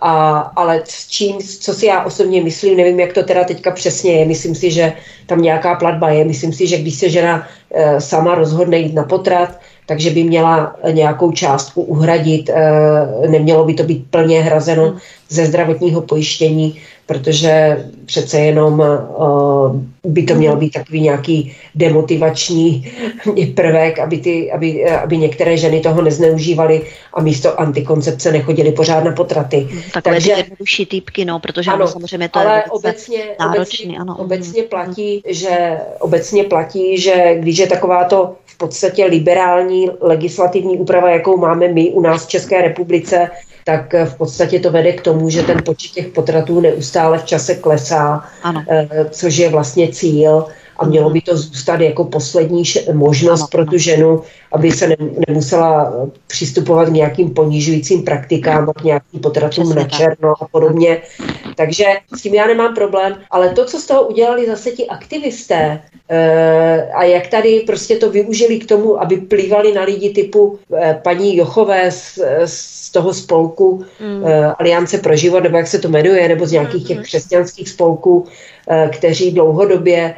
[0.02, 4.11] a, ale s čím, co si já osobně myslím, nevím, jak to teda teďka přesně
[4.11, 4.94] je, myslím si, že
[5.26, 9.03] tam nějaká platba je, myslím si, že když se žena uh, sama rozhodne jít na
[9.03, 14.98] potrat, takže by měla nějakou částku uhradit, uh, nemělo by to být plně hrazeno
[15.30, 22.91] ze zdravotního pojištění, protože přece jenom uh, by to měl být takový nějaký demotivační
[23.56, 26.81] prvek, aby, ty, aby, aby některé ženy toho nezneužívaly
[27.14, 29.68] a místo antikoncepce nechodily pořád na potraty.
[29.94, 34.18] Takové Takže, jednodušší týpky, no, protože ano, samozřejmě to ale je obecně, náročný, obecně, ano.
[34.18, 41.38] obecně platí, že obecně platí, že když je takováto v podstatě liberální legislativní úprava, jakou
[41.38, 43.30] máme my u nás v České republice,
[43.70, 47.56] tak v podstatě to vede k tomu, že ten počet těch potratů neustále v čase
[47.56, 48.64] klesá, ano.
[48.70, 50.46] Eh, což je vlastně cíl
[50.80, 54.96] a mělo by to zůstat jako poslední možnost pro tu ženu, aby se
[55.28, 55.94] nemusela
[56.28, 61.02] přistupovat k nějakým ponižujícím praktikám, k nějakým potratům na černo a podobně.
[61.56, 61.86] Takže
[62.18, 66.92] s tím já nemám problém, ale to, co z toho udělali zase ti aktivisté eh,
[66.96, 71.38] a jak tady prostě to využili k tomu, aby plývali na lidi typu eh, paní
[71.38, 74.24] Jochové z, z toho spolku mm.
[74.58, 78.26] Aliance pro život, nebo jak se to jmenuje, nebo z nějakých těch křesťanských spolků,
[78.91, 80.16] kteří dlouhodobě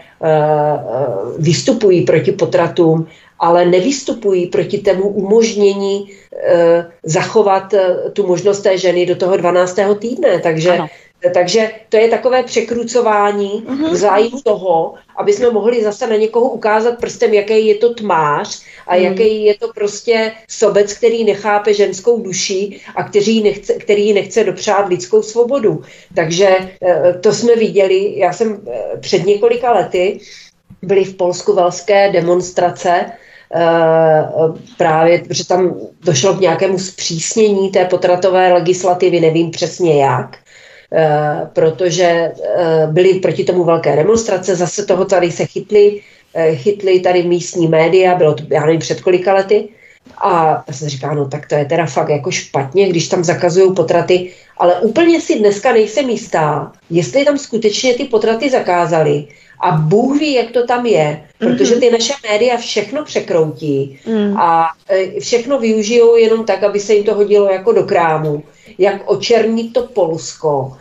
[1.38, 3.08] vystupují proti potratům,
[3.40, 6.10] ale nevystupují proti tomu umožnění
[7.04, 7.74] zachovat
[8.14, 9.80] tu možnost té ženy do toho 12.
[10.00, 10.40] týdne.
[10.40, 10.88] Takže ano.
[11.34, 13.92] Takže to je takové překrucování uh-huh.
[13.92, 18.62] v zájmu toho, aby jsme mohli zase na někoho ukázat prstem, jaký je to tmář
[18.88, 19.02] a uh-huh.
[19.02, 24.88] jaký je to prostě sobec, který nechápe ženskou duši a který nechce, který nechce dopřát
[24.90, 25.82] lidskou svobodu.
[26.16, 30.20] Takže eh, to jsme viděli, já jsem eh, před několika lety
[30.82, 33.06] byly v Polsku velké demonstrace,
[33.56, 40.38] Uh, právě, protože tam došlo k nějakému zpřísnění té potratové legislativy, nevím přesně jak.
[40.94, 46.02] Eh, protože eh, byly proti tomu velké demonstrace, zase toho tady se chytli,
[46.34, 49.70] eh, chytli tady místní média, bylo to, já nevím, před kolika lety,
[50.18, 53.74] a já jsem říká, no tak to je teda fakt jako špatně, když tam zakazují
[53.74, 59.28] potraty, ale úplně si dneska nejsem jistá, jestli tam skutečně ty potraty zakázali
[59.60, 64.38] a Bůh ví, jak to tam je, protože ty naše média všechno překroutí mm.
[64.38, 64.68] a
[65.20, 68.44] všechno využijou jenom tak, aby se jim to hodilo jako do krámu.
[68.78, 70.78] Jak očernit to Polsko,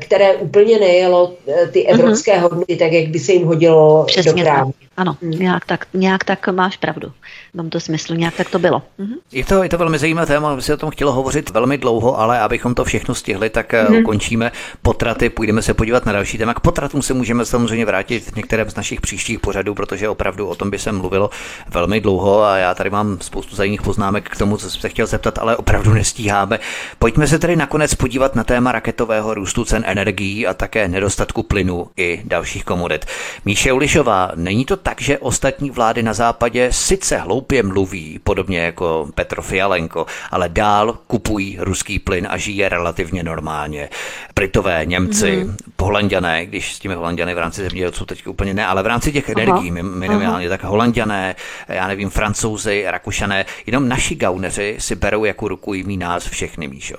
[0.00, 2.00] které úplně nejelo eh, ty mhm.
[2.00, 4.74] evropské hodnoty, tak jak by se jim hodilo Přesně do krámu.
[5.02, 5.30] Ano, hmm.
[5.30, 7.12] nějak, tak, nějak tak máš pravdu.
[7.54, 8.82] V tomto smyslu nějak tak to bylo.
[8.98, 9.14] Mhm.
[9.32, 12.20] Je, to, je to velmi zajímavé téma, by se o tom chtělo hovořit velmi dlouho,
[12.20, 13.96] ale abychom to všechno stihli, tak hmm.
[13.96, 14.52] ukončíme
[14.82, 16.54] potraty, půjdeme se podívat na další téma.
[16.54, 20.54] K potratům se můžeme samozřejmě vrátit v některém z našich příštích pořadů, protože opravdu o
[20.54, 21.30] tom by se mluvilo
[21.68, 25.06] velmi dlouho a já tady mám spoustu zajímavých poznámek k tomu, co jsem se chtěl
[25.06, 26.58] zeptat, ale opravdu nestíháme.
[26.98, 31.86] Pojďme se tedy nakonec podívat na téma raketového růstu cen energií a také nedostatku plynu
[31.96, 33.06] i dalších komodit.
[33.44, 39.08] Míše Ulišová, není to tak, že ostatní vlády na západě sice hloupě mluví, podobně jako
[39.14, 43.88] Petro Fialenko, ale dál kupují ruský plyn a žije relativně normálně.
[44.34, 45.56] Britové, Němci, mm.
[45.80, 49.28] Holanděné, když s těmi Holanděny v rámci zemědělců teď úplně ne, ale v rámci těch
[49.28, 51.34] energií minimálně, tak Holanděné,
[51.68, 56.96] já nevím, Francouzi, Rakušané, jenom naši gauneři si berou jako rukujmí nás všechny, Míšo.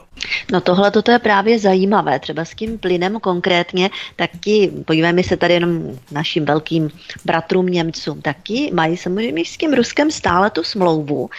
[0.51, 2.19] No tohle to je právě zajímavé.
[2.19, 6.89] Třeba severským plynem konkrétně, tak ti, podíváme se tady jenom našim velkým
[7.25, 11.29] bratrům Němcům, taky mají samozřejmě s tím Ruskem stále tu smlouvu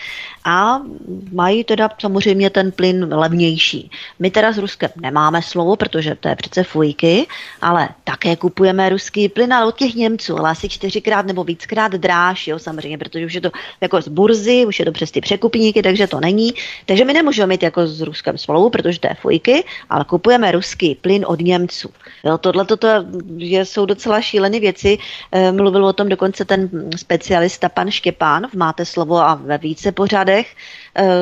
[0.45, 0.81] a
[1.33, 3.91] mají teda samozřejmě ten plyn levnější.
[4.19, 7.27] My teda s Ruskem nemáme slovo, protože to je přece fujky,
[7.61, 12.47] ale také kupujeme ruský plyn, ale od těch Němců, ale asi čtyřikrát nebo víckrát dráž,
[12.47, 13.51] jo, samozřejmě, protože už je to
[13.81, 16.55] jako z burzy, už je to přes ty překupníky, takže to není.
[16.87, 20.95] Takže my nemůžeme mít jako s Ruskem smlouvu, protože to je fujky, ale kupujeme ruský
[20.95, 21.89] plyn od Němců.
[22.25, 22.89] Jo, tohle toto
[23.37, 24.99] je, jsou docela šílené věci.
[25.33, 30.34] E, mluvil o tom dokonce ten specialista pan Štěpán Máte slovo a ve více pořadech
[30.41, 30.47] e,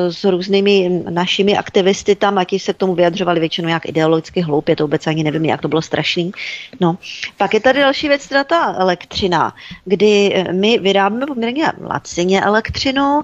[0.09, 4.83] s různými našimi aktivisty tam, ať se k tomu vyjadřovali většinou nějak ideologicky hloupě, to
[4.83, 6.31] vůbec ani nevím, jak to bylo strašný.
[6.79, 6.97] No.
[7.37, 9.55] Pak je tady další věc, teda ta elektřina,
[9.85, 13.21] kdy my vyrábíme poměrně lacině elektřinu,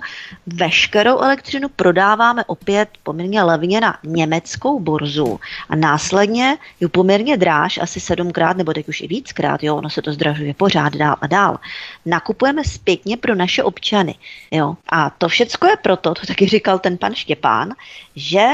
[0.47, 5.39] veškerou elektřinu prodáváme opět poměrně levně na německou burzu
[5.69, 10.01] a následně ji poměrně dráž, asi sedmkrát nebo teď už i víckrát, jo, ono se
[10.01, 11.57] to zdražuje pořád dál a dál,
[12.05, 14.15] nakupujeme zpětně pro naše občany.
[14.51, 14.75] Jo.
[14.91, 17.73] A to všecko je proto, to taky říkal ten pan Štěpán,
[18.15, 18.45] že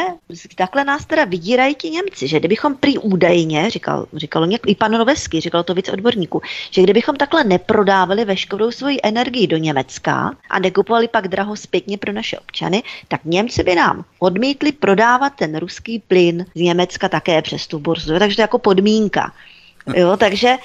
[0.55, 4.91] takhle nás teda vydírají ti Němci, že kdybychom prý údajně, říkal, říkal něk, i pan
[4.91, 6.41] Noveský, říkal to víc odborníků,
[6.71, 12.13] že kdybychom takhle neprodávali veškerou svoji energii do Německa a nekupovali pak draho zpětně pro
[12.13, 17.67] naše občany, tak Němci by nám odmítli prodávat ten ruský plyn z Německa také přes
[17.67, 18.19] tu burzu.
[18.19, 19.33] Takže to jako podmínka.
[19.95, 20.57] Jo, takže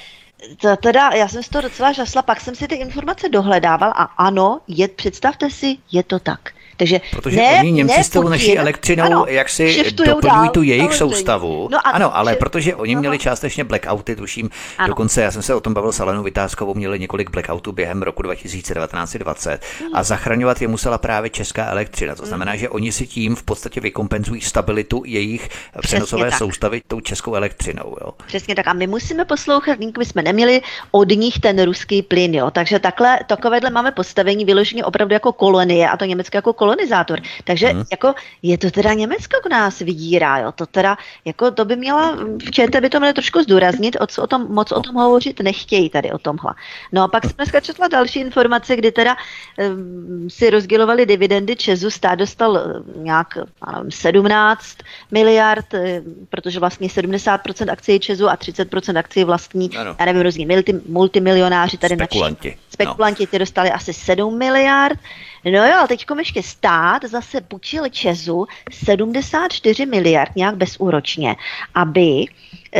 [0.60, 4.02] to teda, já jsem si to docela žasla, pak jsem si ty informace dohledával a
[4.02, 6.59] ano, je, představte si, je to tak.
[6.80, 10.62] Takže Protože ne, oni Němci ne s tou naší elektřinou ano, jak si doplňují tu
[10.62, 11.68] jejich soustavu.
[11.72, 14.88] No a ano, ale že, protože oni měli částečně blackouty, tuším, ano.
[14.88, 18.22] dokonce já jsem se o tom bavil s Alenou Vytázkovou, měli několik blackoutů během roku
[18.22, 19.88] 2019-2020 hmm.
[19.94, 22.14] a zachraňovat je musela právě česká elektřina.
[22.14, 22.58] To znamená, hmm.
[22.58, 26.38] že oni si tím v podstatě vykompenzují stabilitu jejich Přesně přenosové tak.
[26.38, 27.96] soustavy tou českou elektřinou.
[28.00, 28.12] Jo.
[28.26, 28.68] Přesně tak.
[28.68, 32.50] A my musíme poslouchat, my jsme neměli od nich ten ruský plyn, jo.
[32.50, 37.20] Takže takhle, takovéhle máme postavení vyloženě opravdu jako kolonie a to Německo jako kolonie kolonizátor.
[37.44, 37.84] Takže hmm.
[37.90, 40.52] jako je to teda Německo k nás vydírá, jo.
[40.52, 42.16] To teda, jako to by měla,
[42.46, 45.40] v ČT by to mělo trošku zdůraznit, o, co o tom, moc o tom hovořit
[45.40, 46.54] nechtějí tady o tomhle.
[46.92, 51.90] No a pak jsem dneska četla další informace, kdy teda um, si rozdělovali dividendy Česu,
[51.90, 52.62] stát dostal eh,
[52.96, 53.38] nějak
[53.72, 54.76] nevím, 17
[55.10, 59.96] miliard, eh, protože vlastně 70% akcií Česu a 30% akcií vlastní, ano.
[59.98, 62.48] já nevím, různí multi, multimilionáři tady Spekulanti.
[62.48, 63.26] na Spekulanti no.
[63.26, 64.98] ty dostali asi 7 miliard.
[65.44, 71.36] No jo, teď ještě stát zase půjčil Česu 74 miliard nějak bezúročně,
[71.74, 72.24] aby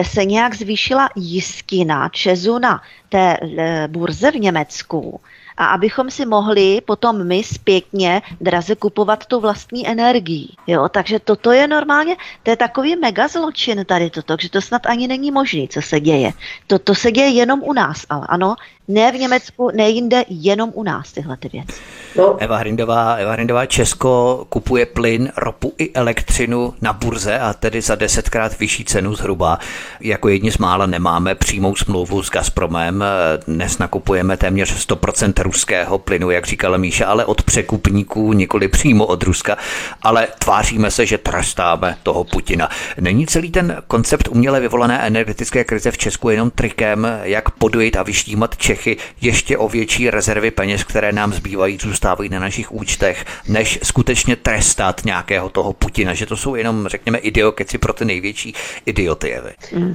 [0.03, 5.21] se nějak zvýšila jistina Česu na té e, burze v Německu
[5.61, 10.49] a abychom si mohli potom my zpětně draze kupovat tu vlastní energii.
[10.67, 14.87] Jo, takže toto je normálně, to je takový mega zločin tady toto, že to snad
[14.87, 16.33] ani není možné, co se děje.
[16.67, 18.57] Toto se děje jenom u nás, ale ano,
[18.91, 21.81] ne v Německu, ne jinde, jenom u nás tyhle ty věci.
[22.17, 22.37] No.
[22.39, 27.95] Eva Hrindová, Eva Hrindová, Česko kupuje plyn, ropu i elektřinu na burze a tedy za
[27.95, 29.59] desetkrát vyšší cenu zhruba.
[30.01, 33.05] Jako jedni z mála nemáme přímou smlouvu s Gazpromem.
[33.47, 39.23] Dnes nakupujeme téměř 100% ruského plynu, jak říkala Míša, ale od překupníků, nikoli přímo od
[39.23, 39.57] Ruska,
[40.03, 42.69] ale tváříme se, že trestáme toho Putina.
[43.01, 48.03] Není celý ten koncept uměle vyvolané energetické krize v Česku jenom trikem, jak podojit a
[48.03, 48.80] vyštímat Čechy
[49.21, 55.01] ještě o větší rezervy peněz, které nám zbývají, zůstávají na našich účtech, než skutečně trestat
[55.05, 58.55] nějakého toho Putina, že to jsou jenom, řekněme, idiokeci pro ty největší
[58.87, 59.37] idioty.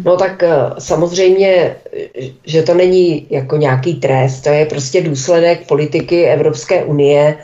[0.03, 1.75] No tak eh, samozřejmě,
[2.45, 7.37] že to není jako nějaký trest, to je prostě důsledek politiky Evropské unie,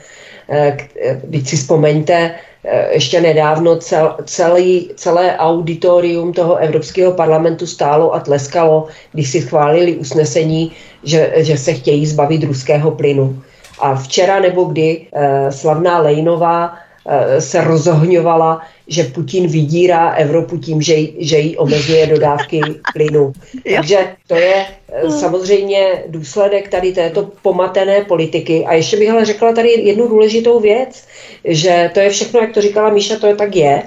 [1.23, 2.50] když eh, si vzpomeňte, eh,
[2.91, 9.95] ještě nedávno cel, celý, celé auditorium toho Evropského parlamentu stálo a tleskalo, když si schválili
[9.95, 10.71] usnesení,
[11.03, 13.41] že, že se chtějí zbavit ruského plynu.
[13.79, 16.90] A včera nebo kdy eh, slavná Lejnová eh,
[17.39, 22.61] se rozohňovala, že Putin vydírá Evropu tím, že, že jí omezuje dodávky
[22.93, 23.33] plynu.
[23.75, 23.97] Takže
[24.27, 24.55] to je
[24.89, 25.19] eh, hmm.
[25.19, 28.65] samozřejmě důsledek tady této pomatené politiky.
[28.65, 31.03] A ještě bych ale řekla tady jednu důležitou věc,
[31.45, 33.83] že to je všechno, jak to říkala Míša, to je tak je.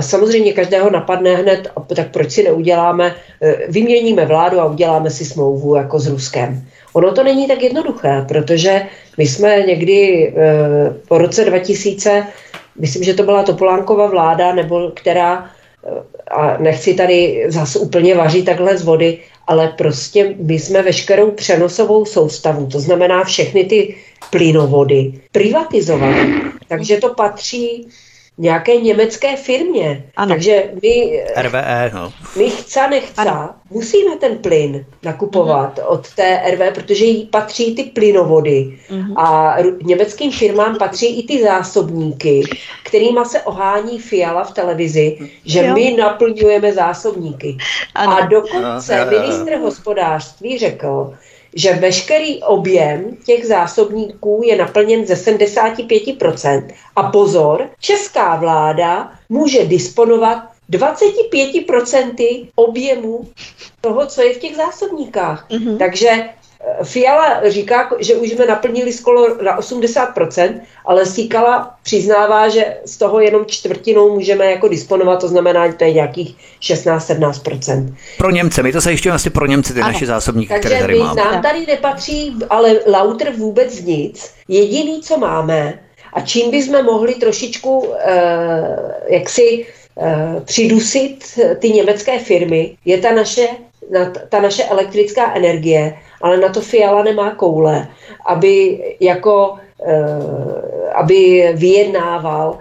[0.00, 3.14] Samozřejmě každého napadne hned, tak proč si neuděláme,
[3.68, 6.64] vyměníme vládu a uděláme si smlouvu jako s Ruskem.
[6.92, 8.86] Ono to není tak jednoduché, protože
[9.18, 10.32] my jsme někdy e,
[11.08, 12.26] po roce 2000,
[12.78, 15.50] myslím, že to byla Topolánkova vláda, nebo která,
[15.84, 21.30] e, a nechci tady zase úplně vařit takhle z vody, ale prostě my jsme veškerou
[21.30, 23.94] přenosovou soustavu, to znamená všechny ty
[24.30, 26.34] plynovody, privatizovali.
[26.68, 27.88] Takže to patří
[28.42, 30.04] nějaké německé firmě.
[30.16, 30.28] Ano.
[30.28, 32.12] Takže my, RVE, no.
[32.36, 33.50] my chce nechce, ano.
[33.70, 35.92] musíme ten plyn nakupovat uh-huh.
[35.92, 39.20] od té RVE, protože jí patří ty plynovody uh-huh.
[39.20, 42.42] a německým firmám patří i ty zásobníky,
[42.82, 45.74] kterýma se ohání Fiala v televizi, že jo.
[45.74, 47.56] my naplňujeme zásobníky.
[47.94, 48.12] Ano.
[48.12, 51.14] A dokonce ministr hospodářství řekl,
[51.56, 56.68] že veškerý objem těch zásobníků je naplněn ze 75%.
[56.96, 60.38] A pozor, česká vláda může disponovat
[60.70, 63.28] 25% objemu
[63.80, 65.50] toho, co je v těch zásobníkách.
[65.50, 65.78] Mm-hmm.
[65.78, 66.28] Takže
[66.84, 73.20] Fiala říká, že už jsme naplnili skoro na 80%, ale Sýkala přiznává, že z toho
[73.20, 77.94] jenom čtvrtinou můžeme jako disponovat, to znamená, že to je nějakých 16-17%.
[78.18, 79.92] Pro Němce, my to se ještě vlastně pro Němce, ty ano.
[79.92, 81.24] naše zásobníky, Takže které tady my, máme.
[81.24, 84.34] nám tady nepatří, ale Lauter vůbec nic.
[84.48, 85.78] Jediný, co máme,
[86.12, 88.76] a čím bychom mohli trošičku eh,
[89.08, 89.66] jaksi
[90.00, 93.48] eh, přidusit ty německé firmy, je ta naše,
[94.28, 97.88] ta naše elektrická energie ale na to Fiala nemá koule,
[98.26, 102.58] aby jako eh, aby vyjednával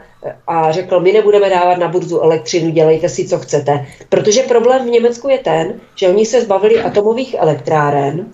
[0.47, 3.85] a řekl, my nebudeme dávat na burzu elektřinu, dělejte si, co chcete.
[4.09, 8.25] Protože problém v Německu je ten, že oni se zbavili atomových elektráren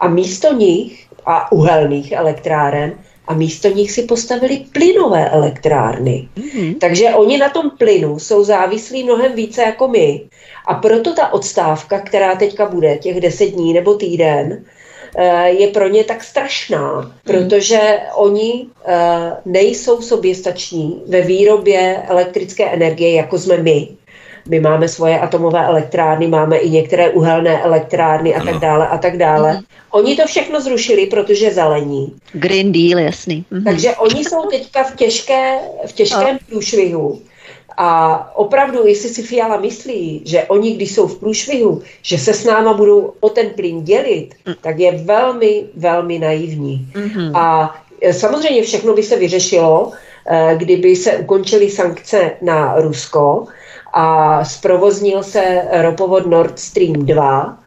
[0.00, 2.92] a místo nich a uhelných elektráren
[3.26, 6.28] a místo nich si postavili plynové elektrárny.
[6.36, 6.78] Mm-hmm.
[6.78, 10.20] Takže oni na tom plynu jsou závislí mnohem více jako my.
[10.66, 14.64] A proto ta odstávka, která teďka bude, těch deset dní nebo týden,
[15.16, 17.12] eh, je pro ně tak strašná, mhm.
[17.24, 23.88] protože oni eh, nejsou soběstační ve výrobě elektrické energie, jako jsme my.
[24.48, 29.16] My máme svoje atomové elektrárny, máme i některé uhelné elektrárny a tak dále a tak
[29.16, 29.52] dále.
[29.52, 29.62] Mm.
[29.90, 32.12] Oni to všechno zrušili, protože zelení.
[32.32, 33.44] Green Deal, jasný.
[33.50, 33.64] Mm.
[33.64, 37.20] Takže oni jsou teďka v, těžké, v těžkém průšvihu.
[37.76, 42.44] A opravdu, jestli si Fiala myslí, že oni, když jsou v průšvihu, že se s
[42.44, 44.54] náma budou o ten plyn dělit, mm.
[44.60, 46.86] tak je velmi, velmi naivní.
[46.92, 47.30] Mm-hmm.
[47.34, 49.92] A e, samozřejmě všechno by se vyřešilo,
[50.26, 53.46] e, kdyby se ukončily sankce na Rusko,
[53.94, 57.58] a zprovoznil se ropovod Nord Stream 2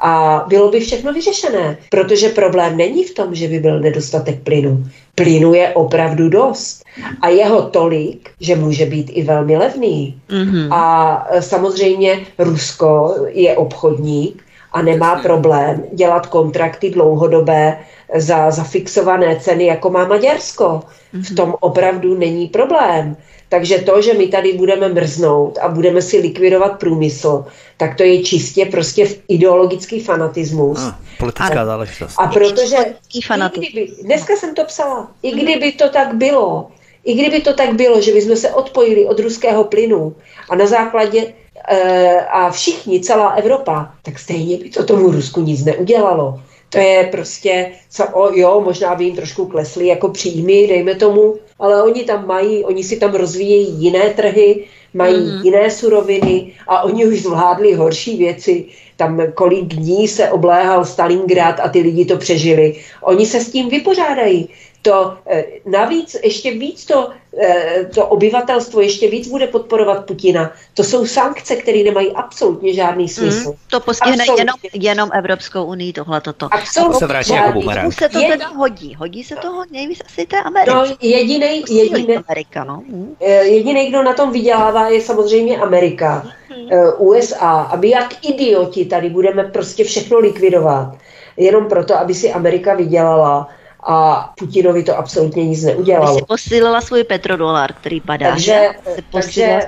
[0.00, 4.84] a bylo by všechno vyřešené, protože problém není v tom, že by byl nedostatek plynu.
[5.14, 6.84] Plynu je opravdu dost
[7.22, 10.20] a jeho tolik, že může být i velmi levný.
[10.28, 10.74] Mm-hmm.
[10.74, 14.42] A samozřejmě Rusko je obchodník
[14.72, 17.78] a nemá problém dělat kontrakty dlouhodobé
[18.14, 20.82] za zafixované ceny, jako má Maďarsko.
[21.12, 23.16] V tom opravdu není problém.
[23.48, 27.44] Takže to, že my tady budeme mrznout a budeme si likvidovat průmysl,
[27.76, 30.78] tak to je čistě prostě ideologický fanatismus.
[30.78, 32.14] A, politická a, záležitost.
[32.18, 32.76] A protože
[33.14, 33.20] i
[33.58, 36.68] kdyby, dneska jsem to psala, i kdyby to tak bylo,
[37.04, 40.14] i kdyby to tak bylo, že bychom se odpojili od ruského plynu
[40.50, 41.32] a na základě
[41.68, 46.40] e, a všichni, celá Evropa, tak stejně by to tomu Rusku nic neudělalo.
[46.70, 51.34] To je prostě, co, o, jo, možná by jim trošku klesly jako příjmy, dejme tomu,
[51.58, 54.64] ale oni tam mají, oni si tam rozvíjejí jiné trhy,
[54.94, 55.44] mají mm-hmm.
[55.44, 58.64] jiné suroviny a oni už zvládli horší věci.
[58.96, 62.80] Tam kolik dní se obléhal Stalingrad a ty lidi to přežili.
[63.02, 64.48] Oni se s tím vypořádají
[64.86, 67.10] to eh, navíc ještě víc to,
[67.42, 70.52] eh, to obyvatelstvo ještě víc bude podporovat Putina.
[70.74, 73.48] To jsou sankce, které nemají absolutně žádný mm, smysl.
[73.48, 76.48] Mm, to postihne jenom, jenom Evropskou unii tohle toto.
[76.50, 76.98] Absolutně.
[76.98, 77.92] se vrátí jako bumerang.
[77.92, 78.94] se to teda hodí.
[78.94, 80.76] Hodí se to nejvíc asi té Ameriky.
[80.76, 82.82] No, jedinej, jedinej, Amerika, no.
[82.86, 83.16] Mm.
[83.42, 86.68] jedinej, kdo na tom vydělává, je samozřejmě Amerika, mm.
[86.98, 90.94] USA, aby jak idioti tady budeme prostě všechno likvidovat.
[91.36, 93.48] Jenom proto, aby si Amerika vydělala
[93.86, 96.18] a Putinovi to absolutně nic neudělalo.
[96.18, 98.30] Si posílila svůj petrodolar, který padá.
[98.30, 98.68] Takže,
[99.12, 99.60] takže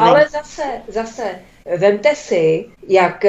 [0.00, 1.22] ale zase, zase,
[1.76, 3.24] vemte si, jak,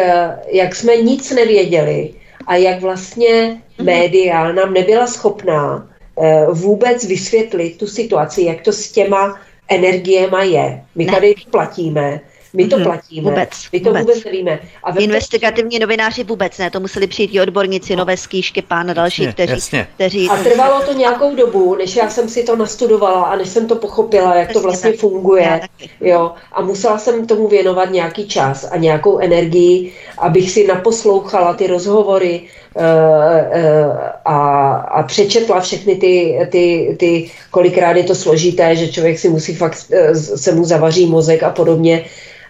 [0.47, 2.13] jak jsme nic nevěděli
[2.47, 3.83] a jak vlastně mm-hmm.
[3.83, 5.89] média nám nebyla schopná
[6.21, 9.39] eh, vůbec vysvětlit tu situaci, jak to s těma
[9.69, 10.83] energiema je.
[10.95, 11.13] My ne.
[11.13, 12.19] tady platíme
[12.53, 12.83] my to mm-hmm.
[12.83, 13.29] platíme.
[13.29, 13.49] Vůbec.
[13.73, 14.59] My to vůbec, vůbec nevíme.
[14.83, 17.99] A Investigativní novináři vůbec ne, to museli přijít i odborníci, no.
[17.99, 19.87] nové skýšky, pán a další, jasně, kteří, jasně.
[19.95, 20.29] kteří...
[20.29, 23.75] A trvalo to nějakou dobu, než já jsem si to nastudovala a než jsem to
[23.75, 24.99] pochopila, jak jasně, to vlastně tak.
[24.99, 25.61] funguje.
[26.01, 26.31] Jo.
[26.51, 32.41] A musela jsem tomu věnovat nějaký čas a nějakou energii, abych si naposlouchala ty rozhovory,
[32.75, 39.19] uh, uh, a, a přečetla všechny ty, ty, ty, kolikrát je to složité, že člověk
[39.19, 42.05] si musí fakt, uh, se mu zavaří mozek a podobně,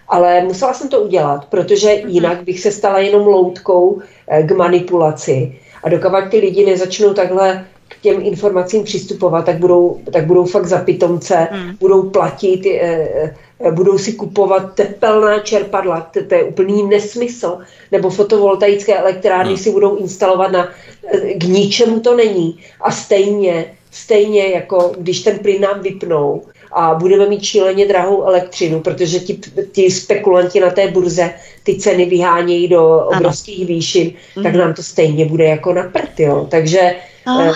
[0.07, 2.09] ale musela jsem to udělat, protože mhm.
[2.09, 5.59] jinak bych se stala jenom loutkou eh, k manipulaci.
[5.83, 10.65] A dokud ty lidi nezačnou takhle k těm informacím přistupovat, tak budou, tak budou fakt
[10.65, 11.75] za pitomce, hmm.
[11.79, 17.57] budou platit, eh, eh, budou si kupovat tepelná čerpadla, to, to je úplný nesmysl,
[17.91, 19.57] nebo fotovoltaické elektrárny hmm.
[19.57, 20.69] si budou instalovat na,
[21.37, 22.59] k ničemu to není.
[22.81, 26.41] A stejně, stejně jako když ten plyn nám vypnou,
[26.75, 29.39] a budeme mít šíleně drahou elektřinu, protože ti,
[29.71, 31.33] ti spekulanti na té burze
[31.63, 33.67] ty ceny vyhánějí do obrovských ano.
[33.67, 34.43] výšin, mm.
[34.43, 34.61] tak mhm.
[34.61, 36.47] nám to stejně bude jako na prd, jo.
[36.51, 36.95] Takže
[37.27, 37.41] Oh.
[37.41, 37.53] Eh,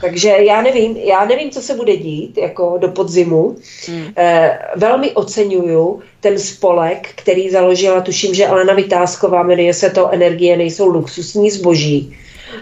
[0.00, 3.56] takže já nevím, já nevím, co se bude dít jako do podzimu.
[3.86, 4.12] Hmm.
[4.16, 10.56] Eh, velmi oceňuju ten spolek, který založila, tuším, že Alena Vytázková, jmenuje se to Energie
[10.56, 12.16] nejsou luxusní zboží.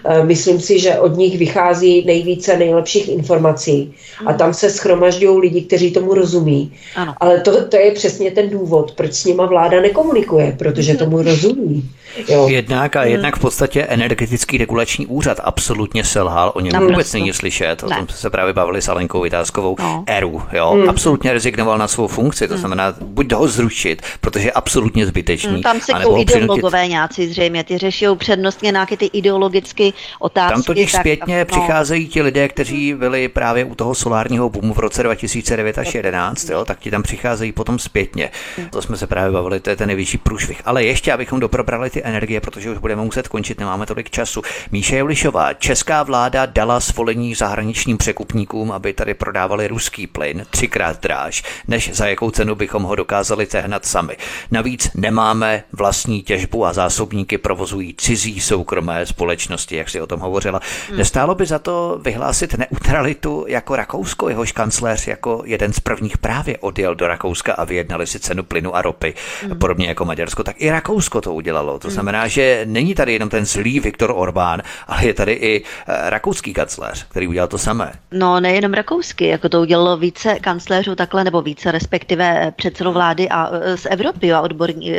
[0.05, 3.95] Eh, myslím si, že od nich vychází nejvíce nejlepších informací
[4.27, 4.39] a hmm.
[4.39, 6.73] tam se schromažďují lidi, kteří tomu rozumí.
[6.97, 7.15] Ano.
[7.21, 11.91] Ale to, to je přesně ten důvod, proč s nima vláda nekomunikuje, protože tomu rozumí.
[12.29, 12.49] Jo.
[12.49, 13.11] Jednak a hmm.
[13.11, 16.93] jednak v podstatě energetický regulační úřad absolutně selhal, o něm Naprosto.
[16.93, 20.05] vůbec není slyšet, o tom se právě bavili s Alenkou Vytázkovou, no.
[20.07, 20.89] ERU, jo, hmm.
[20.89, 22.61] absolutně rezignoval na svou funkci, to hmm.
[22.61, 25.53] znamená buď ho zrušit, protože je absolutně zbytečný.
[25.53, 26.91] Hmm, tam se jdou ideologové přinutit...
[26.91, 30.53] nějací zřejmě, ty řeší přednostně nějaké ty ideologické otázky.
[30.55, 31.45] Tam totiž tak, zpětně no.
[31.45, 36.49] přicházejí ti lidé, kteří byli právě u toho solárního boomu v roce 2009 až 2011,
[36.49, 38.31] jo, tak ti tam přicházejí potom zpětně.
[38.57, 38.69] Hmm.
[38.69, 40.63] To jsme se právě bavili, to je ten nejvyšší průšvih.
[40.65, 44.43] Ale ještě, abychom doprobrali ty energie, protože už budeme muset končit, nemáme tolik času.
[44.73, 51.43] Míše Julišová, česká vláda dala svolení zahraničním překupníkům, aby tady prodávali ruský plyn třikrát dráž,
[51.69, 54.17] než za jakou cenu bychom ho dokázali sehnat sami.
[54.51, 60.61] Navíc nemáme vlastní těžbu a zásobníky provozují cizí soukromé společnosti, jak si o tom hovořila.
[60.89, 60.99] Hmm.
[60.99, 66.59] Nestálo by za to vyhlásit neutralitu jako Rakousko, jehož kancléř jako jeden z prvních právě
[66.59, 69.15] odjel do Rakouska a vyjednali si cenu plynu a ropy.
[69.43, 69.59] Hmm.
[69.59, 71.79] Podobně jako Maďarsko, tak i Rakousko to udělalo.
[71.79, 71.91] To.
[71.93, 76.53] Znamená, že není tady jenom ten zlý Viktor Orbán, ale je tady i eh, rakouský
[76.53, 77.93] kancléř, který udělal to samé.
[78.13, 83.29] No, nejenom rakouský, jako to udělalo více kancléřů takhle, nebo více respektive eh, předsedů vlády
[83.29, 84.93] a eh, z Evropy a odborní,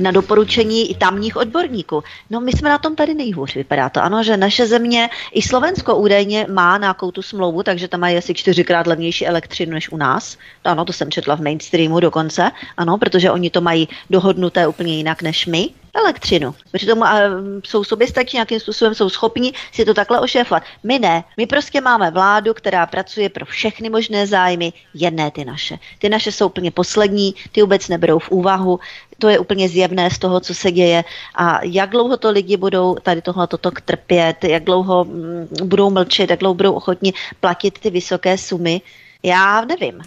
[0.00, 2.02] na doporučení tamních odborníků.
[2.30, 4.02] No, my jsme na tom tady nejhůř, vypadá to.
[4.02, 8.34] Ano, že naše země, i Slovensko údajně má nějakou tu smlouvu, takže tam mají asi
[8.34, 10.38] čtyřikrát levnější elektřinu než u nás.
[10.64, 12.50] Ano, to jsem četla v mainstreamu dokonce.
[12.76, 16.54] Ano, protože oni to mají dohodnuté úplně jinak než my elektřinu.
[16.72, 17.02] Přitom
[17.64, 20.62] jsou soběstační, nějakým způsobem jsou schopni si to takhle ošéfovat.
[20.82, 21.24] My ne.
[21.36, 25.78] My prostě máme vládu, která pracuje pro všechny možné zájmy, jedné ty naše.
[25.98, 28.80] Ty naše jsou úplně poslední, ty vůbec neberou v úvahu.
[29.18, 31.04] To je úplně zjevné z toho, co se děje.
[31.34, 36.30] A jak dlouho to lidi budou tady tohle toto trpět, jak dlouho mm, budou mlčet,
[36.30, 38.80] jak dlouho budou ochotni platit ty vysoké sumy,
[39.22, 40.02] já nevím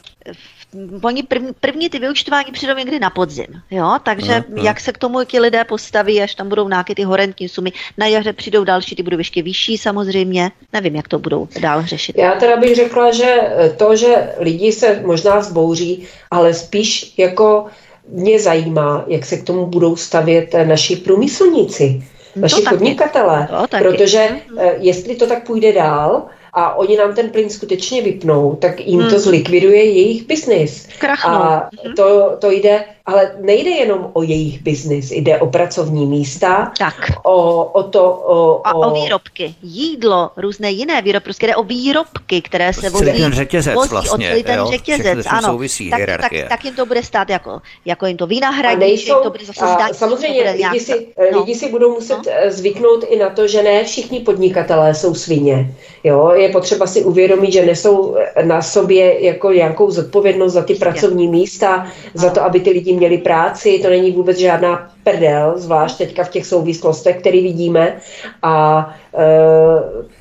[1.03, 4.65] oni první, první ty vyučtování přijdou někdy na podzim, jo, takže uh, uh.
[4.65, 8.07] jak se k tomu ti lidé postaví, až tam budou nějaké ty horentní sumy, na
[8.07, 12.17] jaře přijdou další, ty budou ještě vyšší samozřejmě, nevím, jak to budou dál řešit.
[12.17, 13.35] Já teda bych řekla, že
[13.77, 17.65] to, že lidi se možná zbouří, ale spíš jako
[18.07, 22.03] mě zajímá, jak se k tomu budou stavět naši průmyslníci,
[22.35, 24.59] naši podnikatelé, protože mhm.
[24.59, 28.99] eh, jestli to tak půjde dál, a oni nám ten plyn skutečně vypnou, tak jim
[28.99, 29.09] hmm.
[29.09, 30.87] to zlikviduje jejich biznis.
[31.27, 31.95] A mhm.
[31.95, 36.95] to, to jde ale nejde jenom o jejich biznis, jde o pracovní místa, tak.
[37.23, 38.03] O, o to...
[38.11, 39.55] O, a o výrobky.
[39.63, 43.05] Jídlo, různé jiné výrobky, prostě jde o výrobky, které se vozí.
[43.05, 44.27] ten řetězec vozí, vlastně.
[44.27, 44.67] O celý ten jo?
[44.71, 45.47] řetězec, ano.
[45.47, 49.29] Souvisí, tak, tak, tak, jim to bude stát jako, jako jim to vynahradí, nejsou, to
[49.29, 51.39] bude zase zdání, Samozřejmě bude lidi, si, no.
[51.39, 52.23] lidi si budou muset no.
[52.27, 55.75] Eh, zvyknout i na to, že ne všichni podnikatelé jsou svině.
[56.03, 56.31] Jo?
[56.35, 61.27] Je potřeba si uvědomit, že nesou eh, na sobě jako nějakou zodpovědnost za ty pracovní
[61.27, 66.23] místa, za to, aby ty lidi měli práci, to není vůbec žádná prdel, zvlášť teďka
[66.23, 67.97] v těch souvislostech, které vidíme.
[68.41, 68.85] A
[69.17, 69.25] e,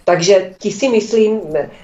[0.05, 1.40] takže ti si myslím,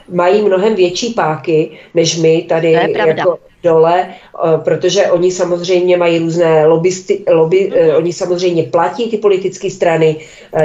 [0.08, 6.66] mají mnohem větší páky, než my tady jako dole, eh, protože oni samozřejmě mají různé
[6.66, 7.96] lobbysty, lobby, mm-hmm.
[7.96, 10.16] oni samozřejmě platí ty politické strany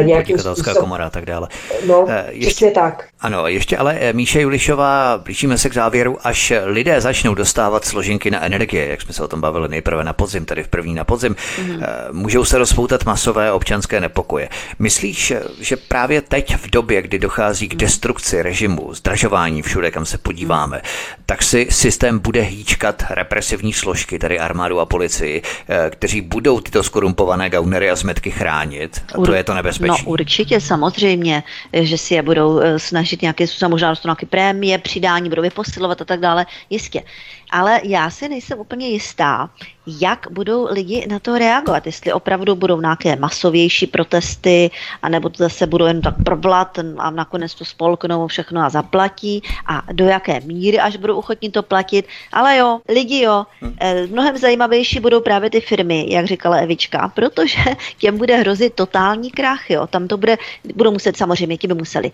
[0.01, 0.75] nějakým způsobem.
[0.75, 1.47] komora a tak dále.
[1.87, 3.07] No, ještě tak.
[3.21, 8.43] Ano, ještě ale Míše Julišová, blížíme se k závěru, až lidé začnou dostávat složenky na
[8.45, 11.35] energie, jak jsme se o tom bavili nejprve na podzim, tedy v první na podzim,
[11.35, 11.83] mm-hmm.
[12.11, 14.49] můžou se rozpoutat masové občanské nepokoje.
[14.79, 17.79] Myslíš, že právě teď v době, kdy dochází k mhm.
[17.79, 21.23] destrukci režimu, zdražování všude, kam se podíváme, mm.
[21.25, 26.59] tak si systém bude hýčkat získat represivní složky, tedy armádu a policii, eh, kteří budou
[26.59, 29.01] tyto skorumpované gaunery a zmetky chránit.
[29.15, 30.03] A to je to nebezpečí.
[30.05, 31.43] No určitě, samozřejmě,
[31.73, 36.01] že si je budou eh, snažit nějaké, možná dostanou nějaké prémie, přidání, budou je posilovat
[36.01, 37.03] a tak dále, jistě.
[37.51, 39.49] Ale já si nejsem úplně jistá,
[39.87, 44.71] jak budou lidi na to reagovat, jestli opravdu budou nějaké masovější protesty,
[45.01, 49.81] anebo to zase budou jen tak problat a nakonec to spolknou všechno a zaplatí a
[49.91, 52.05] do jaké míry až budou ochotní to platit.
[52.31, 53.75] Ale jo, lidi jo, hm.
[53.79, 57.61] eh, mnohem zajímavější budou právě ty firmy, jak říkala Evička, protože
[57.97, 59.87] těm bude hrozit totální krach, jo.
[59.87, 60.37] Tam to bude,
[60.75, 62.11] budou muset samozřejmě, ti by museli,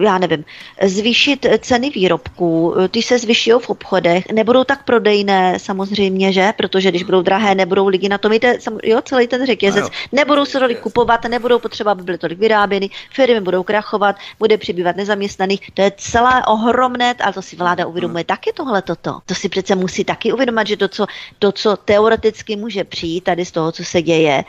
[0.00, 0.44] já nevím,
[0.82, 7.02] zvýšit ceny výrobků, ty se zvyšují v obchodech, nebudou tak prodejné samozřejmě, že, protože když
[7.02, 11.24] budou drahé, nebudou lidi na tom, jde, jo, celý ten řetězec, nebudou se tolik kupovat,
[11.24, 16.46] nebudou potřeba, aby byly tolik vyráběny, firmy budou krachovat, bude přibývat nezaměstnaných, to je celé
[16.46, 18.20] ohromné, ale to si vláda uvědomuje.
[18.20, 18.26] Hmm.
[18.26, 19.18] taky tohle toto.
[19.26, 21.06] To si přece musí taky uvědomit, že to, co,
[21.38, 24.44] to, co teoreticky může přijít tady z toho, co se děje,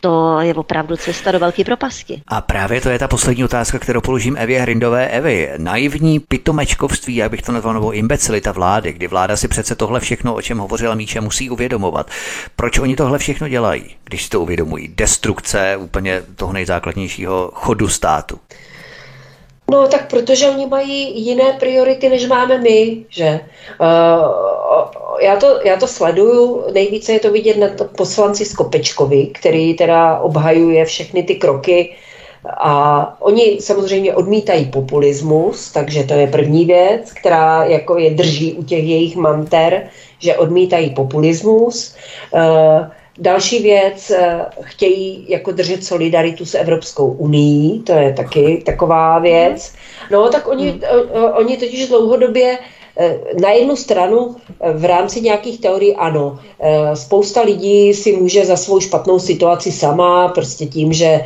[0.00, 2.22] to je opravdu cesta do velké propasti.
[2.28, 5.08] A právě to je ta poslední otázka, kterou položím Evě Hrindové.
[5.08, 10.00] Evy, naivní pitomečkovství, jak bych to nazval, nebo imbecilita vlády, kdy vláda si přece tohle
[10.00, 12.10] všechno, o čem hovořila Míče, musí uvědomovat.
[12.56, 14.88] Proč oni tohle všechno dělají, když si to uvědomují?
[14.88, 18.40] Destrukce úplně toho nejzákladnějšího chodu státu.
[19.70, 23.40] No tak protože oni mají jiné priority, než máme my, že?
[23.80, 29.74] Uh, já, to, já to sleduju, nejvíce je to vidět na to poslanci Skopečkovi, který
[29.74, 31.96] teda obhajuje všechny ty kroky
[32.58, 38.62] a oni samozřejmě odmítají populismus, takže to je první věc, která jako je drží u
[38.62, 39.88] těch jejich manter,
[40.18, 41.96] že odmítají populismus.
[42.34, 42.86] Uh,
[43.18, 49.74] Další věc, eh, chtějí jako držet solidaritu s Evropskou unii, to je taky taková věc.
[50.10, 50.80] No tak oni, hmm.
[51.34, 52.75] oni totiž dlouhodobě eh,
[53.40, 54.36] na jednu stranu
[54.74, 56.38] v rámci nějakých teorií ano,
[56.94, 61.24] spousta lidí si může za svou špatnou situaci sama, prostě tím, že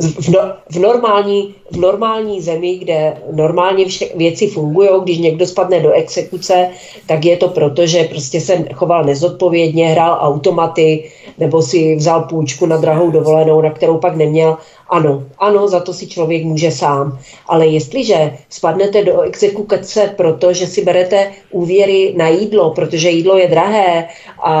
[0.00, 0.40] v, no,
[0.70, 6.68] v, normální, v normální zemi, kde normálně vše, věci fungují, když někdo spadne do exekuce,
[7.06, 12.66] tak je to proto, že prostě se choval nezodpovědně, hrál automaty nebo si vzal půjčku
[12.66, 14.56] na drahou dovolenou, na kterou pak neměl.
[14.88, 17.18] Ano, ano, za to si člověk může sám.
[17.46, 23.48] Ale jestliže spadnete do exekuce proto, že si berete úvěry na jídlo, protože jídlo je
[23.48, 24.08] drahé
[24.42, 24.54] a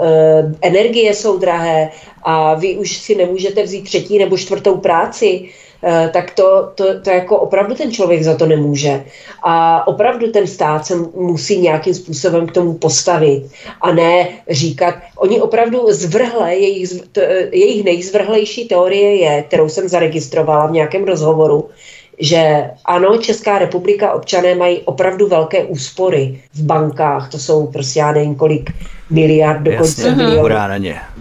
[0.00, 1.90] e, energie jsou drahé
[2.22, 5.48] a vy už si nemůžete vzít třetí nebo čtvrtou práci,
[6.12, 9.04] tak to, to, to jako opravdu ten člověk za to nemůže.
[9.42, 13.50] A opravdu ten stát se musí nějakým způsobem k tomu postavit
[13.80, 16.90] a ne říkat, oni opravdu zvrhle, jejich,
[17.52, 21.68] jejich nejzvrhlejší teorie je, kterou jsem zaregistrovala v nějakém rozhovoru,
[22.18, 28.12] že ano, Česká republika, občané mají opravdu velké úspory v bankách, to jsou prostě já
[28.12, 28.70] nevím kolik
[29.10, 30.42] miliard, dokonce milionů.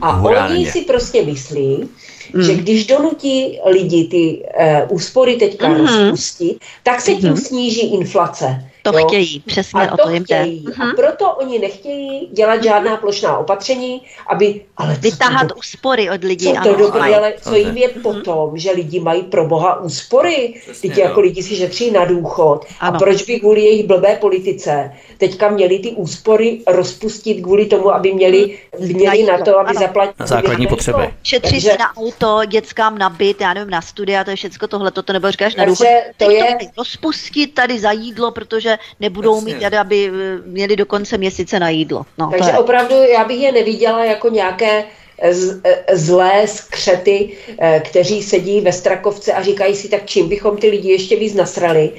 [0.01, 1.89] A oni si prostě myslí,
[2.33, 2.43] mm.
[2.43, 4.43] že když donutí lidi ty
[4.89, 5.75] uh, úspory teďka mm.
[5.75, 7.37] rozpustit, tak se tím mm.
[7.37, 8.68] sníží inflace.
[8.81, 9.07] To jo?
[9.07, 10.63] chtějí, přesně a o to, to jim chtějí.
[10.63, 10.73] jde.
[10.79, 10.95] A mhm.
[10.95, 14.61] proto oni nechtějí dělat žádná plošná opatření, aby...
[14.77, 16.53] Ale Vytáhat to, úspory od lidí.
[16.53, 20.61] Co, to do ale co jim je potom, že lidi mají pro boha úspory?
[20.81, 22.65] Teď jako lidi si šetří na důchod.
[22.79, 22.95] Ano.
[22.95, 28.13] A proč by kvůli jejich blbé politice teďka měli ty úspory rozpustit kvůli tomu, aby
[28.13, 30.13] měli, měli na to, aby zaplatili...
[30.19, 31.13] Na základní potřeby.
[31.23, 34.67] Šetří Takže, se na auto, dětskám na byt, já nevím, na studia, to je všechno
[34.67, 35.87] tohle, to nebo říkáš na důchod.
[36.17, 36.57] To je...
[36.77, 38.68] rozpustit tady za jídlo, protože
[38.99, 39.53] nebudou Jasně.
[39.53, 42.05] mít tady, aby eh, měli do konce měsíce na jídlo.
[42.17, 44.83] No, Takže opravdu já bych je neviděla jako nějaké
[45.31, 47.29] z, eh, zlé skřety,
[47.59, 51.33] eh, kteří sedí ve Strakovce a říkají si, tak čím bychom ty lidi ještě víc
[51.33, 51.91] nasrali.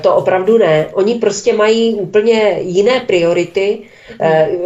[0.00, 0.86] To opravdu ne.
[0.92, 3.78] Oni prostě mají úplně jiné priority,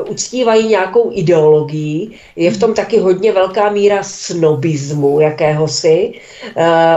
[0.08, 6.12] uctívají nějakou ideologii, je v tom taky hodně velká míra snobismu jakéhosi.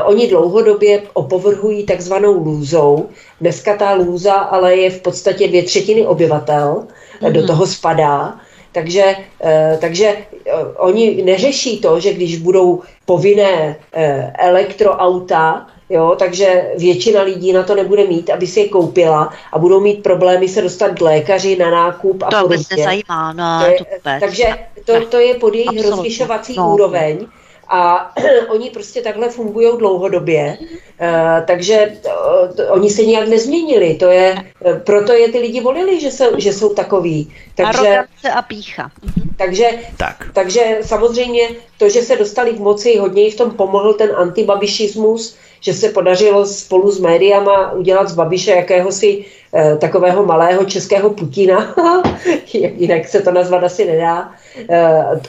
[0.05, 3.09] Oni dlouhodobě opovrhují takzvanou lůzou,
[3.41, 6.87] Dneska ta lůza ale je v podstatě dvě třetiny obyvatel,
[7.21, 7.31] mm-hmm.
[7.31, 8.39] do toho spadá.
[8.71, 16.71] Takže, eh, takže eh, oni neřeší to, že když budou povinné eh, elektroauta, Jo, takže
[16.77, 20.61] většina lidí na to nebude mít, aby si je koupila a budou mít problémy se
[20.61, 22.65] dostat k lékaři na nákup a to podobně.
[22.75, 24.45] To zajímá, no, to je, to takže
[24.85, 26.73] to, to je pod jejich rozlišovací no.
[26.73, 27.27] úroveň
[27.67, 28.11] a
[28.49, 33.93] oni prostě takhle fungují dlouhodobě, uh, takže uh, oni se nějak nezměnili.
[33.93, 37.33] To je, uh, proto je ty lidi volili, že jsou, že jsou takový.
[37.55, 38.91] Takže, Arogance a pícha.
[39.03, 39.29] Mhm.
[39.37, 40.27] Takže, tak.
[40.33, 45.37] takže samozřejmě to, že se dostali k moci, hodně jich v tom pomohl ten antibabišismus,
[45.65, 51.75] že se podařilo spolu s médiama udělat z Babiše jakéhosi eh, takového malého českého Putina,
[52.53, 54.31] jinak se to nazvat asi nedá,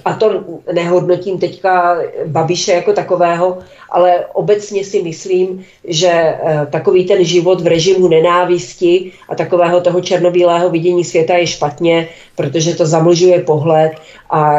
[0.05, 3.59] a to nehodnotím teďka Babiše jako takového,
[3.91, 10.01] ale obecně si myslím, že eh, takový ten život v režimu nenávisti a takového toho
[10.01, 13.93] černobílého vidění světa je špatně, protože to zamlžuje pohled
[14.31, 14.59] a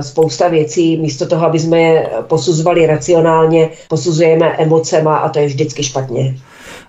[0.00, 5.82] spousta věcí, místo toho, aby jsme je posuzovali racionálně, posuzujeme emocema a to je vždycky
[5.82, 6.34] špatně.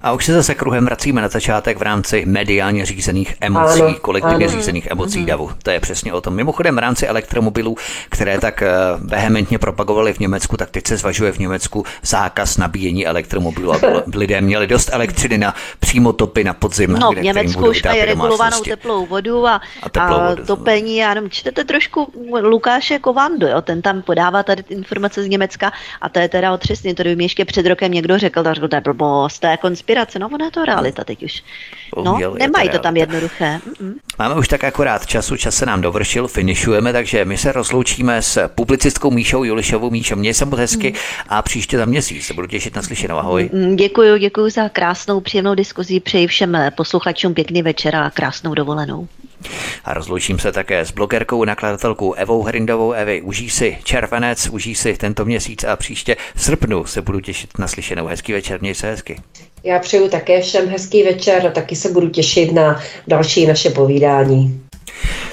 [0.02, 4.46] A už se zase kruhem vracíme na začátek v rámci mediálně řízených emocí, ano, kolektivně
[4.46, 4.58] ano.
[4.58, 5.52] řízených emocí davu.
[5.64, 6.36] To je přesně o tom.
[6.36, 7.78] Mimochodem v rámci elektromobilů,
[8.10, 13.08] které tak eh, vehementně propagovali v Německu, tak teď se zvažuje v Německu zákaz nabíjení
[13.08, 16.92] elektromobilů, aby lidé měli dost elektřiny na přímo topy na podzim.
[16.92, 20.46] No, v Německu už mají regulovanou teplou vodu a, a, teplou a vodu.
[20.46, 20.98] topení.
[20.98, 23.62] Já jenom čtete trošku Lukáše Kovandu, jo?
[23.62, 25.72] ten tam podává tady informace z Německa
[26.02, 28.76] a to je teda otřesně, to by mi ještě před rokem někdo řekl, tak to
[28.76, 29.58] je blbost, to je
[29.90, 31.44] inspirace, no ona je to realita teď už.
[32.04, 33.60] No, Uměl, nemají to, to tam jednoduché.
[33.68, 33.94] Mm-mm.
[34.20, 38.48] Máme už tak akorát času, čas se nám dovršil, finišujeme, takže my se rozloučíme s
[38.48, 39.90] publicistkou Míšou Julišovou.
[39.90, 40.98] Míšo, měj se moc hezky mm.
[41.30, 43.18] a příště za měsíc se budu těšit na slyšenou.
[43.18, 43.50] Ahoj.
[43.76, 46.00] Děkuji, děkuji za krásnou, příjemnou diskuzi.
[46.00, 49.08] Přeji všem posluchačům pěkný večer a krásnou dovolenou.
[49.86, 52.92] A rozloučím se také s blogerkou, nakladatelkou Evou Hrindovou.
[52.92, 57.60] Evy, užij si červenec, užij si tento měsíc a příště v srpnu se budu těšit
[57.60, 58.08] na slyšenou.
[58.08, 59.22] Hezký večer, měj se hezky.
[59.64, 64.69] Já přeju také všem hezký večer a taky se budu těšit na další naše povídání.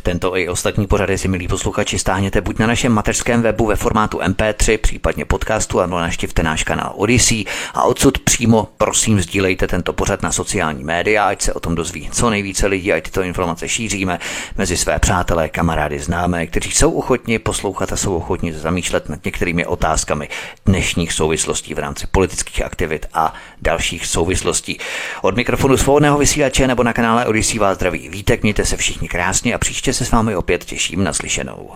[0.03, 4.19] Tento i ostatní pořady si, milí posluchači, stáhněte buď na našem mateřském webu ve formátu
[4.19, 7.45] MP3, případně podcastu, nebo naštivte náš kanál Odyssey
[7.75, 12.11] a odsud přímo prosím sdílejte tento pořad na sociální média, ať se o tom dozví
[12.13, 14.19] co nejvíce lidí, ať tyto informace šíříme
[14.57, 19.67] mezi své přátelé, kamarády, známé, kteří jsou ochotni poslouchat a jsou ochotni zamýšlet nad některými
[19.67, 20.29] otázkami
[20.67, 24.79] dnešních souvislostí v rámci politických aktivit a dalších souvislostí.
[25.23, 29.55] Od mikrofonu svobodného vysílače nebo na kanále Odyssey vás zdraví vítek, mějte se všichni krásně
[29.57, 31.71] a příště se s vámi opět těším na slyšenou.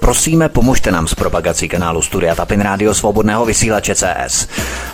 [0.00, 4.48] Prosíme, pomožte nám s propagací kanálu Studia Tapin Rádio Svobodného vysílače CS.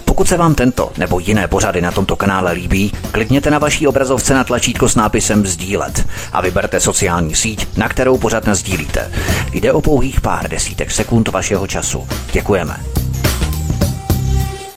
[0.05, 4.35] Pokud se vám tento nebo jiné pořady na tomto kanále líbí, klikněte na vaší obrazovce
[4.35, 9.13] na tlačítko s nápisem Sdílet a vyberte sociální síť, na kterou pořád sdílíte.
[9.53, 12.09] Jde o pouhých pár desítek sekund vašeho času.
[12.33, 12.77] Děkujeme.